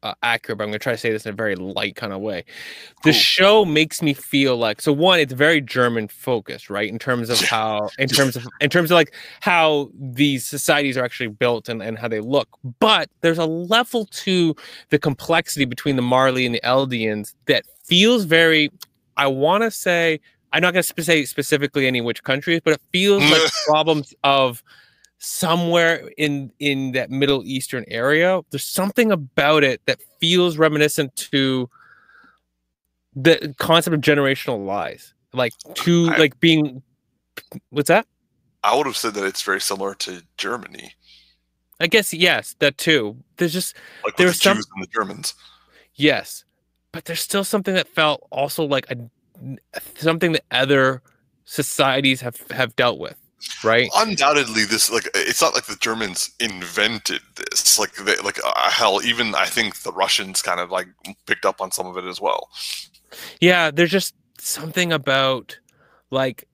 uh, 0.02 0.14
accurate, 0.22 0.58
but 0.58 0.64
I'm 0.64 0.70
going 0.70 0.78
to 0.78 0.82
try 0.82 0.92
to 0.92 0.98
say 0.98 1.10
this 1.10 1.26
in 1.26 1.32
a 1.32 1.36
very 1.36 1.56
light 1.56 1.96
kind 1.96 2.12
of 2.12 2.20
way. 2.20 2.44
The 3.02 3.10
cool. 3.10 3.20
show 3.20 3.64
makes 3.64 4.02
me 4.02 4.14
feel 4.14 4.56
like 4.56 4.80
so 4.80 4.92
one, 4.92 5.20
it's 5.20 5.32
very 5.32 5.60
German 5.60 6.08
focused, 6.08 6.70
right? 6.70 6.88
In 6.88 6.98
terms 6.98 7.30
of 7.30 7.40
how, 7.48 7.88
in 7.98 8.08
terms 8.08 8.36
of, 8.36 8.46
in 8.60 8.70
terms 8.70 8.90
of 8.90 8.94
like 8.94 9.14
how 9.40 9.90
these 9.94 10.46
societies 10.46 10.96
are 10.96 11.04
actually 11.04 11.28
built 11.28 11.68
and, 11.68 11.82
and 11.82 11.98
how 11.98 12.08
they 12.08 12.20
look. 12.20 12.48
But 12.78 13.10
there's 13.20 13.38
a 13.38 13.46
level 13.46 14.06
to 14.06 14.54
the 14.90 14.98
complexity 14.98 15.64
between 15.64 15.96
the 15.96 16.02
Marley 16.02 16.46
and 16.46 16.54
the 16.54 16.60
Eldians 16.64 17.34
that 17.46 17.64
feels 17.84 18.24
very. 18.24 18.70
I 19.16 19.26
want 19.26 19.64
to 19.64 19.70
say 19.70 20.20
I'm 20.52 20.62
not 20.62 20.72
going 20.72 20.82
to 20.82 21.02
say 21.02 21.24
specifically 21.24 21.86
any 21.86 22.00
which 22.00 22.22
countries, 22.22 22.60
but 22.64 22.74
it 22.74 22.80
feels 22.92 23.22
like 23.30 23.42
problems 23.66 24.14
of 24.24 24.62
somewhere 25.22 26.10
in 26.16 26.50
in 26.58 26.92
that 26.92 27.10
middle 27.10 27.42
eastern 27.44 27.84
area 27.88 28.40
there's 28.50 28.66
something 28.66 29.12
about 29.12 29.62
it 29.62 29.80
that 29.84 30.00
feels 30.18 30.56
reminiscent 30.56 31.14
to 31.14 31.68
the 33.14 33.54
concept 33.58 33.94
of 33.94 34.00
generational 34.00 34.64
lies 34.64 35.12
like 35.32 35.52
to 35.74 36.10
I, 36.10 36.16
like 36.16 36.40
being 36.40 36.82
what's 37.68 37.88
that? 37.88 38.06
I 38.64 38.76
would 38.76 38.86
have 38.86 38.96
said 38.96 39.14
that 39.14 39.24
it's 39.24 39.42
very 39.42 39.60
similar 39.60 39.94
to 39.96 40.22
germany. 40.36 40.94
I 41.78 41.86
guess 41.86 42.12
yes 42.12 42.56
that 42.58 42.78
too. 42.78 43.16
There's 43.36 43.52
just 43.52 43.76
like 44.04 44.16
there's 44.16 44.38
the 44.38 44.42
some 44.42 44.56
Jews 44.56 44.66
and 44.74 44.82
the 44.82 44.88
germans. 44.88 45.34
Yes 45.94 46.44
but 46.92 47.04
there's 47.04 47.20
still 47.20 47.44
something 47.44 47.74
that 47.74 47.88
felt 47.88 48.26
also 48.30 48.64
like 48.64 48.90
a 48.90 48.96
something 49.96 50.32
that 50.32 50.44
other 50.50 51.02
societies 51.44 52.20
have 52.20 52.38
have 52.50 52.74
dealt 52.76 52.98
with 52.98 53.16
right? 53.64 53.90
Undoubtedly, 53.96 54.64
this 54.64 54.90
like 54.90 55.08
it's 55.14 55.40
not 55.40 55.54
like 55.54 55.66
the 55.66 55.76
Germans 55.76 56.30
invented 56.40 57.22
this. 57.36 57.78
Like 57.78 57.94
they 57.94 58.16
like 58.16 58.38
uh, 58.44 58.70
hell, 58.70 59.00
even 59.04 59.34
I 59.34 59.46
think 59.46 59.82
the 59.82 59.92
Russians 59.92 60.42
kind 60.42 60.60
of 60.60 60.70
like 60.70 60.88
picked 61.26 61.44
up 61.44 61.60
on 61.60 61.70
some 61.70 61.86
of 61.86 61.96
it 61.96 62.04
as 62.04 62.20
well. 62.20 62.48
Yeah, 63.40 63.70
there's 63.70 63.90
just 63.90 64.14
something 64.38 64.92
about 64.92 65.58
like 66.10 66.48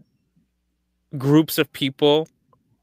groups 1.17 1.59
of 1.59 1.73
people 1.73 2.29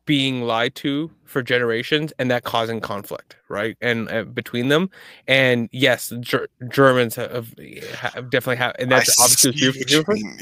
being 0.06 0.42
lied 0.42 0.76
to 0.76 1.12
for 1.26 1.42
generations 1.42 2.14
and 2.20 2.30
that 2.30 2.44
causing 2.44 2.82
conflict 2.82 3.38
right? 3.54 3.78
And 3.82 4.10
uh, 4.10 4.24
between 4.24 4.68
them. 4.68 4.90
And 5.28 5.70
yes 5.72 6.12
ger- 6.20 6.50
germans 6.70 7.16
have, 7.16 7.32
have, 7.32 8.30
definitely 8.30 8.58
have 8.58 8.76
and 8.80 8.92
that's 8.92 9.20
I 9.20 9.24
obviously 9.24 9.54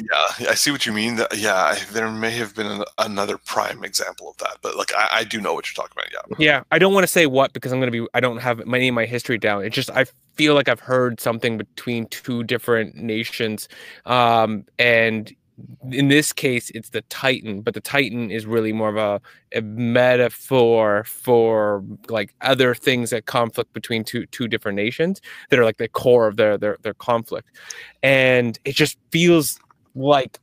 yeah 0.09 0.49
i 0.49 0.55
see 0.55 0.71
what 0.71 0.85
you 0.85 0.93
mean. 0.93 1.19
Yeah 1.35 1.77
there 1.91 2.09
may 2.09 2.31
have 2.31 2.55
been 2.55 2.67
an, 2.67 2.83
another 2.97 3.37
prime 3.37 3.83
example 3.83 4.29
of 4.29 4.37
that 4.37 4.57
but 4.61 4.77
like 4.77 4.91
I, 4.95 5.09
I, 5.11 5.23
do 5.23 5.41
know 5.41 5.53
what 5.53 5.67
you're 5.67 5.85
talking 5.85 6.01
about 6.01 6.39
yeah. 6.39 6.45
Yeah 6.45 6.63
i 6.71 6.79
don't 6.79 6.93
want 6.93 7.03
to 7.03 7.07
say 7.07 7.25
what 7.25 7.53
because 7.53 7.71
i'm 7.71 7.79
going 7.79 7.91
to 7.91 8.01
be 8.01 8.07
i 8.13 8.19
don't 8.19 8.37
have 8.37 8.65
many 8.65 8.87
of 8.87 8.95
my 8.95 9.05
history 9.05 9.37
down. 9.37 9.63
It's 9.65 9.75
just 9.75 9.91
i 9.91 10.05
feel 10.35 10.55
like 10.55 10.69
i've 10.69 10.79
heard 10.79 11.19
something 11.19 11.57
between 11.57 12.07
two 12.07 12.43
different 12.43 12.95
nations 12.95 13.67
um 14.05 14.65
and 14.79 15.35
in 15.91 16.07
this 16.07 16.33
case 16.33 16.69
it's 16.71 16.89
the 16.89 17.01
titan 17.03 17.61
but 17.61 17.73
the 17.73 17.81
titan 17.81 18.31
is 18.31 18.45
really 18.45 18.73
more 18.73 18.89
of 18.89 18.97
a, 18.97 19.21
a, 19.57 19.61
metaphor 19.61 21.03
for 21.03 21.83
like 22.09 22.33
other 22.41 22.73
things 22.73 23.09
that 23.09 23.25
conflict 23.25 23.73
between 23.73 24.03
two 24.03 24.25
two 24.27 24.47
different 24.47 24.75
nations 24.75 25.21
that 25.49 25.59
are 25.59 25.65
like 25.65 25.77
the 25.77 25.87
core 25.87 26.27
of 26.27 26.37
their 26.37 26.57
their, 26.57 26.77
their 26.81 26.93
conflict. 26.93 27.49
And 28.03 28.57
it 28.65 28.75
just 28.75 28.97
feels 29.11 29.59
like 29.95 30.39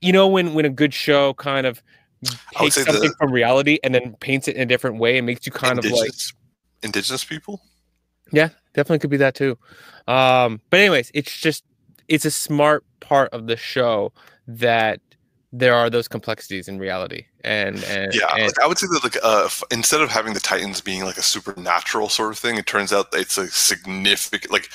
you 0.00 0.12
know 0.12 0.28
when 0.28 0.54
when 0.54 0.64
a 0.64 0.70
good 0.70 0.94
show 0.94 1.34
kind 1.34 1.66
of 1.66 1.82
takes 2.54 2.76
something 2.76 3.10
the, 3.10 3.14
from 3.18 3.32
reality 3.32 3.78
and 3.82 3.94
then 3.94 4.14
paints 4.20 4.48
it 4.48 4.56
in 4.56 4.62
a 4.62 4.66
different 4.66 4.98
way 4.98 5.18
and 5.18 5.26
makes 5.26 5.46
you 5.46 5.52
kind 5.52 5.78
of 5.78 5.84
like 5.86 6.10
indigenous 6.82 7.24
people? 7.24 7.60
Yeah 8.32 8.50
definitely 8.74 8.98
could 8.98 9.10
be 9.10 9.16
that 9.16 9.34
too. 9.34 9.58
Um 10.06 10.60
but 10.70 10.80
anyways 10.80 11.10
it's 11.14 11.36
just 11.36 11.64
it's 12.08 12.24
a 12.24 12.30
smart 12.30 12.84
part 13.00 13.32
of 13.32 13.46
the 13.46 13.56
show 13.56 14.12
that 14.46 15.00
there 15.52 15.74
are 15.74 15.88
those 15.88 16.08
complexities 16.08 16.68
in 16.68 16.78
reality 16.78 17.24
and, 17.42 17.82
and 17.84 18.14
yeah 18.14 18.26
and, 18.34 18.46
like 18.46 18.60
i 18.62 18.66
would 18.66 18.78
say 18.78 18.86
that 18.88 19.02
like 19.02 19.16
uh, 19.22 19.48
instead 19.70 20.00
of 20.00 20.10
having 20.10 20.34
the 20.34 20.40
titans 20.40 20.80
being 20.80 21.04
like 21.04 21.16
a 21.16 21.22
supernatural 21.22 22.08
sort 22.08 22.32
of 22.32 22.38
thing 22.38 22.56
it 22.56 22.66
turns 22.66 22.92
out 22.92 23.06
it's 23.12 23.38
a 23.38 23.46
significant 23.48 24.52
like 24.52 24.68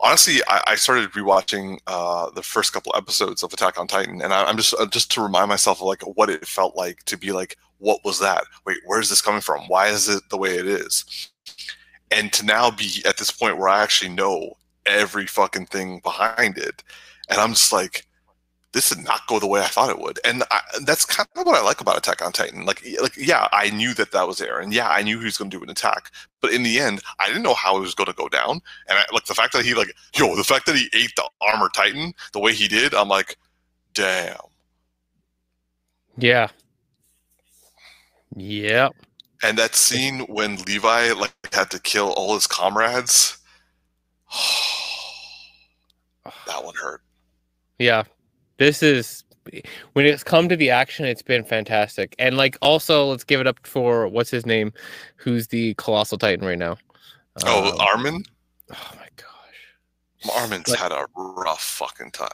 honestly 0.00 0.40
i, 0.48 0.62
I 0.68 0.74
started 0.76 1.10
rewatching 1.12 1.78
uh, 1.86 2.30
the 2.30 2.42
first 2.42 2.72
couple 2.72 2.94
episodes 2.96 3.42
of 3.42 3.52
attack 3.52 3.78
on 3.78 3.86
titan 3.86 4.22
and 4.22 4.32
I, 4.32 4.48
am 4.48 4.56
just 4.56 4.74
uh, 4.74 4.86
just 4.86 5.10
to 5.12 5.22
remind 5.22 5.50
myself 5.50 5.80
of 5.80 5.86
like 5.86 6.02
what 6.02 6.30
it 6.30 6.46
felt 6.46 6.74
like 6.74 7.04
to 7.04 7.16
be 7.16 7.30
like 7.32 7.56
what 7.78 8.04
was 8.04 8.18
that? 8.20 8.44
Wait 8.66 8.78
where's 8.86 9.10
this 9.10 9.22
coming 9.22 9.40
from? 9.40 9.62
Why 9.68 9.88
is 9.88 10.08
it 10.08 10.22
the 10.30 10.38
way 10.38 10.56
it 10.56 10.66
is? 10.66 11.30
And 12.10 12.32
to 12.32 12.44
now 12.44 12.70
be 12.70 13.02
at 13.06 13.18
this 13.18 13.30
point 13.30 13.58
where 13.58 13.68
I 13.68 13.82
actually 13.82 14.12
know 14.12 14.54
every 14.86 15.26
fucking 15.26 15.66
thing 15.66 16.00
behind 16.02 16.58
it, 16.58 16.82
and 17.28 17.40
I'm 17.40 17.50
just 17.50 17.72
like, 17.72 18.06
this 18.72 18.90
did 18.90 19.04
not 19.04 19.26
go 19.28 19.38
the 19.38 19.46
way 19.46 19.60
I 19.60 19.66
thought 19.66 19.90
it 19.90 20.00
would, 20.00 20.18
and 20.24 20.42
I, 20.50 20.60
that's 20.84 21.04
kind 21.04 21.28
of 21.36 21.46
what 21.46 21.56
I 21.56 21.62
like 21.62 21.80
about 21.80 21.96
Attack 21.96 22.22
on 22.24 22.32
Titan. 22.32 22.66
Like, 22.66 22.84
like 23.00 23.16
yeah, 23.16 23.48
I 23.52 23.70
knew 23.70 23.94
that 23.94 24.12
that 24.12 24.26
was 24.26 24.40
Eren. 24.40 24.72
Yeah, 24.72 24.88
I 24.88 25.02
knew 25.02 25.18
he 25.18 25.24
was 25.24 25.38
going 25.38 25.50
to 25.50 25.58
do 25.58 25.62
an 25.62 25.70
attack, 25.70 26.10
but 26.40 26.52
in 26.52 26.62
the 26.62 26.78
end, 26.80 27.00
I 27.20 27.28
didn't 27.28 27.44
know 27.44 27.54
how 27.54 27.76
it 27.76 27.80
was 27.80 27.94
going 27.94 28.08
to 28.08 28.12
go 28.12 28.28
down. 28.28 28.60
And 28.88 28.98
I, 28.98 29.04
like 29.12 29.26
the 29.26 29.34
fact 29.34 29.52
that 29.52 29.64
he 29.64 29.74
like, 29.74 29.94
yo, 30.16 30.34
the 30.36 30.44
fact 30.44 30.66
that 30.66 30.76
he 30.76 30.88
ate 30.92 31.12
the 31.16 31.28
armor 31.40 31.70
Titan 31.74 32.12
the 32.32 32.40
way 32.40 32.52
he 32.52 32.68
did, 32.68 32.94
I'm 32.94 33.08
like, 33.08 33.38
damn. 33.94 34.36
Yeah. 36.16 36.48
Yep. 38.36 38.92
And 39.42 39.58
that 39.58 39.74
scene 39.74 40.20
when 40.20 40.56
Levi 40.62 41.12
like 41.12 41.32
had 41.52 41.70
to 41.70 41.80
kill 41.80 42.10
all 42.12 42.34
his 42.34 42.46
comrades, 42.46 43.38
that 46.46 46.64
one 46.64 46.74
hurt. 46.74 47.02
Yeah. 47.78 48.04
This 48.58 48.82
is 48.82 49.24
when 49.92 50.06
it's 50.06 50.24
come 50.24 50.48
to 50.48 50.56
the 50.56 50.70
action, 50.70 51.04
it's 51.04 51.22
been 51.22 51.44
fantastic. 51.44 52.14
And 52.18 52.36
like 52.36 52.56
also 52.62 53.06
let's 53.06 53.24
give 53.24 53.40
it 53.40 53.46
up 53.46 53.58
for 53.66 54.08
what's 54.08 54.30
his 54.30 54.46
name, 54.46 54.72
who's 55.16 55.48
the 55.48 55.74
colossal 55.74 56.16
titan 56.18 56.46
right 56.46 56.58
now. 56.58 56.76
Oh, 57.44 57.72
Um, 57.72 57.80
Armin? 57.80 58.24
oh 58.72 58.90
my 58.96 59.08
gosh. 59.16 60.34
Armin's 60.36 60.68
like- 60.68 60.78
had 60.78 60.92
a 60.92 61.06
rough 61.16 61.62
fucking 61.62 62.12
time. 62.12 62.28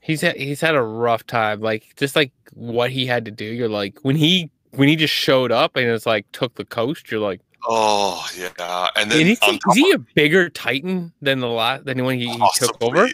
He's 0.00 0.20
had 0.20 0.36
he's 0.36 0.60
had 0.60 0.74
a 0.76 0.82
rough 0.82 1.26
time. 1.26 1.60
Like 1.60 1.94
just 1.96 2.14
like 2.16 2.32
what 2.54 2.90
he 2.90 3.06
had 3.06 3.24
to 3.24 3.30
do. 3.30 3.44
You're 3.44 3.68
like 3.68 3.98
when 4.02 4.16
he 4.16 4.50
when 4.70 4.88
he 4.88 4.94
just 4.96 5.12
showed 5.14 5.50
up 5.52 5.74
and 5.76 5.86
it's 5.88 6.06
like 6.06 6.30
took 6.32 6.54
the 6.54 6.64
coast, 6.64 7.10
you're 7.10 7.20
like 7.20 7.40
Oh 7.68 8.24
yeah, 8.36 8.88
and 8.96 9.10
then 9.10 9.20
and 9.20 9.28
is, 9.30 9.38
he, 9.42 9.56
is 9.56 9.74
he 9.74 9.90
a 9.92 9.98
bigger 9.98 10.48
titan 10.48 11.12
than 11.20 11.40
the 11.40 11.48
last 11.48 11.84
than 11.84 12.04
when 12.04 12.18
he, 12.18 12.28
he 12.28 12.48
took 12.54 12.80
over? 12.80 13.08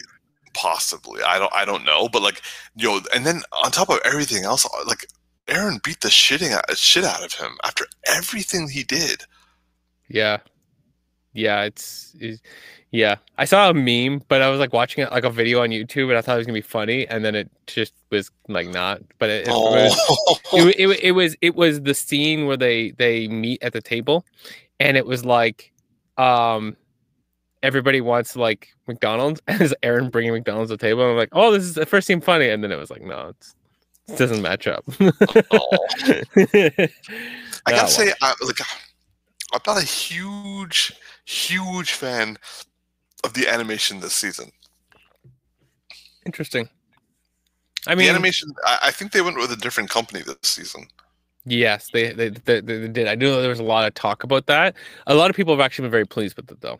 Possibly, 0.53 1.23
I 1.23 1.39
don't, 1.39 1.51
I 1.51 1.65
don't 1.65 1.83
know, 1.83 2.07
but 2.07 2.21
like, 2.21 2.41
yo, 2.75 2.99
and 3.15 3.25
then 3.25 3.41
on 3.63 3.71
top 3.71 3.89
of 3.89 3.99
everything 4.05 4.43
else, 4.43 4.65
uh, 4.65 4.69
like, 4.85 5.07
Eren 5.47 5.81
beat 5.81 6.01
the 6.01 6.09
shitting 6.09 6.51
out, 6.51 6.77
shit 6.77 7.03
out 7.03 7.25
of 7.25 7.33
him 7.33 7.57
after 7.63 7.87
everything 8.05 8.69
he 8.69 8.83
did. 8.83 9.23
Yeah. 10.09 10.37
Yeah, 11.33 11.63
it's, 11.63 12.15
it's 12.19 12.41
yeah. 12.91 13.15
I 13.37 13.45
saw 13.45 13.69
a 13.69 13.73
meme, 13.73 14.21
but 14.27 14.41
I 14.41 14.49
was 14.49 14.59
like 14.59 14.71
watching 14.71 15.03
it 15.03 15.11
like 15.11 15.23
a 15.23 15.29
video 15.29 15.63
on 15.63 15.69
YouTube 15.69 16.09
and 16.09 16.17
I 16.17 16.21
thought 16.21 16.35
it 16.35 16.37
was 16.37 16.45
gonna 16.45 16.57
be 16.57 16.61
funny, 16.61 17.07
and 17.07 17.25
then 17.25 17.33
it 17.35 17.49
just 17.65 17.93
was 18.11 18.29
like 18.47 18.67
not. 18.67 19.01
But 19.17 19.29
it, 19.29 19.47
it, 19.47 19.51
was, 19.51 20.37
Oh, 20.53 20.67
it, 20.67 20.75
it, 20.79 20.99
it 21.03 21.11
was 21.11 21.35
it 21.41 21.55
was 21.55 21.81
the 21.81 21.95
scene 21.95 22.45
where 22.45 22.57
they 22.57 22.91
they 22.91 23.27
meet 23.27 23.63
at 23.63 23.73
the 23.73 23.81
table, 23.81 24.25
and 24.79 24.95
it 24.95 25.05
was 25.05 25.25
like, 25.25 25.73
um, 26.17 26.77
everybody 27.63 28.01
wants 28.01 28.35
like 28.35 28.69
McDonald's, 28.87 29.41
and 29.47 29.59
it's 29.59 29.73
Eren 29.81 30.11
bringing 30.11 30.33
McDonald's 30.33 30.69
to 30.69 30.77
the 30.77 30.81
table. 30.85 31.01
And 31.01 31.11
I'm 31.11 31.17
like, 31.17 31.29
oh, 31.31 31.51
this 31.51 31.63
is 31.63 31.73
the 31.73 31.85
first 31.87 32.05
seemed 32.05 32.23
funny, 32.23 32.49
and 32.49 32.63
then 32.63 32.71
it 32.71 32.77
was 32.77 32.91
like, 32.91 33.01
no, 33.01 33.29
it's, 33.29 33.55
it 34.07 34.17
doesn't 34.17 34.41
match 34.41 34.67
up. 34.67 34.83
Oh. 34.99 35.87
I 37.65 37.71
gotta 37.71 37.87
say, 37.87 38.13
I, 38.21 38.35
like, 38.45 38.59
I'm 39.53 39.61
not 39.65 39.81
a 39.81 39.85
huge, 39.85 40.93
huge 41.25 41.91
fan 41.91 42.37
of 43.23 43.33
the 43.33 43.47
animation 43.47 43.99
this 43.99 44.13
season. 44.13 44.51
Interesting. 46.25 46.69
I 47.85 47.95
mean, 47.95 48.05
the 48.05 48.13
animation, 48.13 48.53
I, 48.65 48.79
I 48.83 48.91
think 48.91 49.11
they 49.11 49.21
went 49.21 49.37
with 49.37 49.51
a 49.51 49.57
different 49.57 49.89
company 49.89 50.21
this 50.21 50.37
season. 50.43 50.87
Yes, 51.45 51.89
they 51.91 52.13
they, 52.13 52.29
they 52.29 52.61
they 52.61 52.87
did. 52.87 53.07
I 53.07 53.15
knew 53.15 53.29
there 53.41 53.49
was 53.49 53.59
a 53.59 53.63
lot 53.63 53.85
of 53.85 53.93
talk 53.93 54.23
about 54.23 54.45
that. 54.47 54.75
A 55.07 55.15
lot 55.15 55.29
of 55.29 55.35
people 55.35 55.53
have 55.53 55.59
actually 55.59 55.83
been 55.83 55.91
very 55.91 56.07
pleased 56.07 56.37
with 56.37 56.49
it, 56.49 56.61
though. 56.61 56.79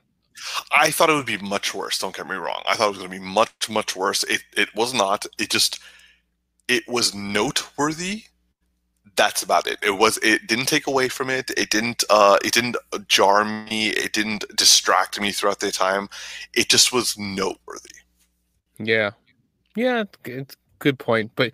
I 0.72 0.92
thought 0.92 1.10
it 1.10 1.14
would 1.14 1.26
be 1.26 1.38
much 1.38 1.74
worse. 1.74 2.00
Don't 2.00 2.16
get 2.16 2.28
me 2.28 2.36
wrong. 2.36 2.64
I 2.68 2.76
thought 2.76 2.86
it 2.86 2.90
was 2.90 2.98
going 3.00 3.12
to 3.12 3.20
be 3.20 3.24
much, 3.24 3.70
much 3.70 3.96
worse. 3.96 4.24
It, 4.24 4.44
it 4.56 4.74
was 4.76 4.94
not. 4.94 5.26
It 5.38 5.50
just, 5.50 5.80
it 6.68 6.84
was 6.88 7.14
noteworthy. 7.14 8.24
That's 9.16 9.44
about 9.44 9.68
it. 9.68 9.78
It 9.84 9.98
was. 10.00 10.18
It 10.24 10.48
didn't 10.48 10.66
take 10.66 10.88
away 10.88 11.08
from 11.08 11.30
it. 11.30 11.52
It 11.56 11.70
didn't. 11.70 12.04
Uh, 12.10 12.38
it 12.44 12.52
didn't 12.52 12.78
jar 13.08 13.46
me. 13.46 13.90
It 13.90 14.12
didn't 14.12 14.44
distract 14.56 15.22
me 15.22 15.32
throughout 15.32 15.60
the 15.60 15.72
time. 15.72 16.10
It 16.54 16.68
just 16.70 16.92
was 16.92 17.18
noteworthy. 17.18 17.96
Yeah, 18.80 19.12
yeah, 19.76 20.06
it's 20.26 20.58
good 20.80 20.98
point. 20.98 21.32
But 21.36 21.52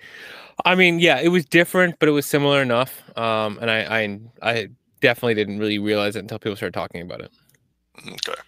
I 0.63 0.75
mean, 0.75 0.99
yeah, 0.99 1.19
it 1.19 1.29
was 1.29 1.45
different, 1.45 1.99
but 1.99 2.07
it 2.07 2.13
was 2.13 2.25
similar 2.25 2.61
enough. 2.61 3.03
Um, 3.17 3.57
and 3.61 3.69
I 3.69 3.79
I 4.01 4.19
I 4.41 4.69
definitely 5.01 5.35
didn't 5.35 5.59
really 5.59 5.79
realize 5.79 6.15
it 6.15 6.19
until 6.19 6.39
people 6.39 6.55
started 6.55 6.73
talking 6.73 7.01
about 7.01 7.21
it. 7.21 7.31
Okay. 8.07 8.39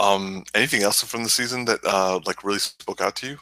Um. 0.00 0.44
Anything 0.54 0.82
else 0.82 1.02
from 1.04 1.22
the 1.22 1.30
season 1.30 1.64
that 1.66 1.80
uh 1.84 2.20
like 2.26 2.42
really 2.42 2.58
spoke 2.58 3.00
out 3.00 3.14
to 3.16 3.26
you? 3.28 3.38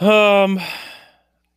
Um, 0.00 0.60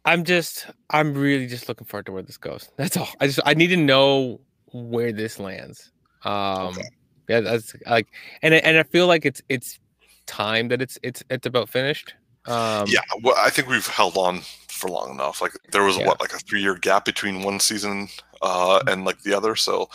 I'm 0.06 0.24
just 0.24 0.68
I'm 0.90 1.14
really 1.14 1.48
just 1.48 1.68
looking 1.68 1.86
forward 1.88 2.06
to 2.08 2.12
where 2.12 2.24
this 2.24 2.38
goes. 2.38 2.70
That's 2.78 2.98
all. 2.98 3.10
I 3.20 3.28
just 3.28 3.40
I 3.46 3.54
need 3.54 3.68
to 3.68 3.78
know 3.78 4.40
where 4.72 5.12
this 5.12 5.40
lands. 5.40 5.92
Um, 6.24 6.68
Okay. 6.70 6.84
yeah, 7.30 7.40
that's 7.42 7.76
like, 7.86 8.08
and 8.42 8.54
and 8.54 8.78
I 8.78 8.84
feel 8.84 9.08
like 9.08 9.26
it's 9.26 9.42
it's 9.50 9.80
time 10.26 10.68
that 10.70 10.82
it's 10.82 10.98
it's 11.04 11.24
it's 11.30 11.46
about 11.46 11.70
finished. 11.70 12.14
Um, 12.46 12.86
yeah. 12.88 13.02
Well, 13.22 13.36
I 13.38 13.50
think 13.50 13.68
we've 13.68 13.88
held 13.88 14.18
on 14.18 14.42
for 14.68 14.90
long 14.90 15.12
enough. 15.12 15.42
Like 15.42 15.54
there 15.72 15.84
was 15.84 15.98
Yeah. 15.98 16.08
what 16.08 16.20
like 16.20 16.34
a 16.34 16.40
three 16.40 16.62
year 16.62 16.76
gap 16.76 17.06
between 17.06 17.42
one 17.44 17.60
season 17.60 18.10
uh 18.42 18.82
and 18.88 19.06
like 19.06 19.22
the 19.22 19.34
other. 19.34 19.56
So 19.56 19.90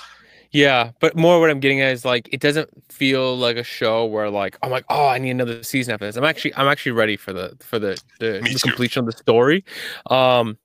Yeah, 0.52 0.90
but 1.00 1.16
more 1.16 1.38
what 1.38 1.48
I'm 1.48 1.60
getting 1.60 1.80
at 1.80 1.92
is 1.92 2.04
like 2.04 2.28
it 2.32 2.40
doesn't 2.40 2.68
feel 2.92 3.36
like 3.36 3.56
a 3.56 3.62
show 3.62 4.04
where 4.04 4.28
like 4.30 4.58
I'm 4.62 4.70
like 4.70 4.84
oh 4.88 5.06
I 5.06 5.18
need 5.18 5.30
another 5.30 5.62
season 5.62 5.94
after 5.94 6.06
this. 6.06 6.16
I'm 6.16 6.24
actually 6.24 6.54
I'm 6.56 6.66
actually 6.66 6.92
ready 6.92 7.16
for 7.16 7.32
the 7.32 7.56
for 7.60 7.78
the 7.78 8.00
the, 8.18 8.40
the 8.42 8.58
completion 8.62 9.00
of 9.00 9.06
the 9.06 9.12
story. 9.12 9.64
Um, 10.08 10.58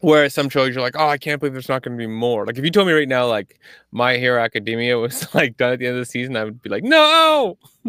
whereas 0.00 0.34
some 0.34 0.48
shows 0.48 0.74
you're 0.74 0.82
like 0.82 0.96
oh 0.98 1.06
I 1.06 1.18
can't 1.18 1.38
believe 1.38 1.52
there's 1.52 1.68
not 1.68 1.82
going 1.82 1.96
to 1.96 2.02
be 2.02 2.08
more. 2.08 2.44
Like 2.46 2.58
if 2.58 2.64
you 2.64 2.70
told 2.72 2.88
me 2.88 2.92
right 2.94 3.06
now 3.08 3.28
like 3.28 3.60
My 3.92 4.16
Hero 4.16 4.42
Academia 4.42 4.98
was 4.98 5.32
like 5.36 5.56
done 5.56 5.72
at 5.74 5.78
the 5.78 5.86
end 5.86 5.94
of 5.94 6.00
the 6.00 6.06
season, 6.06 6.34
I 6.36 6.42
would 6.42 6.60
be 6.60 6.68
like 6.68 6.82
no, 6.82 7.58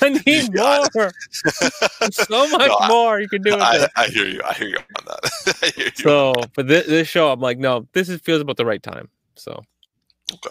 I 0.00 0.18
need 0.26 0.54
more. 0.54 1.12
so 2.10 2.48
much 2.48 2.68
No, 2.68 2.76
I- 2.80 2.88
more 2.88 3.20
you 3.20 3.28
can 3.28 3.42
do 3.42 3.50
with 3.50 3.60
I, 3.60 3.84
it. 3.84 3.90
I 3.96 4.06
hear 4.06 4.24
you. 4.26 4.40
I 4.48 4.54
hear 4.54 4.68
you 4.68 4.76
on 4.78 5.04
that. 5.06 5.56
I 5.62 5.66
hear 5.76 5.84
you. 5.86 5.92
So, 5.94 6.32
but 6.54 6.68
this, 6.68 6.86
this 6.86 7.06
show 7.08 7.30
I'm 7.32 7.40
like 7.40 7.58
no, 7.58 7.86
this 7.92 8.08
is, 8.08 8.18
feels 8.22 8.40
about 8.40 8.56
the 8.56 8.64
right 8.64 8.82
time. 8.82 9.10
So 9.38 9.64
okay. 10.34 10.50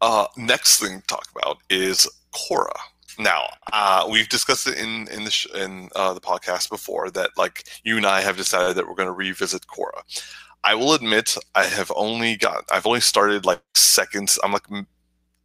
Uh, 0.00 0.26
next 0.36 0.80
thing 0.80 1.00
to 1.00 1.06
talk 1.06 1.28
about 1.38 1.58
is 1.70 2.08
Korra. 2.32 2.74
Now, 3.18 3.44
uh, 3.72 4.06
we've 4.10 4.28
discussed 4.28 4.66
it 4.66 4.76
in 4.78 5.08
in 5.08 5.24
the 5.24 5.30
sh- 5.30 5.46
in 5.54 5.88
uh, 5.96 6.12
the 6.12 6.20
podcast 6.20 6.68
before 6.68 7.10
that 7.12 7.30
like 7.36 7.64
you 7.84 7.96
and 7.96 8.04
I 8.06 8.20
have 8.20 8.36
decided 8.36 8.76
that 8.76 8.86
we're 8.86 8.94
going 8.94 9.08
to 9.08 9.12
revisit 9.12 9.66
Korra. 9.66 10.02
I 10.64 10.74
will 10.74 10.92
admit 10.94 11.36
I 11.54 11.64
have 11.64 11.90
only 11.96 12.36
got 12.36 12.64
I've 12.70 12.86
only 12.86 13.00
started 13.00 13.46
like 13.46 13.62
seconds. 13.74 14.38
I'm 14.44 14.52
like 14.52 14.66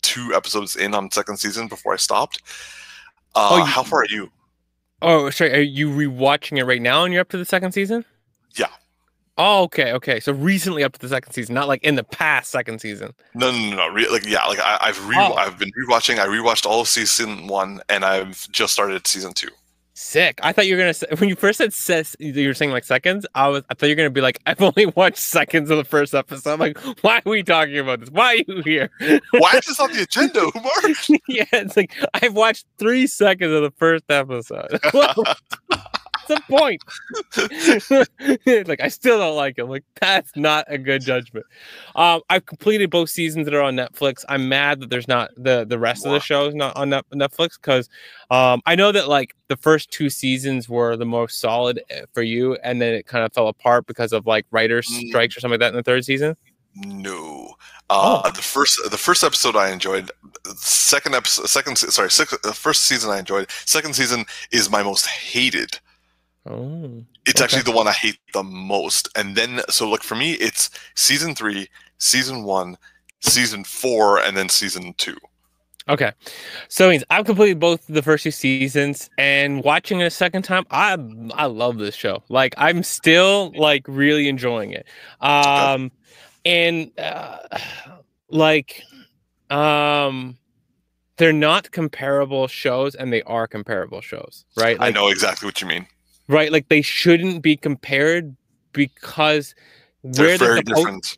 two 0.02 0.34
episodes 0.36 0.76
in 0.76 0.94
on 0.96 1.12
second 1.12 1.38
season 1.38 1.68
before 1.68 1.94
I 1.94 1.98
stopped. 1.98 2.42
Uh, 3.36 3.50
Oh, 3.52 3.58
you- 3.58 3.64
how 3.66 3.84
far 3.84 4.00
are 4.02 4.06
you? 4.10 4.32
Oh, 5.04 5.30
sorry. 5.30 5.54
Are 5.54 5.62
you 5.62 5.90
rewatching 5.90 6.58
it 6.60 6.66
right 6.66 6.82
now 6.82 7.06
and 7.06 7.14
you're 7.14 7.22
up 7.22 7.30
to 7.30 7.38
the 7.38 7.46
second 7.46 7.72
season? 7.72 8.04
Yeah. 8.56 8.68
Oh, 9.44 9.64
okay, 9.64 9.92
okay. 9.94 10.20
So 10.20 10.34
recently 10.34 10.84
up 10.84 10.94
to 10.94 11.00
the 11.00 11.08
second 11.10 11.34
season, 11.34 11.56
not 11.56 11.68
like 11.68 11.84
in 11.84 11.96
the 11.96 12.04
past 12.04 12.52
second 12.52 12.80
season. 12.80 13.12
No, 13.34 13.52
no, 13.52 13.58
no, 13.72 13.76
no. 13.76 13.88
Re- 13.88 14.08
like, 14.10 14.24
yeah, 14.28 14.46
like 14.46 14.60
I, 14.60 14.78
I've 14.82 15.08
re- 15.08 15.16
Oh. 15.18 15.34
I've 15.34 15.58
been 15.58 15.72
rewatching. 15.72 16.20
I 16.20 16.28
rewatched 16.28 16.68
all 16.68 16.82
of 16.82 16.88
season 16.88 17.48
one, 17.48 17.82
and 17.90 18.06
I've 18.06 18.48
just 18.52 18.72
started 18.74 19.08
season 19.08 19.34
two. 19.34 19.48
Sick. 19.96 20.40
I 20.44 20.52
thought 20.52 20.68
you 20.68 20.76
were 20.76 20.80
gonna 20.82 20.94
say 20.94 21.08
when 21.18 21.28
you 21.30 21.36
first 21.36 21.58
said 21.58 21.74
ses, 21.74 22.16
you 22.20 22.48
were 22.48 22.54
saying 22.54 22.72
like 22.72 22.84
seconds. 22.86 23.26
I 23.36 23.48
was 23.50 23.64
I 23.70 23.74
thought 23.74 23.88
you 23.88 23.92
were 23.94 23.98
gonna 23.98 24.10
be 24.10 24.22
like 24.22 24.40
I've 24.46 24.62
only 24.62 24.86
watched 24.96 25.18
seconds 25.18 25.70
of 25.72 25.78
the 25.78 25.84
first 25.84 26.14
episode. 26.16 26.54
I'm 26.54 26.60
like, 26.60 26.78
why 27.04 27.18
are 27.18 27.30
we 27.30 27.42
talking 27.44 27.78
about 27.80 28.00
this? 28.00 28.10
Why 28.10 28.34
are 28.34 28.54
you 28.54 28.62
here? 28.64 28.90
Why 29.32 29.54
is 29.58 29.66
this 29.66 29.80
on 29.80 29.92
the 29.92 30.04
agenda, 30.04 30.40
Umar? 30.56 31.20
yeah, 31.28 31.46
it's 31.54 31.76
like 31.78 31.94
I've 32.16 32.34
watched 32.36 32.66
three 32.78 33.06
seconds 33.08 33.54
of 33.54 33.62
the 33.64 33.72
first 33.72 34.06
episode. 34.10 34.80
The 36.32 36.42
point? 36.48 36.82
like 38.68 38.82
I 38.82 38.88
still 38.88 39.18
don't 39.18 39.36
like 39.36 39.56
it. 39.58 39.66
Like 39.66 39.84
that's 40.00 40.32
not 40.36 40.66
a 40.68 40.78
good 40.78 41.02
judgment. 41.02 41.46
Um, 41.96 42.22
I've 42.30 42.46
completed 42.46 42.90
both 42.90 43.10
seasons 43.10 43.46
that 43.46 43.54
are 43.54 43.62
on 43.62 43.76
Netflix. 43.76 44.24
I'm 44.30 44.48
mad 44.48 44.80
that 44.80 44.90
there's 44.90 45.08
not 45.08 45.32
the 45.36 45.66
the 45.66 45.78
rest 45.80 46.06
of 46.06 46.12
the 46.14 46.20
shows 46.20 46.54
not 46.56 46.76
on 46.78 46.90
Netflix 46.90 47.60
because 47.62 47.90
um, 48.30 48.62
I 48.66 48.76
know 48.76 48.92
that 48.92 49.08
like 49.10 49.36
the 49.50 49.58
first 49.58 49.92
two 49.92 50.10
seasons 50.10 50.70
were 50.70 50.96
the 50.96 51.06
most 51.06 51.40
solid 51.42 51.82
eh, 51.90 52.04
for 52.14 52.22
you, 52.22 52.56
and 52.64 52.82
then 52.82 52.94
it 52.94 53.06
kind 53.08 53.26
of 53.26 53.34
fell 53.34 53.48
apart 53.50 53.86
because 53.88 54.14
of 54.14 54.26
like 54.26 54.46
writers 54.52 54.88
Mm. 54.92 55.10
strikes 55.10 55.38
or 55.38 55.42
something 55.42 55.60
like 55.60 55.60
that 55.60 55.70
in 55.74 55.76
the 55.76 55.84
third 55.84 56.06
season. 56.06 56.36
No. 56.76 57.56
Uh, 57.90 58.22
Oh. 58.26 58.32
The 58.32 58.42
first, 58.42 58.80
the 58.90 58.98
first 58.98 59.24
episode 59.24 59.56
I 59.58 59.70
enjoyed. 59.72 60.10
Second 60.56 61.14
episode, 61.16 61.48
second, 61.50 61.76
sorry, 61.78 62.10
six, 62.10 62.36
the 62.42 62.54
first 62.54 62.84
season 62.84 63.12
I 63.12 63.20
enjoyed. 63.20 63.50
Second 63.66 63.96
season 63.96 64.26
is 64.52 64.70
my 64.70 64.82
most 64.82 65.06
hated. 65.08 65.80
Oh, 66.46 67.04
It's 67.26 67.40
Okay. 67.40 67.44
actually 67.44 67.64
the 67.64 67.72
one 67.72 67.88
I 67.88 67.92
hate 67.94 68.18
the 68.34 68.44
most. 68.44 69.10
And 69.16 69.36
then, 69.36 69.62
so 69.70 69.90
like 69.90 70.04
for 70.04 70.16
me, 70.16 70.34
it's 70.34 70.70
season 70.96 71.36
three, 71.36 71.70
season 72.00 72.44
one, 72.44 72.78
season 73.22 73.64
four, 73.64 74.20
and 74.20 74.36
then 74.36 74.50
season 74.50 74.94
two. 74.98 75.18
Okay, 75.90 76.12
so 76.70 76.90
means 76.90 77.04
I've 77.10 77.26
completed 77.26 77.60
both 77.60 77.86
the 77.88 78.04
first 78.04 78.24
two 78.24 78.32
seasons, 78.32 79.10
and 79.18 79.64
watching 79.64 80.00
it 80.00 80.06
a 80.06 80.10
second 80.12 80.44
time, 80.44 80.66
I 80.70 80.98
I 81.34 81.48
love 81.48 81.80
this 81.80 81.96
show. 81.96 82.24
Like 82.30 82.54
I'm 82.58 82.84
still 82.84 83.52
like 83.56 83.86
really 83.88 84.28
enjoying 84.28 84.72
it. 84.74 84.86
Um, 85.22 85.92
and 86.46 86.92
uh, 87.00 87.40
like 88.30 88.84
um 89.50 90.38
they're 91.18 91.34
not 91.34 91.72
comparable 91.72 92.48
shows 92.48 92.96
and 92.96 93.12
they 93.12 93.22
are 93.24 93.48
comparable 93.48 94.02
shows 94.02 94.46
right 94.56 94.80
like, 94.80 94.90
i 94.90 94.92
know 94.92 95.10
exactly 95.10 95.46
what 95.46 95.62
you 95.62 95.68
mean 95.68 95.86
right 96.32 96.52
like 96.52 96.68
they 96.70 96.82
shouldn't 96.82 97.42
be 97.42 97.56
compared 97.56 98.36
because 98.74 99.56
they're 100.04 100.38
very 100.38 100.62
different 100.62 101.18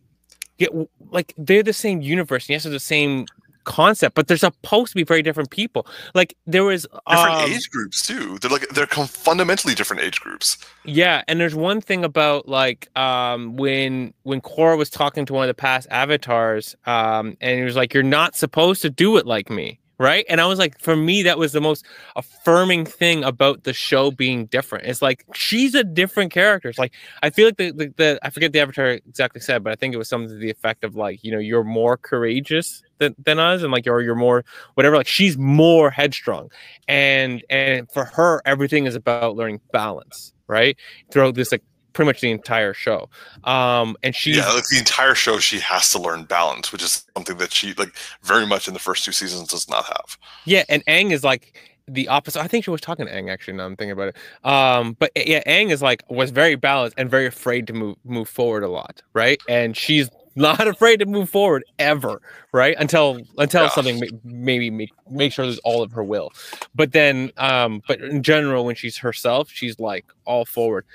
get 0.58 0.72
like 1.12 1.34
they're 1.38 1.64
the 1.64 1.74
same 1.74 2.02
universe 2.02 2.50
yes 2.50 2.64
they're 2.64 2.72
the 2.72 2.80
same 2.80 3.26
concept, 3.64 4.16
but 4.16 4.28
they're 4.28 4.38
supposed 4.38 4.92
to 4.92 4.96
be 4.96 5.04
very 5.04 5.22
different 5.22 5.50
people. 5.50 5.88
Like 6.14 6.36
there 6.46 6.64
was 6.64 6.88
different 7.10 7.36
um, 7.36 7.52
age 7.52 7.70
groups 7.70 8.06
too. 8.06 8.38
They're 8.40 8.52
like 8.52 8.68
they're 8.70 8.88
fundamentally 8.88 9.74
different 9.74 10.04
age 10.04 10.20
groups. 10.22 10.58
Yeah, 10.84 11.24
and 11.28 11.40
there's 11.40 11.56
one 11.56 11.82
thing 11.82 12.04
about 12.04 12.48
like 12.48 12.96
um 12.98 13.56
when 13.56 14.14
when 14.24 14.42
Korra 14.42 14.78
was 14.78 14.90
talking 14.90 15.26
to 15.26 15.34
one 15.34 15.44
of 15.44 15.48
the 15.48 15.54
past 15.54 15.88
avatars, 15.90 16.76
um, 16.86 17.38
and 17.42 17.58
he 17.58 17.64
was 17.64 17.76
like, 17.76 17.94
"You're 17.94 18.04
not 18.04 18.36
supposed 18.36 18.82
to 18.84 18.90
do 18.90 19.18
it 19.18 19.26
like 19.26 19.50
me." 19.50 19.80
Right? 19.98 20.26
And 20.28 20.42
I 20.42 20.46
was 20.46 20.60
like, 20.60 20.80
for 20.80 20.96
me, 20.96 21.24
that 21.24 21.38
was 21.38 21.54
the 21.54 21.62
most 21.62 21.86
affirming 22.16 22.86
thing 22.86 23.24
about 23.24 23.64
the 23.64 23.74
show 23.74 24.12
being 24.12 24.46
different. 24.48 24.86
It's 24.86 25.02
like 25.02 25.26
she's 25.34 25.76
a 25.76 25.84
different 25.84 26.32
character. 26.32 26.70
It's 26.70 26.80
like 26.80 26.94
I 27.22 27.30
feel 27.30 27.48
like 27.48 27.58
the, 27.58 27.72
the, 27.72 27.94
the 27.96 28.20
I 28.24 28.30
forget 28.30 28.54
the 28.54 28.60
avatar 28.60 28.92
exactly 28.92 29.42
said, 29.42 29.64
but 29.64 29.72
I 29.72 29.76
think 29.76 29.94
it 29.94 29.98
was 29.98 30.10
something 30.10 30.30
to 30.30 30.36
the 30.36 30.50
effect 30.50 30.84
of 30.84 30.96
like, 30.96 31.24
you 31.24 31.32
know, 31.32 31.40
you're 31.40 31.64
more 31.64 31.98
courageous 31.98 32.84
than, 32.98 33.16
than 33.24 33.40
us, 33.40 33.64
and 33.64 33.72
like 33.72 33.86
you're 33.86 34.02
you're 34.02 34.16
more 34.16 34.44
whatever. 34.76 34.96
Like 34.96 35.08
she's 35.08 35.38
more 35.38 35.90
headstrong, 35.90 36.52
and 36.88 37.44
and 37.50 37.92
for 37.92 38.06
her, 38.06 38.42
everything 38.46 38.86
is 38.86 38.96
about 38.96 39.36
learning 39.36 39.62
balance, 39.72 40.34
right? 40.48 40.78
Throughout 41.12 41.36
this 41.36 41.52
like 41.52 41.64
pretty 41.94 42.08
much 42.08 42.22
the 42.22 42.32
entire 42.32 42.74
show. 42.74 43.10
Um, 43.44 43.96
and 44.04 44.16
she 44.16 44.34
yeah, 44.34 44.52
like 44.52 44.68
the 44.68 44.78
entire 44.78 45.16
show, 45.16 45.40
she 45.40 45.60
has 45.60 45.92
to 45.92 46.00
learn 46.00 46.24
balance, 46.24 46.72
which 46.72 46.84
is 46.84 47.06
something 47.16 47.38
that 47.38 47.52
she 47.52 47.74
like 47.76 47.96
very 48.24 48.46
much 48.46 48.68
in 48.68 48.74
the 48.74 48.80
first 48.80 49.06
two 49.06 49.12
seasons 49.12 49.50
does 49.50 49.70
not 49.70 49.86
have. 49.86 50.18
Yeah, 50.46 50.64
and 50.70 50.86
Aang 50.86 51.12
is 51.12 51.24
like 51.24 51.60
the 51.88 52.08
opposite. 52.08 52.42
I 52.42 52.48
think 52.48 52.64
she 52.64 52.72
was 52.72 52.82
talking 52.82 53.06
to 53.06 53.12
Aang 53.12 53.32
actually. 53.32 53.56
Now 53.56 53.66
I'm 53.66 53.76
thinking 53.76 53.92
about 53.92 54.10
it. 54.10 54.18
Um, 54.44 54.96
but 55.00 55.12
yeah, 55.16 55.44
Aang 55.44 55.72
is 55.72 55.82
like 55.82 56.04
was 56.10 56.32
very 56.32 56.56
balanced 56.56 56.96
and 56.98 57.10
very 57.10 57.26
afraid 57.26 57.68
to 57.68 57.74
move 57.74 57.98
move 58.04 58.30
forward 58.30 58.64
a 58.64 58.70
lot, 58.70 59.02
right? 59.14 59.40
And 59.48 59.76
she's 59.76 60.10
not 60.36 60.68
afraid 60.68 60.98
to 60.98 61.06
move 61.06 61.30
forward 61.30 61.64
ever, 61.80 62.22
right? 62.52 62.76
Until 62.80 63.22
until 63.38 63.64
yeah. 63.64 63.70
something 63.70 64.02
maybe 64.24 64.70
make 64.70 64.92
make 65.10 65.32
sure 65.34 65.46
there's 65.46 65.60
all 65.60 65.82
of 65.82 65.92
her 65.92 66.04
will. 66.04 66.32
But 66.76 66.92
then, 66.92 67.32
um, 67.38 67.82
but 67.88 68.02
in 68.02 68.24
general, 68.24 68.66
when 68.66 68.76
she's 68.76 68.98
herself, 68.98 69.50
she's 69.52 69.80
like 69.80 70.06
all 70.26 70.46
forward. 70.46 70.86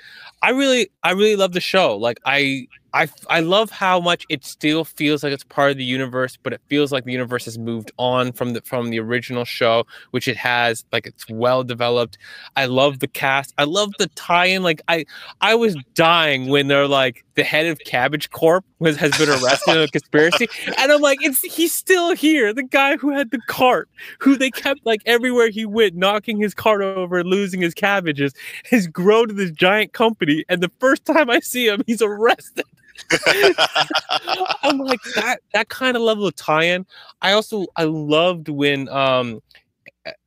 I 0.41 0.51
really, 0.51 0.89
I 1.03 1.11
really 1.11 1.35
love 1.35 1.53
the 1.53 1.61
show. 1.61 1.95
Like 1.95 2.19
I, 2.25 2.67
I 2.93 3.07
I 3.29 3.41
love 3.41 3.69
how 3.69 3.99
much 3.99 4.25
it 4.29 4.43
still 4.43 4.83
feels 4.83 5.23
like 5.23 5.33
it's 5.33 5.43
part 5.43 5.71
of 5.71 5.77
the 5.77 5.83
universe, 5.83 6.37
but 6.41 6.53
it 6.53 6.61
feels 6.67 6.91
like 6.91 7.05
the 7.05 7.11
universe 7.11 7.45
has 7.45 7.57
moved 7.57 7.91
on 7.97 8.31
from 8.31 8.53
the 8.53 8.61
from 8.61 8.89
the 8.89 8.99
original 8.99 9.45
show, 9.45 9.85
which 10.11 10.27
it 10.27 10.37
has. 10.37 10.85
Like 10.91 11.05
it's 11.05 11.29
well 11.29 11.63
developed. 11.63 12.17
I 12.55 12.65
love 12.65 12.99
the 12.99 13.07
cast. 13.07 13.53
I 13.57 13.65
love 13.65 13.91
the 13.99 14.07
tie-in. 14.15 14.63
Like 14.63 14.81
I 14.87 15.05
I 15.41 15.55
was 15.55 15.75
dying 15.93 16.47
when 16.47 16.67
they're 16.67 16.87
like 16.87 17.23
the 17.35 17.43
head 17.43 17.67
of 17.67 17.79
Cabbage 17.85 18.29
Corp 18.31 18.65
was 18.79 18.97
has 18.97 19.17
been 19.17 19.29
arrested 19.29 19.75
in 19.75 19.83
a 19.83 19.87
conspiracy, 19.87 20.47
and 20.77 20.91
I'm 20.91 21.01
like, 21.01 21.19
it's 21.21 21.41
he's 21.41 21.73
still 21.73 22.15
here. 22.15 22.53
The 22.53 22.63
guy 22.63 22.97
who 22.97 23.11
had 23.11 23.31
the 23.31 23.39
cart, 23.47 23.87
who 24.19 24.35
they 24.35 24.51
kept 24.51 24.85
like 24.85 25.01
everywhere 25.05 25.49
he 25.49 25.65
went, 25.65 25.95
knocking 25.95 26.37
his 26.39 26.53
cart 26.53 26.81
over, 26.81 27.23
losing 27.23 27.61
his 27.61 27.73
cabbages, 27.73 28.33
has 28.69 28.87
grown 28.87 29.27
to 29.27 29.33
this 29.33 29.51
giant 29.51 29.93
company, 29.93 30.43
and 30.49 30.61
the 30.61 30.71
first 30.79 31.05
time 31.05 31.29
I 31.29 31.39
see 31.39 31.67
him, 31.67 31.83
he's 31.85 32.01
arrested. 32.01 32.65
I'm 34.63 34.79
like 34.79 35.01
that 35.15 35.39
that 35.53 35.69
kind 35.69 35.95
of 35.95 36.03
level 36.03 36.27
of 36.27 36.35
tie-in. 36.35 36.85
I 37.21 37.33
also 37.33 37.65
I 37.75 37.83
loved 37.83 38.49
when 38.49 38.89
um 38.89 39.41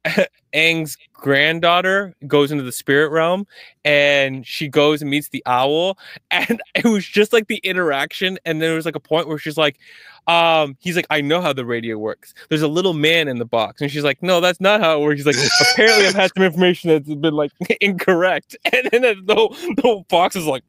Aang's 0.55 0.97
granddaughter 1.13 2.15
goes 2.27 2.51
into 2.51 2.65
the 2.65 2.73
spirit 2.73 3.11
realm 3.11 3.47
and 3.85 4.47
she 4.47 4.69
goes 4.69 5.01
and 5.01 5.11
meets 5.11 5.29
the 5.29 5.43
owl 5.47 5.97
and 6.31 6.61
it 6.75 6.85
was 6.85 7.07
just 7.07 7.33
like 7.33 7.47
the 7.47 7.59
interaction 7.59 8.39
and 8.45 8.61
there 8.61 8.75
was 8.75 8.85
like 8.85 8.97
a 8.97 9.01
point 9.01 9.29
where 9.29 9.39
she's 9.39 9.57
like 9.57 9.79
um 10.27 10.77
he's 10.81 10.95
like 10.95 11.07
i 11.11 11.21
know 11.21 11.41
how 11.41 11.53
the 11.53 11.65
radio 11.65 11.99
works. 11.99 12.35
There's 12.49 12.63
a 12.63 12.69
little 12.69 12.93
man 12.93 13.29
in 13.29 13.39
the 13.39 13.45
box. 13.45 13.81
And 13.81 13.91
she's 13.91 14.05
like 14.05 14.23
no 14.23 14.41
that's 14.41 14.61
not 14.61 14.81
how 14.81 14.99
it 14.99 15.03
works. 15.03 15.25
He's 15.25 15.27
like 15.27 15.37
apparently 15.73 16.07
i've 16.07 16.15
had 16.15 16.33
some 16.35 16.45
information 16.45 16.91
that's 16.91 17.09
been 17.09 17.35
like 17.35 17.53
incorrect. 17.81 18.57
And 18.73 18.89
then 18.93 19.03
the, 19.03 19.75
the 19.77 20.05
box 20.09 20.37
is 20.37 20.47
like 20.47 20.65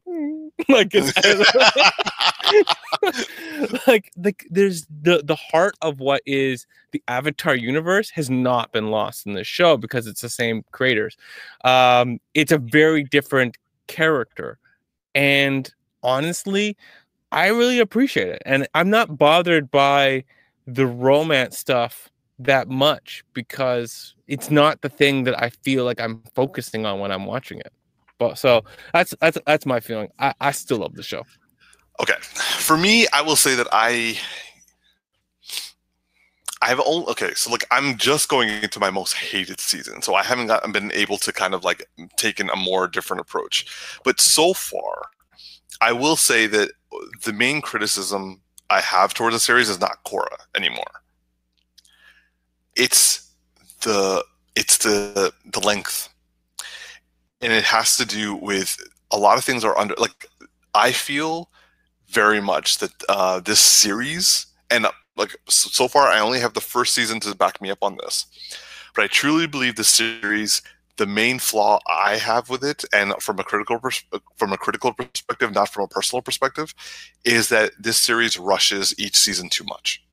like 0.68 0.94
like 3.86 4.46
there's 4.50 4.86
the 5.02 5.22
the 5.24 5.34
heart 5.34 5.74
of 5.82 5.98
what 5.98 6.22
is 6.26 6.66
the 6.92 7.02
avatar 7.08 7.56
universe 7.56 8.10
has 8.10 8.30
not 8.30 8.70
been 8.72 8.90
lost 8.90 9.26
in 9.26 9.34
this 9.34 9.46
show 9.46 9.76
because 9.76 10.06
it's 10.06 10.20
the 10.20 10.28
same 10.28 10.64
creators. 10.70 11.16
Um 11.64 12.20
it's 12.34 12.52
a 12.52 12.58
very 12.58 13.02
different 13.04 13.58
character. 13.88 14.58
And 15.14 15.72
honestly 16.02 16.76
i 17.32 17.48
really 17.48 17.80
appreciate 17.80 18.28
it. 18.28 18.42
And 18.46 18.68
i'm 18.74 18.90
not 18.90 19.18
bothered 19.18 19.70
by 19.70 20.24
the 20.66 20.86
romance 20.86 21.58
stuff 21.58 22.10
that 22.38 22.68
much 22.68 23.24
because 23.32 24.14
it's 24.26 24.50
not 24.50 24.80
the 24.82 24.88
thing 24.88 25.24
that 25.24 25.40
i 25.42 25.50
feel 25.50 25.84
like 25.84 26.00
i'm 26.00 26.22
focusing 26.34 26.84
on 26.84 26.98
when 26.98 27.12
i'm 27.12 27.26
watching 27.26 27.60
it 27.60 27.72
but 28.18 28.38
so 28.38 28.64
that's 28.92 29.14
that's 29.20 29.38
that's 29.46 29.66
my 29.66 29.80
feeling. 29.80 30.08
I, 30.18 30.34
I 30.40 30.50
still 30.52 30.78
love 30.78 30.94
the 30.94 31.02
show. 31.02 31.22
Okay, 32.00 32.16
for 32.20 32.76
me, 32.76 33.06
I 33.12 33.22
will 33.22 33.36
say 33.36 33.54
that 33.54 33.68
I 33.72 34.18
I've 36.64 36.80
only 36.86 37.06
okay, 37.08 37.34
so 37.34 37.50
like 37.50 37.66
I'm 37.70 37.98
just 37.98 38.28
going 38.28 38.48
into 38.48 38.80
my 38.80 38.90
most 38.90 39.14
hated 39.14 39.60
season, 39.60 40.00
so 40.00 40.14
I 40.14 40.22
haven't 40.22 40.46
got, 40.46 40.72
been 40.72 40.92
able 40.92 41.18
to 41.18 41.32
kind 41.32 41.54
of 41.54 41.62
like 41.62 41.86
taken 42.16 42.48
a 42.48 42.56
more 42.56 42.88
different 42.88 43.20
approach. 43.20 43.66
But 44.02 44.18
so 44.18 44.54
far, 44.54 45.02
I 45.82 45.92
will 45.92 46.16
say 46.16 46.46
that 46.46 46.70
the 47.24 47.34
main 47.34 47.60
criticism 47.60 48.40
I 48.70 48.80
have 48.80 49.12
towards 49.12 49.36
the 49.36 49.40
series 49.40 49.68
is 49.68 49.78
not 49.78 50.02
Korra 50.04 50.38
anymore. 50.56 51.02
It's 52.76 53.30
the 53.82 54.24
it's 54.56 54.78
the 54.78 55.34
the 55.44 55.60
length 55.60 56.08
and 57.44 57.52
it 57.52 57.64
has 57.64 57.96
to 57.98 58.06
do 58.06 58.34
with 58.34 58.76
a 59.10 59.18
lot 59.18 59.36
of 59.36 59.44
things 59.44 59.64
are 59.64 59.78
under 59.78 59.94
like 59.98 60.26
I 60.74 60.92
feel 60.92 61.50
very 62.08 62.40
much 62.40 62.78
that 62.78 62.92
uh, 63.08 63.40
this 63.40 63.60
series 63.60 64.46
and 64.70 64.86
like 65.16 65.36
so 65.48 65.86
far 65.86 66.08
I 66.08 66.20
only 66.20 66.40
have 66.40 66.54
the 66.54 66.60
first 66.60 66.94
season 66.94 67.20
to 67.20 67.34
back 67.36 67.60
me 67.60 67.70
up 67.70 67.82
on 67.82 67.98
this, 67.98 68.26
but 68.94 69.04
I 69.04 69.08
truly 69.08 69.46
believe 69.46 69.76
the 69.76 69.84
series 69.84 70.62
the 70.96 71.06
main 71.06 71.40
flaw 71.40 71.80
I 71.88 72.16
have 72.16 72.48
with 72.48 72.62
it, 72.64 72.84
and 72.94 73.14
from 73.20 73.40
a 73.40 73.44
critical 73.44 73.80
pers- 73.80 74.04
from 74.36 74.52
a 74.52 74.56
critical 74.56 74.92
perspective, 74.92 75.52
not 75.52 75.68
from 75.68 75.84
a 75.84 75.88
personal 75.88 76.22
perspective, 76.22 76.72
is 77.24 77.48
that 77.48 77.72
this 77.78 77.98
series 77.98 78.38
rushes 78.38 78.94
each 78.96 79.16
season 79.16 79.48
too 79.48 79.64
much, 79.64 80.04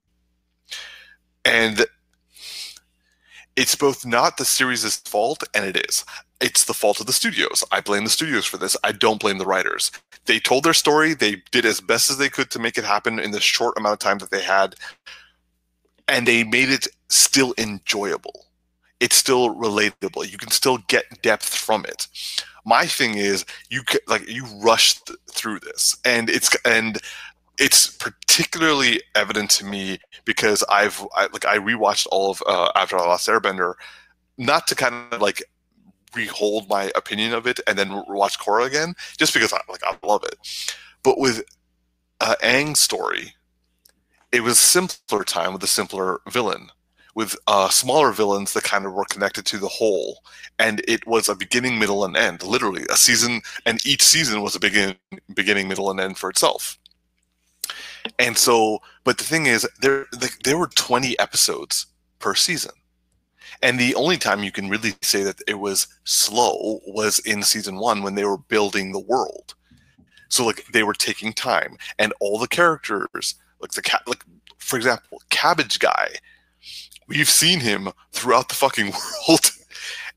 and 1.46 1.86
it's 3.62 3.76
both 3.76 4.05
not 4.05 4.38
the 4.38 4.45
series' 4.45 4.97
fault 4.97 5.43
and 5.53 5.66
it 5.66 5.78
is 5.88 6.03
it's 6.41 6.66
the 6.66 6.74
fault 6.74 6.99
of 6.99 7.05
the 7.05 7.14
studios. 7.14 7.64
I 7.72 7.82
blame 7.82 8.03
the 8.03 8.09
studios 8.09 8.45
for 8.45 8.57
this. 8.57 8.76
I 8.84 8.91
don't 8.91 9.20
blame 9.20 9.38
the 9.38 9.45
writers. 9.45 9.91
They 10.26 10.39
told 10.39 10.64
their 10.64 10.74
story. 10.74 11.14
They 11.14 11.38
did 11.51 11.66
as 11.66 11.80
best 11.80 12.09
as 12.09 12.18
they 12.18 12.30
could 12.30 12.49
to 12.51 12.59
make 12.59 12.78
it 12.78 12.84
happen 12.84 13.20
in 13.20 13.32
the 13.32 13.39
short 13.39 13.78
amount 13.78 13.93
of 13.93 13.99
time 13.99 14.18
that 14.20 14.32
they 14.32 14.41
had, 14.41 14.76
and 16.07 16.28
they 16.28 16.43
made 16.43 16.70
it 16.70 16.88
still 17.09 17.53
enjoyable. 17.57 18.45
It's 18.99 19.16
still 19.16 19.55
relatable. 19.55 20.30
You 20.32 20.38
can 20.38 20.51
still 20.51 20.80
get 20.88 21.22
depth 21.22 21.55
from 21.55 21.86
it. 21.86 22.07
My 22.66 22.86
thing 22.86 23.18
is, 23.18 23.45
you 23.70 23.82
like 24.07 24.28
you 24.28 24.45
rushed 24.64 25.09
through 25.30 25.59
this, 25.59 25.97
and 26.05 26.30
it's 26.30 26.55
and 26.66 26.99
it's 27.62 27.95
particularly 27.95 29.01
evident 29.14 29.51
to 29.51 29.66
me 29.66 29.99
because 30.26 30.64
I've 30.68 31.05
I, 31.14 31.28
like 31.32 31.45
I 31.45 31.59
rewatched 31.59 32.07
all 32.12 32.32
of 32.32 32.41
uh, 32.47 32.72
Avatar 32.76 33.01
the 33.01 33.07
Last 33.07 33.28
Airbender, 33.28 33.76
not 34.39 34.66
to 34.68 34.76
kind 34.76 34.95
of 35.14 35.22
like 35.22 35.43
rehold 36.16 36.68
my 36.68 36.91
opinion 36.95 37.34
of 37.34 37.45
it 37.45 37.59
and 37.68 37.78
then 37.78 38.03
watch 38.07 38.39
Korra 38.39 38.66
again, 38.66 38.95
just 39.18 39.34
because 39.34 39.53
I 39.53 39.59
like 39.70 39.84
I 39.84 39.95
love 40.05 40.24
it. 40.24 40.36
But 41.03 41.20
with 41.20 41.43
uh, 42.20 42.34
Aang's 42.41 42.80
story, 42.80 43.36
it 44.32 44.41
was 44.41 44.59
simpler 44.59 45.24
time 45.24 45.53
with 45.53 45.64
a 45.64 45.68
simpler 45.68 46.22
villain, 46.30 46.70
with 47.14 47.36
uh, 47.45 47.70
smaller 47.70 48.12
villains 48.12 48.53
that 48.53 48.64
kind 48.64 48.88
of 48.88 48.93
were 48.93 49.05
connected 49.05 49.45
to 49.45 49.59
the 49.59 49.68
whole, 49.68 50.24
and 50.57 50.82
it 50.88 51.05
was 51.05 51.30
a 51.30 51.36
beginning, 51.36 51.78
middle, 51.78 52.05
and 52.05 52.18
end. 52.18 52.41
Literally, 52.41 52.86
a 52.89 52.97
season, 52.97 53.41
and 53.68 53.86
each 53.86 54.01
season 54.01 54.41
was 54.41 54.55
a 54.55 54.59
begin, 54.59 54.95
beginning, 55.36 55.68
middle, 55.68 55.91
and 55.91 55.99
end 55.99 56.18
for 56.18 56.32
itself. 56.32 56.80
And 58.20 58.38
so, 58.38 58.80
but 59.04 59.18
the 59.18 59.24
thing 59.24 59.45
is, 59.45 59.68
there 59.82 60.08
there 60.43 60.58
were 60.58 60.68
20 60.68 61.18
episodes 61.20 61.88
per 62.20 62.36
season. 62.36 62.72
And 63.62 63.80
the 63.80 63.95
only 63.95 64.18
time 64.18 64.43
you 64.43 64.52
can 64.52 64.70
really 64.70 64.93
say 65.02 65.24
that 65.24 65.41
it 65.47 65.60
was 65.60 65.88
slow 66.04 66.80
was 66.86 67.20
in 67.20 67.43
season 67.43 67.78
one 67.78 68.02
when 68.02 68.16
they 68.16 68.26
were 68.26 68.38
building 68.38 68.91
the 68.91 68.99
world. 68.99 69.54
So 70.30 70.45
like 70.45 70.66
they 70.72 70.84
were 70.84 70.93
taking 70.93 71.34
time, 71.34 71.78
and 71.99 72.14
all 72.22 72.39
the 72.39 72.47
characters, 72.47 73.36
like 73.60 73.72
the 73.72 73.82
cat, 73.82 74.02
like 74.08 74.24
for 74.58 74.78
example, 74.78 75.22
Cabbage 75.30 75.80
Guy, 75.80 76.10
we've 77.08 77.30
seen 77.30 77.60
him 77.60 77.89
throughout 78.14 78.47
the 78.47 78.56
fucking 78.56 78.93
world. 79.28 79.52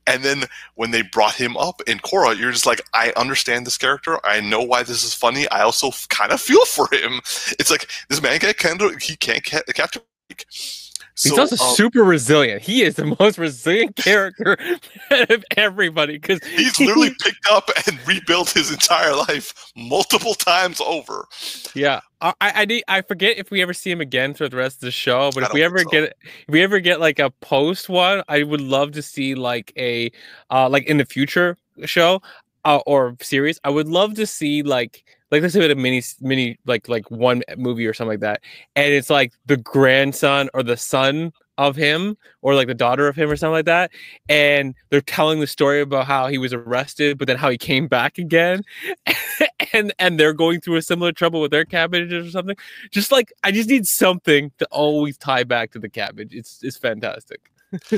And 0.07 0.23
then 0.23 0.45
when 0.75 0.91
they 0.91 1.03
brought 1.03 1.35
him 1.35 1.57
up 1.57 1.81
in 1.87 1.99
Korra, 1.99 2.39
you're 2.39 2.53
just 2.53 2.67
like, 2.67 2.83
I 2.93 3.13
understand 3.17 3.67
this 3.67 3.79
character. 3.79 4.19
I 4.25 4.41
know 4.41 4.61
why 4.61 4.83
this 4.83 5.03
is 5.03 5.15
funny. 5.15 5.49
I 5.49 5.63
also 5.63 5.91
kind 6.09 6.33
of 6.33 6.41
feel 6.41 6.65
for 6.67 6.89
him. 6.93 7.21
It's 7.59 7.71
like 7.71 7.91
this 8.09 8.21
man 8.23 8.39
can't 8.39 9.03
he 9.03 9.17
can't 9.17 9.43
catch 9.45 9.97
a 9.97 10.03
break. 10.29 10.47
He's 11.17 11.33
so, 11.33 11.43
also 11.43 11.65
um, 11.65 11.75
super 11.77 12.03
resilient. 12.03 12.62
He 12.62 12.83
is 12.83 12.97
the 12.97 13.17
most 13.21 13.39
resilient 13.39 13.97
character 13.97 14.57
of 15.11 15.45
everybody 15.57 16.15
because 16.15 16.45
he's 16.45 16.79
literally 16.81 17.15
picked 17.21 17.47
up 17.51 17.71
and 17.87 18.05
rebuilt 18.07 18.51
his 18.51 18.73
entire 18.73 19.15
life 19.15 19.73
multiple 19.77 20.35
times 20.35 20.81
over. 20.81 21.27
Yeah, 21.75 22.01
I 22.21 22.35
I, 22.41 22.83
I 22.89 23.03
forget 23.03 23.39
if 23.39 23.51
we 23.51 23.62
ever 23.62 23.73
see 23.73 23.93
him 23.93 24.01
again 24.01 24.35
throughout 24.35 24.51
the 24.51 24.57
rest 24.57 24.77
of 24.79 24.83
the 24.83 24.91
show, 24.91 25.31
but 25.33 25.45
if 25.45 25.53
we 25.53 25.62
ever 25.62 25.79
so. 25.79 25.91
get 25.91 26.17
if 26.23 26.49
we 26.49 26.62
ever 26.62 26.81
get 26.81 26.99
like 26.99 27.21
a 27.21 27.31
post 27.31 27.89
one, 27.89 28.23
I 28.29 28.43
would 28.43 28.61
love 28.61 28.93
to 28.93 29.03
see 29.03 29.37
like 29.37 29.73
a 29.79 30.11
uh 30.51 30.69
like 30.69 30.87
in 30.87 30.97
the 30.97 31.05
future 31.05 31.57
show 31.85 32.23
uh, 32.65 32.81
or 32.87 33.17
series. 33.21 33.61
I 33.65 33.71
would 33.71 33.89
love 33.89 34.15
to 34.15 34.27
see 34.27 34.62
like 34.62 35.05
like 35.35 35.43
let's 35.43 35.55
say 35.55 35.70
a 35.70 35.74
mini 35.74 36.03
mini 36.20 36.59
like 36.66 36.89
like 36.89 37.11
one 37.11 37.43
movie 37.57 37.87
or 37.87 37.93
something 37.93 38.12
like 38.12 38.20
that 38.20 38.41
and 38.76 38.93
it's 38.93 39.11
like 39.11 39.32
the 39.47 39.57
grandson 39.57 40.49
or 40.55 40.62
the 40.62 40.76
son 40.76 41.32
of 41.57 41.76
him 41.76 42.16
or 42.43 42.55
like 42.55 42.66
the 42.66 42.74
daughter 42.74 43.07
of 43.07 43.14
him 43.16 43.30
or 43.30 43.37
something 43.37 43.53
like 43.53 43.64
that 43.64 43.91
and 44.28 44.74
they're 44.91 45.01
telling 45.01 45.41
the 45.41 45.47
story 45.47 45.80
about 45.80 46.07
how 46.07 46.26
he 46.26 46.39
was 46.39 46.53
arrested 46.53 47.18
but 47.18 47.26
then 47.26 47.37
how 47.37 47.51
he 47.51 47.59
came 47.59 47.87
back 47.87 48.18
again 48.18 48.62
and 49.72 49.93
and 49.99 50.18
they're 50.18 50.32
going 50.32 50.61
through 50.61 50.76
a 50.76 50.82
similar 50.82 51.12
trouble 51.12 51.41
with 51.41 51.51
their 51.51 51.64
cabbages 51.64 52.26
or 52.26 52.30
something. 52.30 52.57
Just 52.91 53.12
like 53.12 53.32
i 53.43 53.51
just 53.51 53.68
need 53.68 53.87
something 53.87 54.51
to 54.59 54.66
always 54.70 55.18
tie 55.18 55.45
back 55.45 55.72
to 55.72 55.78
the 55.78 55.89
cabbage. 55.89 56.35
It's 56.35 56.61
it's 56.62 56.76
fantastic 56.76 57.51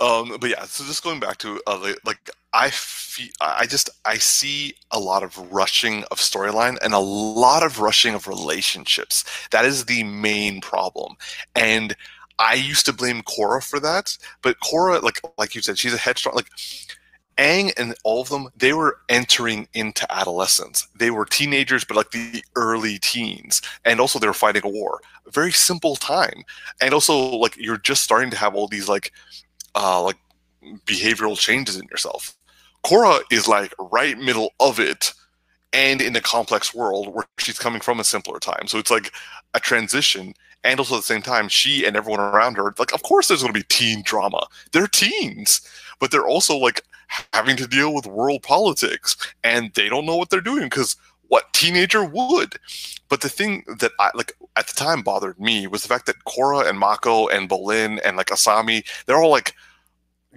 um 0.00 0.36
but 0.40 0.50
yeah 0.50 0.64
so 0.64 0.84
just 0.84 1.02
going 1.04 1.20
back 1.20 1.38
to 1.38 1.60
uh, 1.66 1.92
like 2.04 2.30
I 2.52 2.70
feel 2.70 3.28
I 3.40 3.66
just 3.66 3.90
I 4.04 4.18
see 4.18 4.74
a 4.90 4.98
lot 4.98 5.22
of 5.22 5.38
rushing 5.52 6.04
of 6.10 6.18
storyline 6.18 6.78
and 6.82 6.94
a 6.94 6.98
lot 6.98 7.62
of 7.62 7.78
rushing 7.80 8.14
of 8.14 8.26
relationships. 8.26 9.24
That 9.50 9.64
is 9.64 9.84
the 9.84 10.02
main 10.04 10.60
problem. 10.60 11.14
And 11.54 11.94
I 12.38 12.54
used 12.54 12.86
to 12.86 12.92
blame 12.92 13.22
Korra 13.22 13.62
for 13.62 13.78
that, 13.80 14.16
but 14.42 14.58
Korra, 14.60 15.02
like 15.02 15.20
like 15.38 15.54
you 15.54 15.62
said, 15.62 15.78
she's 15.78 15.94
a 15.94 15.98
headstrong. 15.98 16.34
Like 16.34 16.48
Aang 17.38 17.72
and 17.78 17.94
all 18.04 18.20
of 18.20 18.28
them, 18.28 18.48
they 18.56 18.72
were 18.72 18.98
entering 19.08 19.68
into 19.74 20.06
adolescence. 20.12 20.86
They 20.98 21.10
were 21.10 21.24
teenagers, 21.24 21.84
but 21.84 21.96
like 21.96 22.10
the 22.10 22.42
early 22.56 22.98
teens, 22.98 23.62
and 23.84 24.00
also 24.00 24.18
they 24.18 24.26
were 24.26 24.32
fighting 24.34 24.62
a 24.64 24.68
war. 24.68 25.00
A 25.26 25.30
very 25.30 25.52
simple 25.52 25.96
time, 25.96 26.44
and 26.82 26.92
also 26.94 27.16
like 27.16 27.56
you're 27.56 27.78
just 27.78 28.02
starting 28.02 28.30
to 28.30 28.36
have 28.36 28.54
all 28.54 28.68
these 28.68 28.88
like, 28.88 29.12
uh, 29.74 30.02
like 30.02 30.16
behavioral 30.86 31.38
changes 31.38 31.76
in 31.76 31.86
yourself. 31.90 32.34
Korra 32.84 33.20
is 33.30 33.46
like 33.46 33.74
right 33.78 34.18
middle 34.18 34.52
of 34.60 34.80
it 34.80 35.12
and 35.72 36.00
in 36.00 36.16
a 36.16 36.20
complex 36.20 36.74
world 36.74 37.14
where 37.14 37.26
she's 37.38 37.58
coming 37.58 37.80
from 37.80 38.00
a 38.00 38.04
simpler 38.04 38.38
time. 38.38 38.66
So 38.66 38.78
it's 38.78 38.90
like 38.90 39.12
a 39.54 39.60
transition. 39.60 40.34
And 40.64 40.78
also 40.78 40.96
at 40.96 40.98
the 40.98 41.02
same 41.02 41.22
time, 41.22 41.48
she 41.48 41.86
and 41.86 41.96
everyone 41.96 42.20
around 42.20 42.56
her, 42.56 42.74
like, 42.78 42.92
of 42.92 43.02
course 43.02 43.28
there's 43.28 43.42
going 43.42 43.52
to 43.52 43.58
be 43.58 43.66
teen 43.68 44.02
drama. 44.02 44.46
They're 44.72 44.86
teens, 44.86 45.60
but 45.98 46.10
they're 46.10 46.26
also 46.26 46.56
like 46.56 46.82
having 47.32 47.56
to 47.56 47.66
deal 47.66 47.94
with 47.94 48.06
world 48.06 48.42
politics 48.42 49.16
and 49.42 49.72
they 49.74 49.88
don't 49.88 50.06
know 50.06 50.16
what 50.16 50.30
they're 50.30 50.40
doing 50.40 50.64
because 50.64 50.96
what 51.30 51.52
teenager 51.52 52.04
would? 52.04 52.56
But 53.08 53.22
the 53.22 53.28
thing 53.28 53.64
that 53.78 53.92
I 54.00 54.10
like 54.14 54.32
at 54.56 54.66
the 54.66 54.74
time 54.74 55.02
bothered 55.02 55.38
me 55.38 55.68
was 55.68 55.82
the 55.82 55.88
fact 55.88 56.06
that 56.06 56.24
Korra 56.26 56.68
and 56.68 56.78
Mako 56.78 57.28
and 57.28 57.48
Bolin 57.48 58.00
and 58.04 58.16
like 58.16 58.26
Asami, 58.26 58.84
they're 59.06 59.22
all 59.22 59.30
like, 59.30 59.54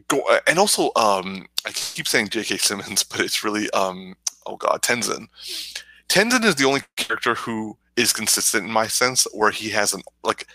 go 0.08 0.22
and 0.48 0.60
also 0.60 0.92
um 0.96 1.48
I 1.66 1.72
keep 1.72 2.08
saying 2.08 2.30
J.K. 2.30 2.58
Simmons, 2.58 3.04
but 3.10 3.20
it's 3.20 3.44
really 3.44 3.70
um 3.72 4.16
oh 4.46 4.56
god 4.56 4.82
Tenzin. 4.84 5.28
Tenzin 6.10 6.46
is 6.46 6.56
the 6.56 6.66
only 6.66 6.82
character 6.96 7.34
who 7.34 7.76
is 7.96 8.14
consistent 8.14 8.66
in 8.66 8.72
my 8.72 8.86
sense, 8.86 9.28
where 9.34 9.52
he 9.52 9.70
hasn't 9.70 10.06
like 10.24 10.48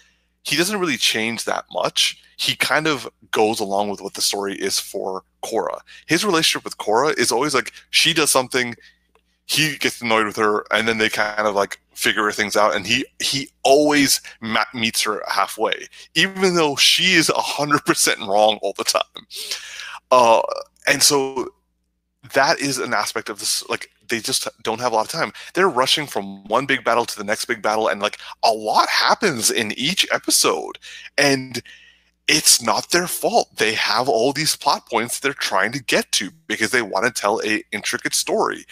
he 0.45 0.57
doesn't 0.57 0.79
really 0.79 0.97
change 0.97 1.45
that 1.45 1.65
much. 1.73 2.23
He 2.37 2.55
kind 2.55 2.87
of 2.87 3.09
goes 3.33 3.59
along 3.59 3.91
with 3.91 4.01
what 4.01 4.15
the 4.15 4.23
story 4.23 4.55
is 4.55 4.79
for 4.79 5.25
Korra. 5.43 5.81
His 6.07 6.25
relationship 6.25 6.65
with 6.65 6.79
Korra 6.79 7.19
is 7.19 7.33
always 7.33 7.55
like 7.57 7.73
she 7.91 8.15
does 8.15 8.31
something, 8.31 8.77
he 9.49 9.77
gets 9.79 10.03
annoyed 10.03 10.27
with 10.27 10.37
her, 10.37 10.65
and 10.71 10.87
then 10.87 10.99
they 10.99 11.09
kind 11.09 11.47
of 11.47 11.55
like 11.55 11.81
figure 11.95 12.31
things 12.31 12.55
out. 12.55 12.77
And 12.77 12.87
he 12.87 13.05
he 13.19 13.51
always 13.65 14.21
ma- 14.41 14.65
meets 14.75 15.03
her 15.03 15.23
halfway, 15.27 15.87
even 16.15 16.55
though 16.55 16.77
she 16.77 17.15
is 17.15 17.31
hundred 17.35 17.85
percent 17.85 18.21
wrong 18.21 18.59
all 18.63 18.75
the 18.77 18.85
time. 18.85 19.27
Uh, 20.11 20.43
and 20.87 21.03
so 21.03 21.49
that 22.35 22.61
is 22.61 22.79
an 22.79 22.93
aspect 22.93 23.31
of 23.31 23.39
this. 23.39 23.67
Like 23.71 23.91
they 24.09 24.21
just 24.21 24.47
don't 24.63 24.81
have 24.81 24.93
a 24.93 24.95
lot 24.95 25.07
of 25.07 25.11
time. 25.11 25.33
They're 25.55 25.69
rushing 25.69 26.07
from 26.07 26.45
one 26.45 26.67
big 26.67 26.85
battle 26.85 27.07
to 27.07 27.17
the 27.17 27.25
next 27.25 27.47
big 27.47 27.63
battle, 27.63 27.89
and 27.89 28.03
like 28.03 28.19
a 28.45 28.53
lot 28.53 28.89
happens 28.91 29.51
in 29.51 29.73
each 29.79 30.07
episode, 30.13 30.79
and 31.17 31.63
it's 32.29 32.61
not 32.61 32.91
their 32.91 33.07
fault. 33.07 33.57
They 33.57 33.73
have 33.73 34.11
all 34.11 34.35
these 34.35 34.57
plot 34.57 34.87
points 34.91 35.21
they're 35.21 35.33
trying 35.33 35.73
to 35.73 35.83
get 35.83 36.13
to 36.13 36.31
because 36.47 36.71
they 36.71 36.83
want 36.83 37.07
to 37.07 37.11
tell 37.11 37.41
a 37.47 37.65
intricate 37.73 38.15
story 38.15 38.67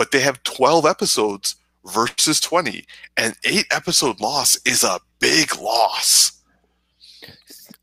but 0.00 0.12
they 0.12 0.20
have 0.20 0.42
12 0.44 0.86
episodes 0.86 1.56
versus 1.84 2.40
20 2.40 2.86
and 3.18 3.36
8 3.44 3.66
episode 3.70 4.18
loss 4.18 4.58
is 4.64 4.82
a 4.82 4.98
big 5.18 5.54
loss. 5.60 6.40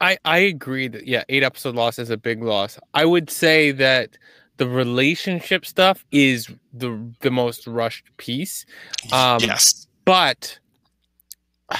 I 0.02 0.18
i 0.26 0.40
agree 0.40 0.88
that 0.88 1.06
yeah 1.06 1.24
8 1.30 1.44
episode 1.44 1.76
loss 1.76 2.00
is 2.00 2.10
a 2.10 2.18
big 2.18 2.42
loss. 2.42 2.80
I 2.96 3.06
would 3.06 3.30
say 3.30 3.70
that 3.74 4.18
the 4.58 4.68
relationship 4.68 5.64
stuff 5.64 6.04
is 6.12 6.50
the 6.74 7.00
the 7.20 7.30
most 7.30 7.68
rushed 7.68 8.06
piece. 8.18 8.66
Um 9.12 9.38
yes. 9.42 9.86
but 10.04 10.58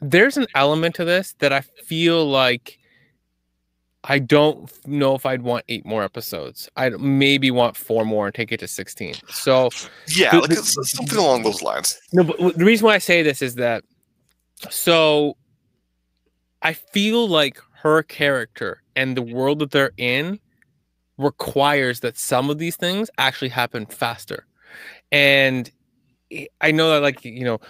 there's 0.00 0.38
an 0.38 0.46
element 0.54 0.94
to 0.94 1.04
this 1.04 1.34
that 1.40 1.52
i 1.52 1.60
feel 1.60 2.26
like 2.26 2.78
I 4.08 4.20
don't 4.20 4.70
know 4.86 5.14
if 5.14 5.26
I'd 5.26 5.42
want 5.42 5.64
eight 5.68 5.84
more 5.84 6.02
episodes. 6.02 6.68
I'd 6.76 7.00
maybe 7.00 7.50
want 7.50 7.76
four 7.76 8.04
more 8.04 8.26
and 8.26 8.34
take 8.34 8.52
it 8.52 8.60
to 8.60 8.68
16. 8.68 9.14
So, 9.28 9.70
yeah, 10.08 10.30
the, 10.30 10.40
like 10.40 10.50
the, 10.50 10.56
something 10.56 11.18
along 11.18 11.42
those 11.42 11.60
lines. 11.60 11.98
No, 12.12 12.22
but 12.22 12.56
the 12.56 12.64
reason 12.64 12.86
why 12.86 12.94
I 12.94 12.98
say 12.98 13.22
this 13.22 13.42
is 13.42 13.56
that 13.56 13.84
so 14.70 15.36
I 16.62 16.72
feel 16.72 17.28
like 17.28 17.60
her 17.82 18.02
character 18.02 18.82
and 18.94 19.16
the 19.16 19.22
world 19.22 19.58
that 19.58 19.72
they're 19.72 19.92
in 19.96 20.40
requires 21.18 22.00
that 22.00 22.16
some 22.16 22.50
of 22.50 22.58
these 22.58 22.76
things 22.76 23.10
actually 23.18 23.48
happen 23.48 23.86
faster. 23.86 24.46
And 25.10 25.70
I 26.60 26.72
know 26.72 26.90
that, 26.90 27.02
like, 27.02 27.24
you 27.24 27.44
know, 27.44 27.60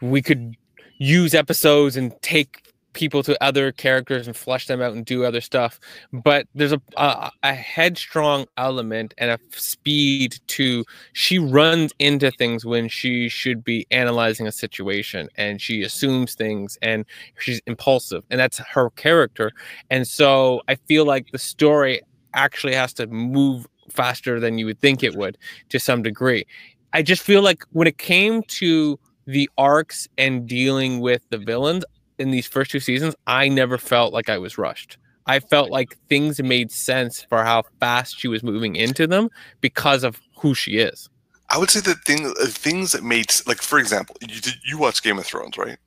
we 0.00 0.22
could 0.22 0.56
use 0.98 1.34
episodes 1.34 1.96
and 1.96 2.12
take 2.22 2.67
people 2.92 3.22
to 3.22 3.42
other 3.42 3.70
characters 3.72 4.26
and 4.26 4.36
flesh 4.36 4.66
them 4.66 4.80
out 4.80 4.92
and 4.92 5.04
do 5.04 5.24
other 5.24 5.40
stuff 5.40 5.78
but 6.12 6.46
there's 6.54 6.72
a, 6.72 6.80
a, 6.96 7.30
a 7.42 7.54
headstrong 7.54 8.46
element 8.56 9.14
and 9.18 9.30
a 9.30 9.38
speed 9.50 10.36
to 10.46 10.84
she 11.12 11.38
runs 11.38 11.92
into 11.98 12.30
things 12.32 12.64
when 12.64 12.88
she 12.88 13.28
should 13.28 13.62
be 13.62 13.86
analyzing 13.90 14.46
a 14.46 14.52
situation 14.52 15.28
and 15.36 15.60
she 15.60 15.82
assumes 15.82 16.34
things 16.34 16.78
and 16.82 17.04
she's 17.38 17.60
impulsive 17.66 18.24
and 18.30 18.40
that's 18.40 18.58
her 18.58 18.90
character. 18.90 19.52
And 19.90 20.06
so 20.06 20.62
i 20.68 20.74
feel 20.74 21.04
like 21.04 21.30
the 21.30 21.38
story 21.38 22.00
actually 22.34 22.74
has 22.74 22.92
to 22.94 23.06
move 23.06 23.66
faster 23.90 24.38
than 24.38 24.58
you 24.58 24.66
would 24.66 24.80
think 24.80 25.02
it 25.02 25.16
would 25.16 25.38
to 25.70 25.78
some 25.78 26.02
degree. 26.02 26.46
I 26.92 27.02
just 27.02 27.22
feel 27.22 27.42
like 27.42 27.64
when 27.72 27.88
it 27.88 27.98
came 27.98 28.42
to 28.44 28.98
the 29.26 29.48
arcs 29.58 30.08
and 30.16 30.46
dealing 30.46 31.00
with 31.00 31.22
the 31.30 31.38
villains 31.38 31.84
in 32.18 32.30
these 32.30 32.46
first 32.46 32.70
two 32.70 32.80
seasons, 32.80 33.14
I 33.26 33.48
never 33.48 33.78
felt 33.78 34.12
like 34.12 34.28
I 34.28 34.38
was 34.38 34.58
rushed. 34.58 34.98
I 35.26 35.40
felt 35.40 35.70
like 35.70 35.96
things 36.08 36.42
made 36.42 36.72
sense 36.72 37.22
for 37.22 37.44
how 37.44 37.64
fast 37.80 38.18
she 38.18 38.28
was 38.28 38.42
moving 38.42 38.76
into 38.76 39.06
them 39.06 39.28
because 39.60 40.02
of 40.02 40.20
who 40.38 40.54
she 40.54 40.78
is. 40.78 41.10
I 41.50 41.58
would 41.58 41.70
say 41.70 41.80
that 41.80 42.04
thing, 42.04 42.26
uh, 42.26 42.46
things 42.46 42.92
that 42.92 43.02
made 43.02 43.32
like, 43.46 43.62
for 43.62 43.78
example, 43.78 44.16
you 44.20 44.40
you 44.64 44.78
watch 44.78 45.02
Game 45.02 45.18
of 45.18 45.26
Thrones, 45.26 45.56
right? 45.56 45.78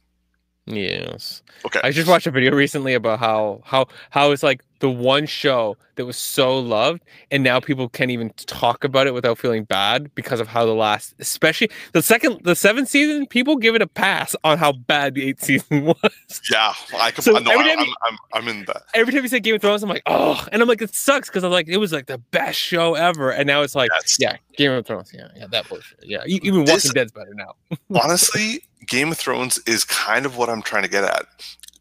Yes. 0.66 1.42
Okay. 1.66 1.80
I 1.84 1.92
just 1.92 2.08
watched 2.08 2.28
a 2.28 2.32
video 2.32 2.54
recently 2.56 2.94
about 2.94 3.20
how 3.20 3.62
how 3.64 3.88
how 4.12 4.32
it's 4.32 4.44
like 4.44 4.64
the 4.82 4.90
one 4.90 5.28
show 5.28 5.78
that 5.96 6.06
was 6.06 6.18
so 6.18 6.58
loved, 6.60 7.04
and 7.30 7.44
now 7.44 7.60
people 7.60 7.88
can't 7.88 8.10
even 8.10 8.32
talk 8.32 8.84
about 8.84 9.06
it 9.06 9.14
without 9.14 9.38
feeling 9.38 9.64
bad 9.64 10.14
because 10.16 10.40
of 10.40 10.48
how 10.48 10.66
the 10.66 10.74
last, 10.74 11.14
especially 11.20 11.70
the 11.94 12.02
second, 12.02 12.42
the 12.44 12.56
seventh 12.56 12.90
season, 12.90 13.28
people 13.28 13.56
give 13.56 13.76
it 13.76 13.82
a 13.82 13.88
pass 13.88 14.36
on 14.44 14.58
how 14.58 14.72
bad 14.72 15.14
the 15.14 15.30
eighth 15.30 15.44
season 15.46 15.86
was. 15.86 16.42
Yeah, 16.52 16.74
I 16.98 17.12
can. 17.12 17.24
So 17.24 17.34
no, 17.34 17.52
I, 17.52 17.64
am 17.64 17.80
I'm, 17.80 18.18
I'm 18.34 18.48
in 18.48 18.66
that. 18.66 18.84
Every 18.96 19.14
time 19.14 19.22
you 19.22 19.30
say 19.30 19.40
Game 19.40 19.56
of 19.56 19.62
Thrones, 19.62 19.84
I'm 19.84 19.90
like, 19.90 20.04
oh, 20.08 20.46
and 20.52 20.62
I'm 20.62 20.68
like, 20.68 20.82
it 20.82 20.96
sucks 20.96 21.30
because 21.30 21.44
I'm 21.44 21.52
like, 21.52 21.68
it 21.68 21.78
was 21.78 21.94
like 21.94 22.08
the 22.08 22.18
best 22.18 22.60
show 22.60 22.96
ever, 22.96 23.32
and 23.32 23.46
now 23.46 23.62
it's 23.62 23.76
like, 23.76 23.92
yes. 23.94 24.18
yeah, 24.20 24.38
Game 24.58 24.72
of 24.72 24.86
Thrones, 24.86 25.12
yeah, 25.14 25.28
yeah, 25.36 25.46
that 25.52 25.70
bullshit, 25.70 26.00
yeah. 26.04 26.24
Even 26.26 26.66
this, 26.66 26.86
Walking 26.86 26.94
Dead's 26.94 27.12
better 27.12 27.36
now. 27.36 27.54
honestly, 28.04 28.64
Game 28.88 29.12
of 29.12 29.20
Thrones 29.20 29.60
is 29.68 29.84
kind 29.84 30.26
of 30.26 30.38
what 30.38 30.50
I'm 30.50 30.64
trying 30.64 30.84
to 30.84 30.90
get 30.90 31.04
at. 31.04 31.26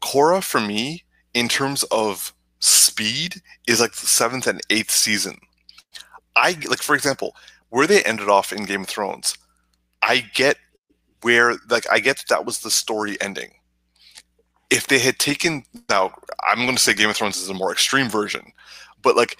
Korra 0.03 0.43
for 0.43 0.61
me, 0.61 1.03
in 1.33 1.47
terms 1.47 1.83
of 1.83 2.33
speed 2.61 3.41
is 3.67 3.81
like 3.81 3.93
the 3.93 4.07
seventh 4.07 4.47
and 4.47 4.61
eighth 4.69 4.91
season. 4.91 5.39
I 6.35 6.57
like, 6.67 6.81
for 6.81 6.95
example, 6.95 7.35
where 7.69 7.87
they 7.87 8.03
ended 8.03 8.29
off 8.29 8.53
in 8.53 8.65
Game 8.65 8.81
of 8.81 8.87
Thrones. 8.87 9.37
I 10.01 10.19
get 10.33 10.57
where, 11.21 11.55
like, 11.69 11.85
I 11.91 11.99
get 11.99 12.17
that, 12.17 12.29
that 12.29 12.45
was 12.45 12.59
the 12.59 12.71
story 12.71 13.17
ending. 13.21 13.51
If 14.69 14.87
they 14.87 14.99
had 14.99 15.19
taken 15.19 15.63
now, 15.89 16.13
I'm 16.43 16.59
going 16.59 16.75
to 16.75 16.81
say 16.81 16.93
Game 16.93 17.09
of 17.09 17.17
Thrones 17.17 17.37
is 17.37 17.49
a 17.49 17.53
more 17.53 17.71
extreme 17.71 18.09
version, 18.09 18.53
but 19.01 19.15
like, 19.15 19.37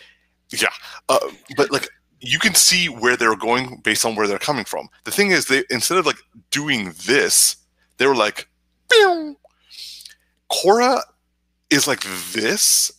yeah, 0.51 0.67
uh, 1.07 1.19
but 1.55 1.71
like 1.71 1.87
you 2.19 2.37
can 2.37 2.53
see 2.53 2.89
where 2.89 3.15
they're 3.15 3.37
going 3.37 3.77
based 3.83 4.05
on 4.05 4.15
where 4.15 4.27
they're 4.27 4.37
coming 4.37 4.65
from. 4.65 4.89
The 5.05 5.11
thing 5.11 5.31
is, 5.31 5.45
they 5.45 5.63
instead 5.69 5.97
of 5.97 6.05
like 6.05 6.19
doing 6.51 6.93
this, 7.05 7.55
they 7.97 8.05
were 8.05 8.15
like, 8.15 8.49
Pew! 8.91 9.37
Korra 10.51 11.01
is 11.69 11.87
like 11.87 12.03
this 12.33 12.91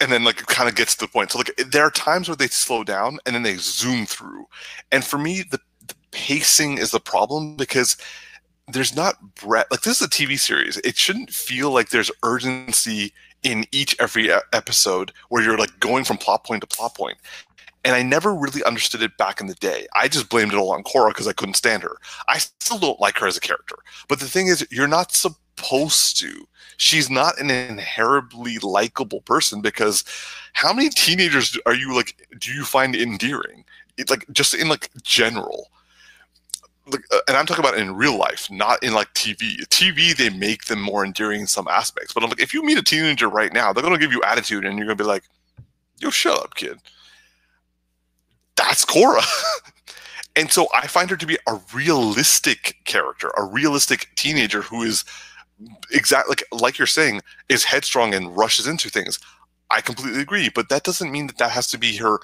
and 0.00 0.12
then 0.12 0.24
like 0.24 0.40
it 0.40 0.46
kind 0.46 0.68
of 0.68 0.74
gets 0.74 0.94
to 0.94 1.06
the 1.06 1.10
point. 1.10 1.32
So 1.32 1.38
like 1.38 1.54
there 1.56 1.84
are 1.84 1.90
times 1.90 2.28
where 2.28 2.36
they 2.36 2.46
slow 2.48 2.84
down 2.84 3.18
and 3.26 3.34
then 3.34 3.42
they 3.42 3.56
zoom 3.56 4.06
through. 4.06 4.46
And 4.92 5.04
for 5.04 5.18
me, 5.18 5.42
the, 5.42 5.58
the 5.86 5.94
pacing 6.10 6.78
is 6.78 6.90
the 6.90 7.00
problem 7.00 7.56
because 7.56 7.96
there's 8.68 8.94
not 8.94 9.34
breath. 9.34 9.66
Like 9.70 9.82
this 9.82 10.00
is 10.00 10.06
a 10.06 10.10
TV 10.10 10.38
series. 10.38 10.76
It 10.78 10.96
shouldn't 10.96 11.30
feel 11.30 11.70
like 11.70 11.90
there's 11.90 12.10
urgency 12.22 13.12
in 13.42 13.64
each 13.72 13.96
every 14.00 14.30
episode 14.52 15.12
where 15.28 15.42
you're 15.42 15.58
like 15.58 15.80
going 15.80 16.04
from 16.04 16.18
plot 16.18 16.44
point 16.44 16.60
to 16.60 16.66
plot 16.66 16.94
point. 16.94 17.18
And 17.84 17.94
I 17.94 18.02
never 18.02 18.34
really 18.34 18.62
understood 18.64 19.02
it 19.02 19.16
back 19.16 19.40
in 19.40 19.46
the 19.46 19.54
day. 19.54 19.86
I 19.94 20.08
just 20.08 20.28
blamed 20.28 20.52
it 20.52 20.56
all 20.58 20.72
on 20.72 20.82
Korra 20.82 21.08
because 21.08 21.28
I 21.28 21.32
couldn't 21.32 21.54
stand 21.54 21.82
her. 21.84 21.96
I 22.26 22.38
still 22.38 22.78
don't 22.78 23.00
like 23.00 23.18
her 23.18 23.26
as 23.26 23.36
a 23.36 23.40
character. 23.40 23.76
But 24.08 24.18
the 24.20 24.28
thing 24.28 24.48
is, 24.48 24.66
you're 24.70 24.88
not 24.88 25.12
supposed 25.12 25.40
to 25.58 26.46
she's 26.76 27.10
not 27.10 27.38
an 27.40 27.50
inherently 27.50 28.58
likable 28.58 29.20
person 29.22 29.60
because 29.60 30.04
how 30.52 30.72
many 30.72 30.88
teenagers 30.88 31.58
are 31.66 31.74
you 31.74 31.94
like 31.94 32.26
do 32.38 32.52
you 32.52 32.64
find 32.64 32.94
endearing 32.94 33.64
it's 33.96 34.10
like 34.10 34.24
just 34.32 34.54
in 34.54 34.68
like 34.68 34.90
general 35.02 35.68
like, 36.90 37.02
uh, 37.12 37.20
and 37.28 37.36
I'm 37.36 37.46
talking 37.46 37.64
about 37.64 37.78
in 37.78 37.94
real 37.94 38.16
life, 38.16 38.50
not 38.50 38.82
in 38.82 38.94
like 38.94 39.12
TV. 39.14 39.66
TV, 39.68 40.16
they 40.16 40.30
make 40.30 40.66
them 40.66 40.80
more 40.80 41.04
endearing 41.04 41.42
in 41.42 41.46
some 41.46 41.68
aspects. 41.68 42.12
But 42.12 42.22
I'm 42.22 42.30
like, 42.30 42.40
if 42.40 42.54
you 42.54 42.62
meet 42.62 42.78
a 42.78 42.82
teenager 42.82 43.28
right 43.28 43.52
now, 43.52 43.72
they're 43.72 43.82
gonna 43.82 43.98
give 43.98 44.12
you 44.12 44.22
attitude, 44.22 44.64
and 44.64 44.78
you're 44.78 44.86
gonna 44.86 44.96
be 44.96 45.04
like, 45.04 45.24
"Yo, 45.98 46.10
shut 46.10 46.38
up, 46.38 46.54
kid." 46.54 46.78
That's 48.56 48.84
Korra. 48.84 49.24
and 50.36 50.50
so 50.50 50.68
I 50.74 50.86
find 50.86 51.10
her 51.10 51.16
to 51.16 51.26
be 51.26 51.38
a 51.46 51.60
realistic 51.72 52.76
character, 52.84 53.30
a 53.36 53.44
realistic 53.44 54.08
teenager 54.16 54.62
who 54.62 54.82
is 54.82 55.04
exactly 55.90 56.30
like, 56.30 56.62
like 56.62 56.78
you're 56.78 56.86
saying 56.86 57.20
is 57.48 57.64
headstrong 57.64 58.14
and 58.14 58.36
rushes 58.36 58.66
into 58.66 58.88
things. 58.88 59.18
I 59.70 59.80
completely 59.80 60.20
agree 60.20 60.50
but 60.54 60.68
that 60.68 60.84
doesn't 60.84 61.12
mean 61.12 61.26
that 61.26 61.38
that 61.38 61.50
has 61.50 61.66
to 61.68 61.78
be 61.78 61.96
her 61.96 62.20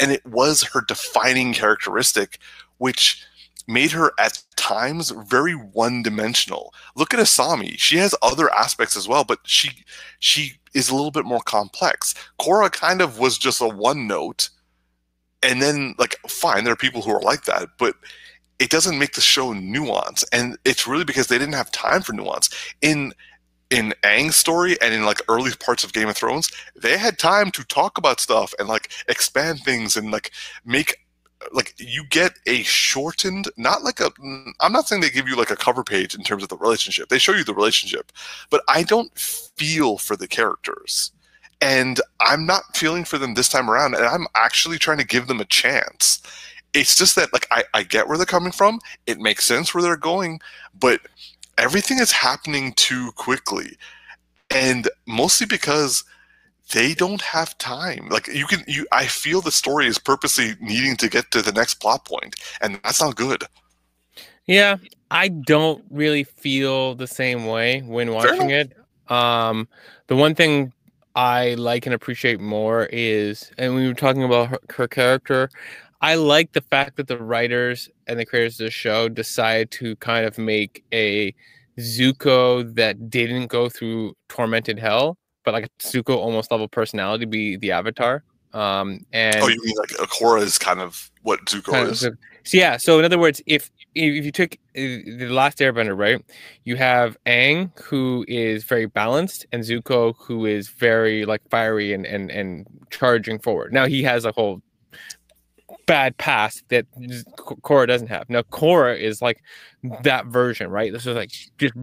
and 0.00 0.12
it 0.12 0.24
was 0.26 0.62
her 0.62 0.82
defining 0.86 1.52
characteristic 1.52 2.38
which 2.78 3.24
made 3.68 3.92
her 3.92 4.12
at 4.18 4.42
times 4.56 5.10
very 5.10 5.52
one-dimensional. 5.54 6.74
Look 6.96 7.14
at 7.14 7.20
asami. 7.20 7.78
She 7.78 7.96
has 7.98 8.14
other 8.22 8.52
aspects 8.52 8.96
as 8.96 9.08
well 9.08 9.24
but 9.24 9.40
she 9.44 9.70
she 10.18 10.54
is 10.74 10.88
a 10.88 10.94
little 10.94 11.10
bit 11.10 11.24
more 11.24 11.42
complex. 11.42 12.14
Korra 12.40 12.70
kind 12.70 13.00
of 13.00 13.18
was 13.18 13.38
just 13.38 13.60
a 13.60 13.68
one 13.68 14.06
note 14.06 14.50
and 15.42 15.60
then 15.60 15.94
like 15.98 16.16
fine 16.28 16.64
there 16.64 16.72
are 16.72 16.76
people 16.76 17.02
who 17.02 17.12
are 17.12 17.20
like 17.22 17.44
that 17.44 17.68
but 17.78 17.96
it 18.58 18.70
doesn't 18.70 18.98
make 18.98 19.14
the 19.14 19.20
show 19.20 19.52
nuance 19.52 20.24
and 20.32 20.56
it's 20.64 20.86
really 20.86 21.04
because 21.04 21.26
they 21.26 21.38
didn't 21.38 21.54
have 21.54 21.70
time 21.72 22.02
for 22.02 22.12
nuance 22.12 22.50
in 22.80 23.12
in 23.72 23.94
Aang's 24.02 24.36
story 24.36 24.76
and 24.82 24.92
in 24.92 25.04
like 25.04 25.22
early 25.28 25.50
parts 25.58 25.82
of 25.82 25.94
Game 25.94 26.08
of 26.08 26.16
Thrones, 26.16 26.52
they 26.76 26.98
had 26.98 27.18
time 27.18 27.50
to 27.52 27.64
talk 27.64 27.96
about 27.96 28.20
stuff 28.20 28.52
and 28.58 28.68
like 28.68 28.90
expand 29.08 29.60
things 29.60 29.96
and 29.96 30.10
like 30.10 30.30
make 30.64 30.98
like 31.52 31.74
you 31.78 32.04
get 32.10 32.34
a 32.46 32.62
shortened 32.62 33.48
not 33.56 33.82
like 33.82 33.98
a 33.98 34.10
I'm 34.60 34.72
not 34.72 34.86
saying 34.86 35.00
they 35.00 35.10
give 35.10 35.26
you 35.26 35.36
like 35.36 35.50
a 35.50 35.56
cover 35.56 35.82
page 35.82 36.14
in 36.14 36.22
terms 36.22 36.42
of 36.42 36.50
the 36.50 36.56
relationship. 36.58 37.08
They 37.08 37.18
show 37.18 37.32
you 37.32 37.44
the 37.44 37.54
relationship, 37.54 38.12
but 38.50 38.62
I 38.68 38.82
don't 38.82 39.16
feel 39.18 39.98
for 39.98 40.16
the 40.16 40.28
characters. 40.28 41.10
And 41.60 42.00
I'm 42.20 42.44
not 42.44 42.76
feeling 42.76 43.04
for 43.04 43.18
them 43.18 43.34
this 43.34 43.48
time 43.48 43.70
around 43.70 43.94
and 43.94 44.04
I'm 44.04 44.26
actually 44.34 44.78
trying 44.78 44.98
to 44.98 45.06
give 45.06 45.28
them 45.28 45.40
a 45.40 45.46
chance 45.46 46.20
it's 46.74 46.96
just 46.96 47.16
that 47.16 47.32
like 47.32 47.46
I, 47.50 47.64
I 47.74 47.82
get 47.82 48.08
where 48.08 48.16
they're 48.16 48.26
coming 48.26 48.52
from. 48.52 48.80
It 49.06 49.18
makes 49.18 49.44
sense 49.44 49.74
where 49.74 49.82
they're 49.82 49.96
going 49.96 50.40
but 50.78 51.00
everything 51.58 51.98
is 51.98 52.12
happening 52.12 52.72
too 52.74 53.12
quickly. 53.12 53.76
And 54.50 54.88
mostly 55.06 55.46
because 55.46 56.04
they 56.72 56.94
don't 56.94 57.20
have 57.20 57.56
time. 57.58 58.08
Like 58.10 58.28
you 58.28 58.46
can 58.46 58.62
you 58.66 58.86
i 58.92 59.06
feel 59.06 59.40
the 59.40 59.52
story 59.52 59.86
is 59.86 59.98
purposely 59.98 60.54
needing 60.60 60.96
to 60.96 61.08
get 61.08 61.30
to 61.32 61.42
the 61.42 61.52
next 61.52 61.74
plot 61.74 62.04
point 62.04 62.36
and 62.60 62.80
that's 62.82 63.00
not 63.00 63.16
good. 63.16 63.44
Yeah 64.46 64.76
i 65.10 65.28
don't 65.28 65.84
really 65.90 66.24
feel 66.24 66.94
the 66.94 67.06
same 67.06 67.46
way 67.46 67.80
when 67.80 68.12
watching 68.12 68.50
it. 68.50 68.72
Um 69.08 69.68
the 70.06 70.16
one 70.16 70.34
thing 70.34 70.72
i 71.14 71.54
like 71.54 71.84
and 71.84 71.94
appreciate 71.94 72.40
more 72.40 72.86
is 72.86 73.50
and 73.58 73.74
we 73.74 73.86
were 73.86 73.94
talking 73.94 74.22
about 74.22 74.48
her, 74.48 74.58
her 74.70 74.88
character 74.88 75.50
I 76.02 76.16
like 76.16 76.52
the 76.52 76.60
fact 76.60 76.96
that 76.96 77.06
the 77.06 77.16
writers 77.16 77.88
and 78.08 78.18
the 78.18 78.26
creators 78.26 78.58
of 78.60 78.66
the 78.66 78.70
show 78.72 79.08
decided 79.08 79.70
to 79.72 79.94
kind 79.96 80.26
of 80.26 80.36
make 80.36 80.84
a 80.92 81.32
Zuko 81.78 82.74
that 82.74 83.08
didn't 83.08 83.46
go 83.46 83.68
through 83.68 84.14
tormented 84.28 84.80
hell, 84.80 85.16
but 85.44 85.54
like 85.54 85.66
a 85.66 85.68
Zuko 85.80 86.16
almost 86.16 86.50
level 86.50 86.66
personality 86.66 87.24
be 87.24 87.56
the 87.56 87.70
avatar. 87.70 88.24
Um, 88.52 89.06
and 89.12 89.36
oh, 89.42 89.48
you 89.48 89.62
mean 89.64 89.76
like 89.78 89.90
Korra 90.10 90.42
is 90.42 90.58
kind 90.58 90.80
of 90.80 91.10
what 91.22 91.42
Zuko 91.46 91.70
kind 91.70 91.88
is? 91.88 92.02
Of, 92.02 92.18
so 92.42 92.56
yeah. 92.58 92.76
So 92.76 92.98
in 92.98 93.04
other 93.04 93.18
words, 93.18 93.40
if 93.46 93.70
if 93.94 94.24
you 94.24 94.32
took 94.32 94.54
uh, 94.54 94.80
the 94.80 95.28
last 95.30 95.58
Airbender, 95.58 95.96
right, 95.96 96.22
you 96.64 96.76
have 96.76 97.16
Aang 97.26 97.70
who 97.80 98.26
is 98.28 98.64
very 98.64 98.86
balanced, 98.86 99.46
and 99.52 99.62
Zuko 99.62 100.14
who 100.18 100.44
is 100.46 100.68
very 100.68 101.24
like 101.24 101.48
fiery 101.48 101.94
and 101.94 102.04
and 102.04 102.30
and 102.30 102.66
charging 102.90 103.38
forward. 103.38 103.72
Now 103.72 103.86
he 103.86 104.02
has 104.02 104.26
a 104.26 104.32
whole 104.32 104.60
bad 105.86 106.16
past 106.16 106.64
that 106.68 106.86
Korra 107.36 107.86
doesn't 107.86 108.08
have. 108.08 108.28
Now 108.28 108.42
Korra 108.42 108.98
is 108.98 109.22
like 109.22 109.42
that 110.02 110.26
version, 110.26 110.70
right? 110.70 110.92
This 110.92 111.06
is 111.06 111.16
like 111.16 111.30
just 111.58 111.74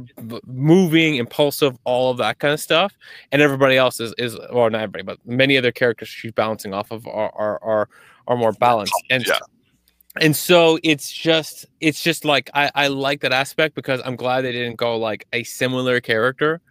moving, 0.46 1.16
impulsive, 1.16 1.78
all 1.84 2.12
of 2.12 2.18
that 2.18 2.40
kind 2.40 2.54
of 2.54 2.60
stuff, 2.60 2.94
and 3.32 3.42
everybody 3.42 3.78
else 3.78 4.00
is 4.00 4.14
is 4.18 4.38
well, 4.52 4.70
not 4.70 4.82
everybody, 4.82 5.04
but 5.04 5.20
many 5.26 5.58
other 5.58 5.72
characters 5.72 6.08
she's 6.08 6.32
bouncing 6.32 6.74
off 6.74 6.92
of 6.92 7.08
are 7.08 7.32
are 7.36 7.64
are, 7.64 7.90
are 8.28 8.38
more 8.38 8.54
balanced. 8.54 8.94
And 9.10 9.26
yeah. 9.26 9.40
and 10.22 10.36
so 10.36 10.80
it's 10.84 11.12
just 11.12 11.66
it's 11.82 12.02
just 12.02 12.26
like 12.26 12.50
I 12.54 12.72
I 12.76 12.88
like 12.88 13.22
that 13.22 13.34
aspect 13.34 13.76
because 13.76 14.02
I'm 14.06 14.16
glad 14.16 14.42
they 14.42 14.52
didn't 14.52 14.78
go 14.78 14.98
like 14.98 15.28
a 15.34 15.44
similar 15.44 16.00
character 16.02 16.62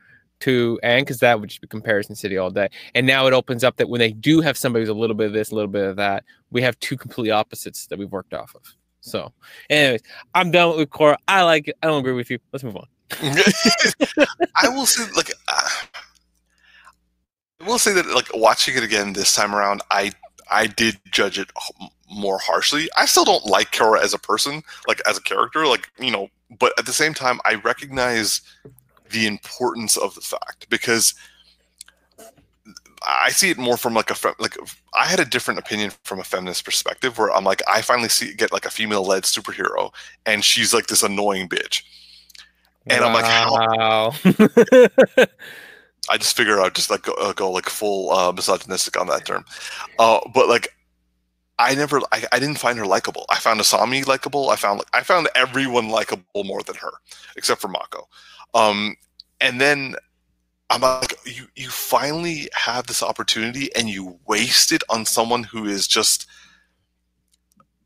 to 0.41 0.79
and 0.83 1.05
because 1.05 1.19
that 1.21 1.41
would 1.41 1.49
just 1.49 1.61
be 1.61 1.67
comparison 1.67 2.15
city 2.15 2.37
all 2.37 2.51
day. 2.51 2.69
And 2.95 3.07
now 3.07 3.27
it 3.27 3.33
opens 3.33 3.65
up 3.65 3.77
that 3.77 3.89
when 3.89 3.99
they 3.99 4.13
do 4.13 4.41
have 4.41 4.57
somebody 4.57 4.83
who's 4.83 4.89
a 4.89 4.95
little 4.95 5.17
bit 5.17 5.29
of 5.29 5.33
this, 5.33 5.51
a 5.51 5.55
little 5.55 5.71
bit 5.71 5.85
of 5.85 5.97
that, 5.97 6.25
we 6.51 6.63
have 6.63 6.79
two 6.81 6.97
completely 6.97 7.31
opposites 7.31 7.87
that 7.87 7.99
we've 7.99 8.11
worked 8.11 8.35
off 8.35 8.55
of. 8.55 8.63
So, 9.01 9.33
anyways, 9.71 10.03
I'm 10.35 10.51
done 10.51 10.77
with 10.77 10.91
Korra. 10.91 11.17
I 11.29 11.43
like 11.43 11.69
it. 11.69 11.77
I 11.83 11.87
don't 11.87 12.01
agree 12.01 12.13
with 12.13 12.31
you. 12.31 12.39
Let's 12.53 12.65
move 12.65 12.77
on. 12.77 12.87
I 14.57 14.69
will 14.69 14.87
say, 14.87 15.05
like, 15.17 15.31
uh, 15.49 15.69
I 17.61 17.67
will 17.67 17.79
say 17.79 17.93
that, 17.95 18.07
like, 18.09 18.29
watching 18.35 18.77
it 18.77 18.83
again 18.83 19.15
this 19.15 19.35
time 19.35 19.55
around, 19.55 19.83
I 19.91 20.13
I 20.51 20.67
did 20.67 20.99
judge 21.11 21.39
it 21.39 21.51
more 22.11 22.39
harshly. 22.39 22.89
I 22.97 23.07
still 23.07 23.25
don't 23.25 23.45
like 23.47 23.73
Korra 23.73 24.01
as 24.01 24.15
a 24.15 24.19
person, 24.19 24.63
like 24.87 25.01
as 25.07 25.19
a 25.19 25.23
character, 25.23 25.67
like 25.67 25.91
you 25.99 26.11
know. 26.11 26.29
But 26.59 26.73
at 26.79 26.87
the 26.87 26.93
same 26.93 27.13
time, 27.13 27.41
I 27.45 27.55
recognize 27.57 28.41
the 29.11 29.27
importance 29.27 29.97
of 29.97 30.15
the 30.15 30.21
fact 30.21 30.69
because 30.69 31.15
I 33.07 33.31
see 33.31 33.51
it 33.51 33.59
more 33.59 33.77
from 33.77 33.95
like 33.95 34.11
a 34.11 34.35
like 34.39 34.57
I 34.95 35.07
had 35.07 35.21
a 35.21 35.25
different 35.25 35.61
opinion 35.61 35.93
from 36.05 36.19
a 36.21 36.25
feminist 36.25 36.65
perspective 36.65 37.17
where 37.19 37.33
I'm 37.33 37.45
like 37.45 37.63
I 37.69 37.81
finally 37.83 38.09
see 38.09 38.35
get 38.35 38.53
like 38.53 38.67
a 38.67 38.71
female 38.71 39.05
led 39.05 39.23
superhero 39.23 39.93
and 40.27 40.45
she's 40.45 40.75
like 40.75 40.87
this 40.87 41.03
annoying 41.03 41.49
bitch. 41.49 41.83
And 42.87 43.03
wow. 43.03 43.07
I'm 43.07 43.15
like 43.15 43.25
how 45.17 45.27
I 46.09 46.17
just 46.17 46.37
figure 46.37 46.61
I'd 46.61 46.75
just 46.75 46.91
like 46.91 47.03
go, 47.03 47.13
uh, 47.15 47.33
go 47.33 47.51
like 47.51 47.69
full 47.69 48.11
uh, 48.11 48.33
misogynistic 48.33 48.99
on 48.99 49.07
that 49.09 49.25
term. 49.25 49.45
Uh, 49.99 50.21
but 50.33 50.49
like, 50.49 50.69
I 51.59 51.75
never, 51.75 52.01
I, 52.13 52.25
I 52.33 52.39
didn't 52.39 52.59
find 52.59 52.79
her 52.79 52.87
likable. 52.87 53.27
I 53.29 53.37
found 53.37 53.61
Asami 53.61 54.07
likable. 54.07 54.51
I 54.51 54.57
found 54.57 54.79
like 54.79 54.89
I 54.95 55.03
found 55.03 55.29
everyone 55.35 55.89
likable 55.89 56.45
more 56.45 56.63
than 56.63 56.77
her, 56.77 56.93
except 57.37 57.61
for 57.61 57.69
Mako. 57.69 58.09
Um, 58.55 58.97
and 59.41 59.61
then 59.61 59.95
I'm 60.71 60.83
like, 60.83 61.19
you 61.25 61.47
you 61.57 61.71
finally 61.71 62.49
have 62.53 62.87
this 62.87 63.03
opportunity 63.03 63.75
and 63.75 63.89
you 63.89 64.19
waste 64.27 64.73
it 64.73 64.83
on 64.91 65.05
someone 65.05 65.45
who 65.45 65.65
is 65.67 65.87
just 65.87 66.27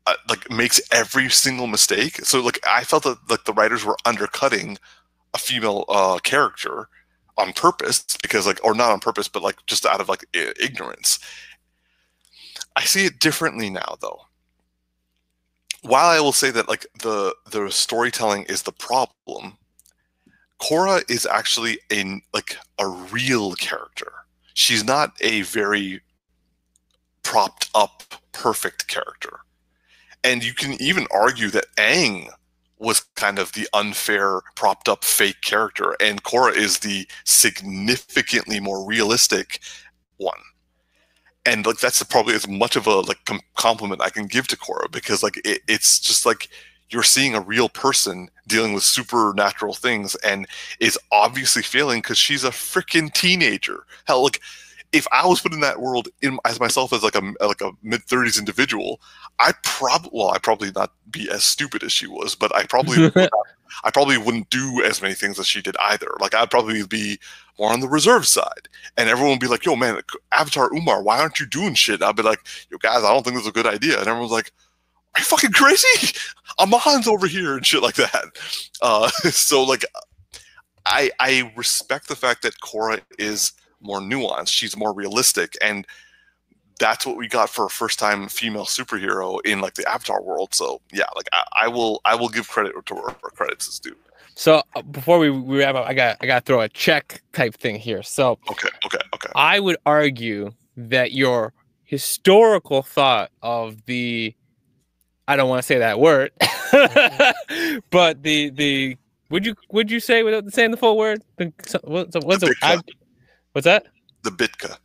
uh, 0.05 0.15
like 0.27 0.49
makes 0.51 0.81
every 0.91 1.29
single 1.29 1.67
mistake. 1.67 2.17
So 2.25 2.41
like 2.41 2.59
I 2.67 2.83
felt 2.83 3.03
that 3.03 3.17
like 3.29 3.45
the 3.45 3.53
writers 3.53 3.85
were 3.85 3.97
undercutting 4.05 4.77
a 5.33 5.37
female 5.37 5.85
uh, 5.87 6.19
character 6.19 6.89
on 7.37 7.53
purpose 7.53 8.05
because 8.21 8.45
like 8.45 8.59
or 8.63 8.75
not 8.75 8.91
on 8.91 8.99
purpose 8.99 9.27
but 9.27 9.41
like 9.41 9.65
just 9.65 9.85
out 9.85 10.01
of 10.01 10.09
like 10.09 10.25
ignorance. 10.33 11.19
I 12.75 12.83
see 12.83 13.05
it 13.05 13.19
differently 13.19 13.69
now 13.69 13.95
though. 14.01 14.21
While 15.83 16.09
I 16.09 16.19
will 16.19 16.33
say 16.33 16.51
that 16.51 16.67
like 16.67 16.85
the 17.01 17.35
the 17.49 17.69
storytelling 17.69 18.43
is 18.43 18.63
the 18.63 18.71
problem, 18.71 19.57
Korra 20.61 21.09
is 21.09 21.25
actually 21.25 21.79
a 21.91 22.21
like 22.33 22.57
a 22.79 22.87
real 22.87 23.53
character. 23.55 24.11
She's 24.53 24.83
not 24.83 25.13
a 25.21 25.41
very 25.41 26.01
propped 27.23 27.69
up 27.73 28.03
perfect 28.31 28.87
character. 28.87 29.39
And 30.23 30.43
you 30.43 30.53
can 30.53 30.81
even 30.81 31.07
argue 31.11 31.49
that 31.49 31.65
Aang 31.77 32.29
was 32.79 33.01
kind 33.15 33.39
of 33.39 33.53
the 33.53 33.67
unfair, 33.73 34.41
propped 34.55 34.87
up 34.89 35.03
fake 35.03 35.41
character, 35.41 35.95
and 35.99 36.23
Korra 36.23 36.55
is 36.55 36.79
the 36.79 37.07
significantly 37.23 38.59
more 38.59 38.85
realistic 38.85 39.59
one. 40.17 40.39
And 41.45 41.65
like 41.65 41.79
that's 41.79 42.01
probably 42.03 42.35
as 42.35 42.47
much 42.47 42.75
of 42.75 42.87
a 42.87 42.95
like 43.01 43.23
com- 43.25 43.41
compliment 43.55 44.01
I 44.01 44.09
can 44.09 44.27
give 44.27 44.47
to 44.47 44.57
Korra 44.57 44.91
because 44.91 45.23
like 45.23 45.37
it, 45.43 45.61
it's 45.67 45.99
just 45.99 46.25
like 46.25 46.49
you're 46.89 47.03
seeing 47.03 47.33
a 47.35 47.41
real 47.41 47.69
person 47.69 48.29
dealing 48.47 48.73
with 48.73 48.83
supernatural 48.83 49.73
things 49.73 50.15
and 50.15 50.47
is 50.79 50.99
obviously 51.11 51.63
failing 51.63 52.01
because 52.01 52.17
she's 52.17 52.43
a 52.43 52.49
freaking 52.49 53.11
teenager. 53.13 53.85
Hell, 54.05 54.23
like 54.23 54.41
if 54.93 55.07
I 55.11 55.25
was 55.25 55.41
put 55.41 55.53
in 55.53 55.59
that 55.61 55.81
world 55.81 56.07
in, 56.21 56.37
as 56.45 56.59
myself 56.59 56.93
as 56.93 57.03
like 57.03 57.15
a 57.15 57.33
like 57.45 57.61
a 57.61 57.71
mid 57.81 58.03
thirties 58.03 58.37
individual, 58.37 59.01
I 59.39 59.53
probably 59.63 60.11
well 60.13 60.29
I 60.29 60.37
probably 60.37 60.71
not 60.71 60.93
be 61.09 61.29
as 61.29 61.43
stupid 61.43 61.83
as 61.83 61.91
she 61.91 62.07
was, 62.07 62.35
but 62.35 62.55
I 62.55 62.65
probably 62.65 63.11
I 63.83 63.91
probably 63.91 64.19
wouldn't 64.19 64.51
do 64.51 64.83
as 64.85 65.01
many 65.01 65.15
things 65.15 65.39
as 65.39 65.47
she 65.47 65.61
did 65.61 65.75
either. 65.79 66.11
Like 66.19 66.35
I'd 66.35 66.51
probably 66.51 66.85
be 66.85 67.19
more 67.57 67.71
on 67.71 67.79
the 67.79 67.87
reserve 67.87 68.27
side, 68.27 68.69
and 68.95 69.09
everyone 69.09 69.31
would 69.31 69.39
be 69.39 69.47
like, 69.47 69.65
"Yo, 69.65 69.75
man, 69.75 69.99
Avatar 70.31 70.71
Umar, 70.73 71.01
why 71.01 71.19
aren't 71.19 71.39
you 71.39 71.47
doing 71.47 71.73
shit?" 71.73 72.03
I'd 72.03 72.15
be 72.15 72.23
like, 72.23 72.39
"Yo, 72.69 72.77
guys, 72.77 73.03
I 73.03 73.11
don't 73.11 73.23
think 73.23 73.35
this 73.35 73.43
is 73.43 73.49
a 73.49 73.53
good 73.53 73.67
idea," 73.67 73.97
and 73.97 74.07
everyone's 74.07 74.31
like, 74.31 74.51
"Are 75.15 75.19
you 75.19 75.25
fucking 75.25 75.51
crazy? 75.53 76.13
Amon's 76.59 77.07
over 77.07 77.27
here 77.27 77.55
and 77.55 77.65
shit 77.65 77.81
like 77.81 77.95
that." 77.95 78.25
Uh, 78.81 79.07
so 79.29 79.63
like, 79.63 79.85
I 80.85 81.11
I 81.19 81.51
respect 81.55 82.07
the 82.07 82.15
fact 82.15 82.41
that 82.43 82.59
Korra 82.59 83.01
is 83.17 83.53
more 83.81 83.99
nuanced. 83.99 84.49
She's 84.49 84.77
more 84.77 84.93
realistic, 84.93 85.55
and 85.61 85.85
that's 86.79 87.05
what 87.05 87.17
we 87.17 87.27
got 87.27 87.49
for 87.49 87.65
a 87.65 87.69
first 87.69 87.99
time 87.99 88.27
female 88.27 88.65
superhero 88.65 89.39
in 89.45 89.61
like 89.61 89.75
the 89.75 89.89
Avatar 89.89 90.21
world. 90.21 90.53
So 90.53 90.81
yeah, 90.91 91.05
like 91.15 91.27
I, 91.33 91.43
I 91.63 91.67
will 91.67 92.01
I 92.05 92.15
will 92.15 92.29
give 92.29 92.47
credit 92.47 92.73
to 92.85 92.95
where 92.95 93.13
credits 93.35 93.67
is 93.67 93.79
due. 93.79 93.95
So 94.35 94.63
uh, 94.75 94.81
before 94.81 95.19
we, 95.19 95.29
we 95.29 95.59
wrap 95.59 95.75
up, 95.75 95.87
I 95.87 95.93
got 95.93 96.17
I 96.21 96.25
got 96.25 96.39
to 96.39 96.45
throw 96.45 96.61
a 96.61 96.69
check 96.69 97.21
type 97.33 97.55
thing 97.55 97.75
here. 97.75 98.03
So 98.03 98.39
okay, 98.49 98.69
okay, 98.85 98.99
okay. 99.13 99.29
I 99.35 99.59
would 99.59 99.77
argue 99.85 100.51
that 100.75 101.11
your 101.11 101.53
historical 101.83 102.81
thought 102.81 103.31
of 103.41 103.85
the 103.85 104.33
I 105.27 105.35
don't 105.35 105.49
want 105.49 105.59
to 105.59 105.65
say 105.65 105.79
that 105.79 105.99
word, 105.99 106.31
but 107.89 108.23
the 108.23 108.49
the 108.49 108.97
would 109.29 109.45
you 109.45 109.55
would 109.71 109.89
you 109.89 109.99
say 109.99 110.23
without 110.23 110.51
saying 110.53 110.71
the 110.71 110.77
full 110.77 110.97
word? 110.97 111.23
The, 111.37 111.53
what's, 111.83 112.15
what's 112.15 112.41
the, 112.41 112.83
What's 113.53 113.65
that? 113.65 113.85
The 114.23 114.31
bitka. 114.31 114.77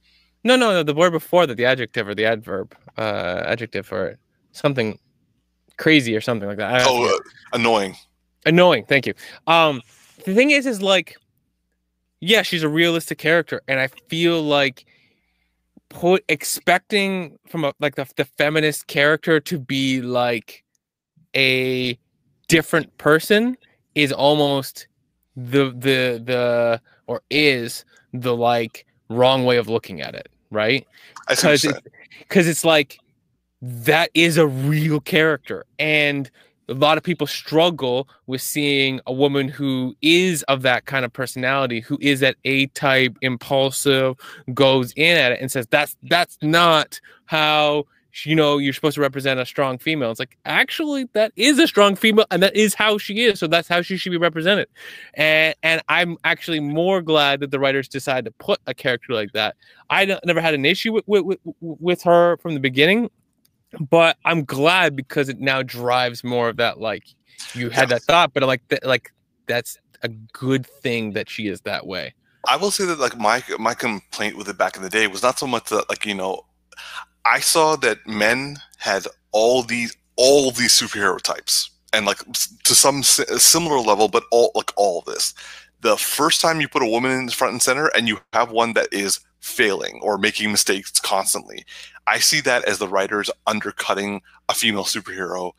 No, 0.45 0.57
no, 0.57 0.71
no. 0.71 0.83
The 0.83 0.95
word 0.95 1.11
before 1.11 1.47
that, 1.47 1.57
the 1.57 1.65
adjective 1.65 2.07
or 2.07 2.15
the 2.15 2.27
adverb, 2.27 2.75
uh, 2.97 3.43
adjective 3.47 3.91
or 3.93 4.19
something 4.53 4.99
crazy 5.79 6.15
or 6.15 6.21
something 6.21 6.49
like 6.49 6.59
that. 6.59 6.83
Oh, 6.87 7.05
uh, 7.05 7.19
annoying. 7.53 7.97
Annoying. 8.47 8.85
Thank 8.85 9.07
you. 9.07 9.15
Um, 9.47 9.83
the 10.25 10.35
thing 10.35 10.51
is, 10.51 10.67
is 10.67 10.83
like, 10.83 11.17
yeah, 12.21 12.43
she's 12.43 12.63
a 12.63 12.69
realistic 12.69 13.19
character, 13.19 13.63
and 13.69 13.81
I 13.81 13.89
feel 14.09 14.43
like 14.43 14.85
put 15.91 16.25
expecting 16.29 17.39
from 17.49 17.65
a 17.65 17.73
like 17.81 17.95
the, 17.95 18.07
the 18.17 18.25
feminist 18.25 18.87
character 18.87 19.41
to 19.41 19.59
be 19.59 20.01
like 20.01 20.65
a 21.35 21.99
different 22.49 22.97
person 22.99 23.57
is 23.95 24.13
almost 24.13 24.87
the 25.37 25.71
the 25.71 26.23
the 26.25 26.81
or 27.07 27.23
is 27.31 27.85
the 28.13 28.35
like 28.35 28.87
wrong 29.09 29.45
way 29.45 29.57
of 29.57 29.69
looking 29.69 30.01
at 30.01 30.15
it, 30.15 30.29
right? 30.51 30.87
Because 31.29 31.67
because 32.19 32.49
it's 32.49 32.65
like 32.65 32.99
that 33.61 34.11
is 34.15 34.37
a 34.37 34.47
real 34.47 35.01
character, 35.01 35.65
and 35.79 36.31
a 36.69 36.75
lot 36.75 36.99
of 36.99 37.05
people 37.05 37.27
struggle 37.27 38.09
with 38.27 38.43
seeing 38.43 39.01
a 39.07 39.13
woman 39.13 39.49
who 39.49 39.95
is 40.03 40.43
of 40.45 40.63
that 40.63 40.85
kind 40.85 41.05
of 41.05 41.13
personality, 41.13 41.81
who 41.81 41.99
is 42.01 42.21
that 42.21 42.37
A 42.45 42.67
type, 42.69 43.17
impulsive, 43.23 44.17
goes 44.55 44.93
in 44.97 45.17
at 45.17 45.33
it 45.33 45.41
and 45.41 45.51
says 45.51 45.67
that's 45.71 45.97
that's 46.03 46.39
not 46.43 47.01
how 47.27 47.85
you 48.25 48.35
know 48.35 48.59
you're 48.59 48.73
supposed 48.73 48.97
to 48.97 49.01
represent 49.01 49.41
a 49.41 49.47
strong 49.47 49.79
female. 49.79 50.11
It's 50.11 50.21
like 50.21 50.37
actually 50.45 51.05
that 51.13 51.33
is 51.37 51.59
a 51.59 51.67
strong 51.67 51.97
female 51.97 52.27
and 52.31 52.43
that 52.43 52.55
is 52.57 52.75
how 52.75 52.99
she 52.99 53.25
is. 53.25 53.39
So 53.39 53.47
that's 53.47 53.69
how 53.69 53.81
she 53.83 53.97
should 53.97 54.11
be 54.11 54.19
represented. 54.19 54.69
And 55.15 55.55
and 55.63 55.83
i'm 55.89 56.17
actually 56.25 56.61
more 56.61 57.01
glad 57.01 57.41
that 57.41 57.51
the 57.51 57.59
writers 57.59 57.89
decided 57.89 58.25
to 58.27 58.31
put 58.45 58.61
a 58.67 58.75
character 58.75 59.13
like 59.13 59.33
that. 59.33 59.57
I 59.91 60.19
never 60.25 60.41
had 60.41 60.55
an 60.55 60.67
issue 60.67 60.93
with, 60.93 61.05
with, 61.07 61.39
with 61.61 62.03
her 62.03 62.37
from 62.39 62.55
the 62.55 62.61
beginning 62.61 63.11
but 63.91 64.17
i'm 64.25 64.45
glad 64.45 64.97
because 64.97 65.29
it 65.29 65.41
now 65.41 65.63
drives 65.63 66.25
more 66.25 66.49
of 66.49 66.57
that 66.57 66.81
like 66.81 67.05
you 67.55 67.71
had 67.71 67.89
that 67.89 68.03
thought 68.03 68.33
but 68.33 68.43
like 68.43 68.67
that 68.69 68.85
like 68.85 69.13
that's 69.47 69.79
a 70.03 70.09
good 70.09 70.67
thing 70.67 71.13
that 71.13 71.29
she 71.29 71.49
is 71.49 71.61
that 71.63 71.87
way 71.87 72.15
I 72.49 72.57
will 72.57 72.71
say 72.71 72.87
that 72.87 72.99
like 72.99 73.19
my 73.19 73.43
my 73.59 73.75
complaint 73.75 74.37
with 74.37 74.49
it 74.49 74.57
back 74.57 74.77
in 74.77 74.83
the 74.83 74.89
day 74.89 75.07
was 75.07 75.23
not 75.23 75.39
so 75.39 75.47
much 75.47 75.65
that 75.71 75.89
like 75.91 76.07
you 76.07 76.15
know 76.15 76.47
I 77.25 77.41
saw 77.41 77.77
that 77.77 78.07
men 78.07 78.57
had 78.79 79.07
all 79.33 79.63
these 79.63 79.97
all 80.17 80.51
these 80.51 80.73
superhero 80.73 81.21
types, 81.21 81.71
and 81.93 82.07
like 82.07 82.19
to 82.65 82.75
some 82.75 83.03
similar 83.03 83.79
level, 83.81 84.09
but 84.09 84.25
all 84.31 84.51
like 84.55 84.73
all 84.77 85.03
this. 85.07 85.35
The 85.81 85.97
first 85.97 86.41
time 86.41 86.61
you 86.61 86.69
put 86.69 86.83
a 86.83 86.87
woman 86.87 87.13
in 87.13 87.29
front 87.29 87.53
and 87.53 87.63
center, 87.63 87.87
and 87.89 88.09
you 88.09 88.19
have 88.33 88.51
one 88.51 88.73
that 88.73 88.89
is 88.93 89.21
failing 89.41 90.01
or 90.03 90.19
making 90.19 90.51
mistakes 90.51 90.99
constantly, 91.01 91.65
I 92.07 92.19
see 92.19 92.41
that 92.43 92.65
as 92.65 92.79
the 92.79 92.89
writers 92.89 93.31
undercutting 93.47 94.23
a 94.49 94.55
female 94.55 94.85
superhero 94.85 95.53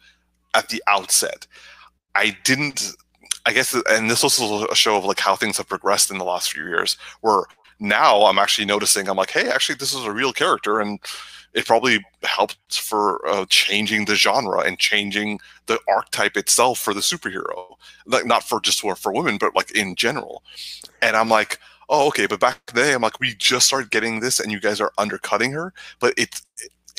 at 0.53 0.69
the 0.69 0.83
outset. 0.87 1.47
I 2.15 2.35
didn't. 2.43 2.95
I 3.45 3.53
guess, 3.53 3.73
and 3.89 4.11
this 4.11 4.21
was 4.21 4.39
a 4.39 4.75
show 4.75 4.97
of 4.97 5.05
like 5.05 5.19
how 5.19 5.35
things 5.35 5.57
have 5.57 5.69
progressed 5.69 6.11
in 6.11 6.17
the 6.17 6.25
last 6.25 6.51
few 6.51 6.65
years, 6.65 6.97
where 7.21 7.43
now 7.79 8.23
I'm 8.25 8.37
actually 8.37 8.65
noticing 8.65 9.07
I'm 9.07 9.15
like, 9.15 9.31
hey, 9.31 9.49
actually, 9.49 9.75
this 9.75 9.93
is 9.93 10.03
a 10.03 10.11
real 10.11 10.33
character, 10.33 10.79
and 10.79 10.99
it 11.53 11.65
probably 11.65 12.05
helped 12.23 12.79
for 12.79 13.27
uh, 13.27 13.45
changing 13.49 14.05
the 14.05 14.15
genre 14.15 14.59
and 14.61 14.77
changing 14.77 15.39
the 15.65 15.79
archetype 15.87 16.37
itself 16.37 16.79
for 16.79 16.93
the 16.93 16.99
superhero 16.99 17.75
like 18.05 18.25
not 18.25 18.43
for 18.43 18.59
just 18.59 18.81
for, 18.81 18.95
for 18.95 19.11
women 19.11 19.37
but 19.37 19.55
like 19.55 19.71
in 19.71 19.95
general 19.95 20.43
and 21.01 21.15
i'm 21.15 21.29
like 21.29 21.59
oh 21.89 22.07
okay 22.07 22.27
but 22.27 22.39
back 22.39 22.59
then 22.73 22.95
i'm 22.95 23.01
like 23.01 23.19
we 23.19 23.35
just 23.35 23.67
started 23.67 23.91
getting 23.91 24.19
this 24.19 24.39
and 24.39 24.51
you 24.51 24.59
guys 24.59 24.79
are 24.79 24.91
undercutting 24.97 25.51
her 25.51 25.73
but 25.99 26.13
it's 26.17 26.45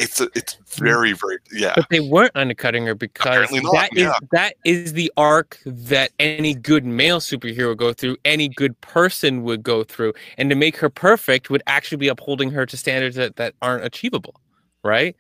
it's 0.01 0.21
it's 0.35 0.55
hmm. 0.55 0.85
very 0.85 1.13
very 1.13 1.39
yeah 1.53 1.75
but 1.77 1.87
they 1.91 2.01
weren't 2.01 2.33
undercutting 2.35 2.87
her 2.87 2.95
because 2.95 3.51
not, 3.53 3.73
that 3.73 3.91
is 3.93 4.03
yeah. 4.03 4.13
that 4.33 4.55
is 4.65 4.95
the 4.95 5.13
arc 5.17 5.59
that 5.67 6.11
any 6.19 6.55
good 6.55 6.85
male 6.85 7.21
superhero 7.21 7.69
would 7.69 7.79
go 7.79 7.93
through 7.93 8.17
any 8.25 8.49
good 8.49 8.79
person 8.81 9.43
would 9.43 9.63
go 9.63 9.85
through 9.85 10.13
and 10.39 10.49
to 10.49 10.57
make 10.57 10.77
her 10.77 10.89
perfect 10.89 11.51
would 11.51 11.63
actually 11.67 11.99
be 11.99 12.09
upholding 12.09 12.51
her 12.51 12.65
to 12.65 12.77
standards 12.77 13.17
that, 13.17 13.37
that 13.37 13.55
aren't 13.61 13.85
achievable 13.85 14.41
right 14.83 15.15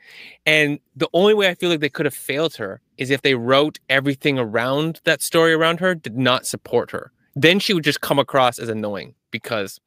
and 0.46 0.80
the 0.96 1.08
only 1.12 1.34
way 1.34 1.48
i 1.48 1.54
feel 1.54 1.68
like 1.68 1.80
they 1.80 1.88
could 1.90 2.06
have 2.06 2.14
failed 2.14 2.54
her 2.54 2.80
is 2.96 3.10
if 3.10 3.20
they 3.22 3.34
wrote 3.34 3.78
everything 3.90 4.38
around 4.38 5.00
that 5.04 5.20
story 5.20 5.52
around 5.52 5.78
her 5.78 5.94
did 5.94 6.16
not 6.16 6.46
support 6.46 6.90
her 6.90 7.12
then 7.36 7.58
she 7.58 7.74
would 7.74 7.84
just 7.84 8.00
come 8.00 8.18
across 8.18 8.58
as 8.58 8.70
annoying 8.70 9.14
because 9.30 9.80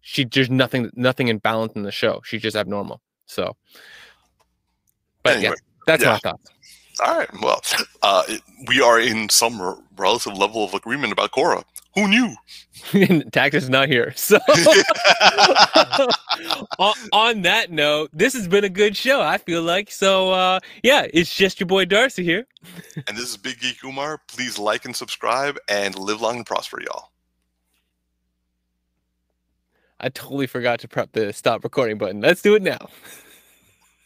she 0.00 0.24
there's 0.24 0.50
nothing 0.50 0.90
nothing 0.94 1.28
in 1.28 1.38
balance 1.38 1.72
in 1.74 1.82
the 1.82 1.92
show 1.92 2.20
she's 2.24 2.42
just 2.42 2.56
abnormal 2.56 3.00
so 3.26 3.56
but 5.22 5.36
anyway, 5.36 5.50
yeah, 5.50 5.54
that's 5.86 6.02
yeah. 6.02 6.12
my 6.12 6.18
thoughts. 6.18 6.50
All 7.04 7.18
right. 7.18 7.28
Well, 7.40 7.60
uh, 8.02 8.22
we 8.66 8.80
are 8.80 9.00
in 9.00 9.28
some 9.28 9.84
relative 9.96 10.36
level 10.36 10.64
of 10.64 10.74
agreement 10.74 11.12
about 11.12 11.32
Korra. 11.32 11.64
Who 11.94 12.08
knew? 12.08 12.34
Tax 13.32 13.54
is 13.54 13.68
not 13.68 13.88
here. 13.88 14.12
So 14.16 14.38
on, 16.78 16.94
on 17.12 17.42
that 17.42 17.70
note, 17.70 18.10
this 18.12 18.32
has 18.32 18.48
been 18.48 18.64
a 18.64 18.68
good 18.68 18.96
show. 18.96 19.20
I 19.20 19.38
feel 19.38 19.62
like 19.62 19.90
so. 19.90 20.32
Uh, 20.32 20.60
yeah, 20.82 21.06
it's 21.12 21.34
just 21.34 21.60
your 21.60 21.66
boy 21.66 21.84
Darcy 21.84 22.24
here, 22.24 22.46
and 23.06 23.16
this 23.16 23.28
is 23.28 23.36
Big 23.36 23.60
Geek 23.60 23.84
Umar. 23.84 24.20
Please 24.28 24.58
like 24.58 24.86
and 24.86 24.96
subscribe, 24.96 25.58
and 25.68 25.98
live 25.98 26.22
long 26.22 26.36
and 26.36 26.46
prosper, 26.46 26.80
y'all. 26.82 27.11
I 30.02 30.08
totally 30.08 30.48
forgot 30.48 30.80
to 30.80 30.88
prep 30.88 31.12
the 31.12 31.32
stop 31.32 31.62
recording 31.62 31.96
button. 31.96 32.20
Let's 32.20 32.42
do 32.42 32.54
it 32.56 32.62
now. 32.62 32.88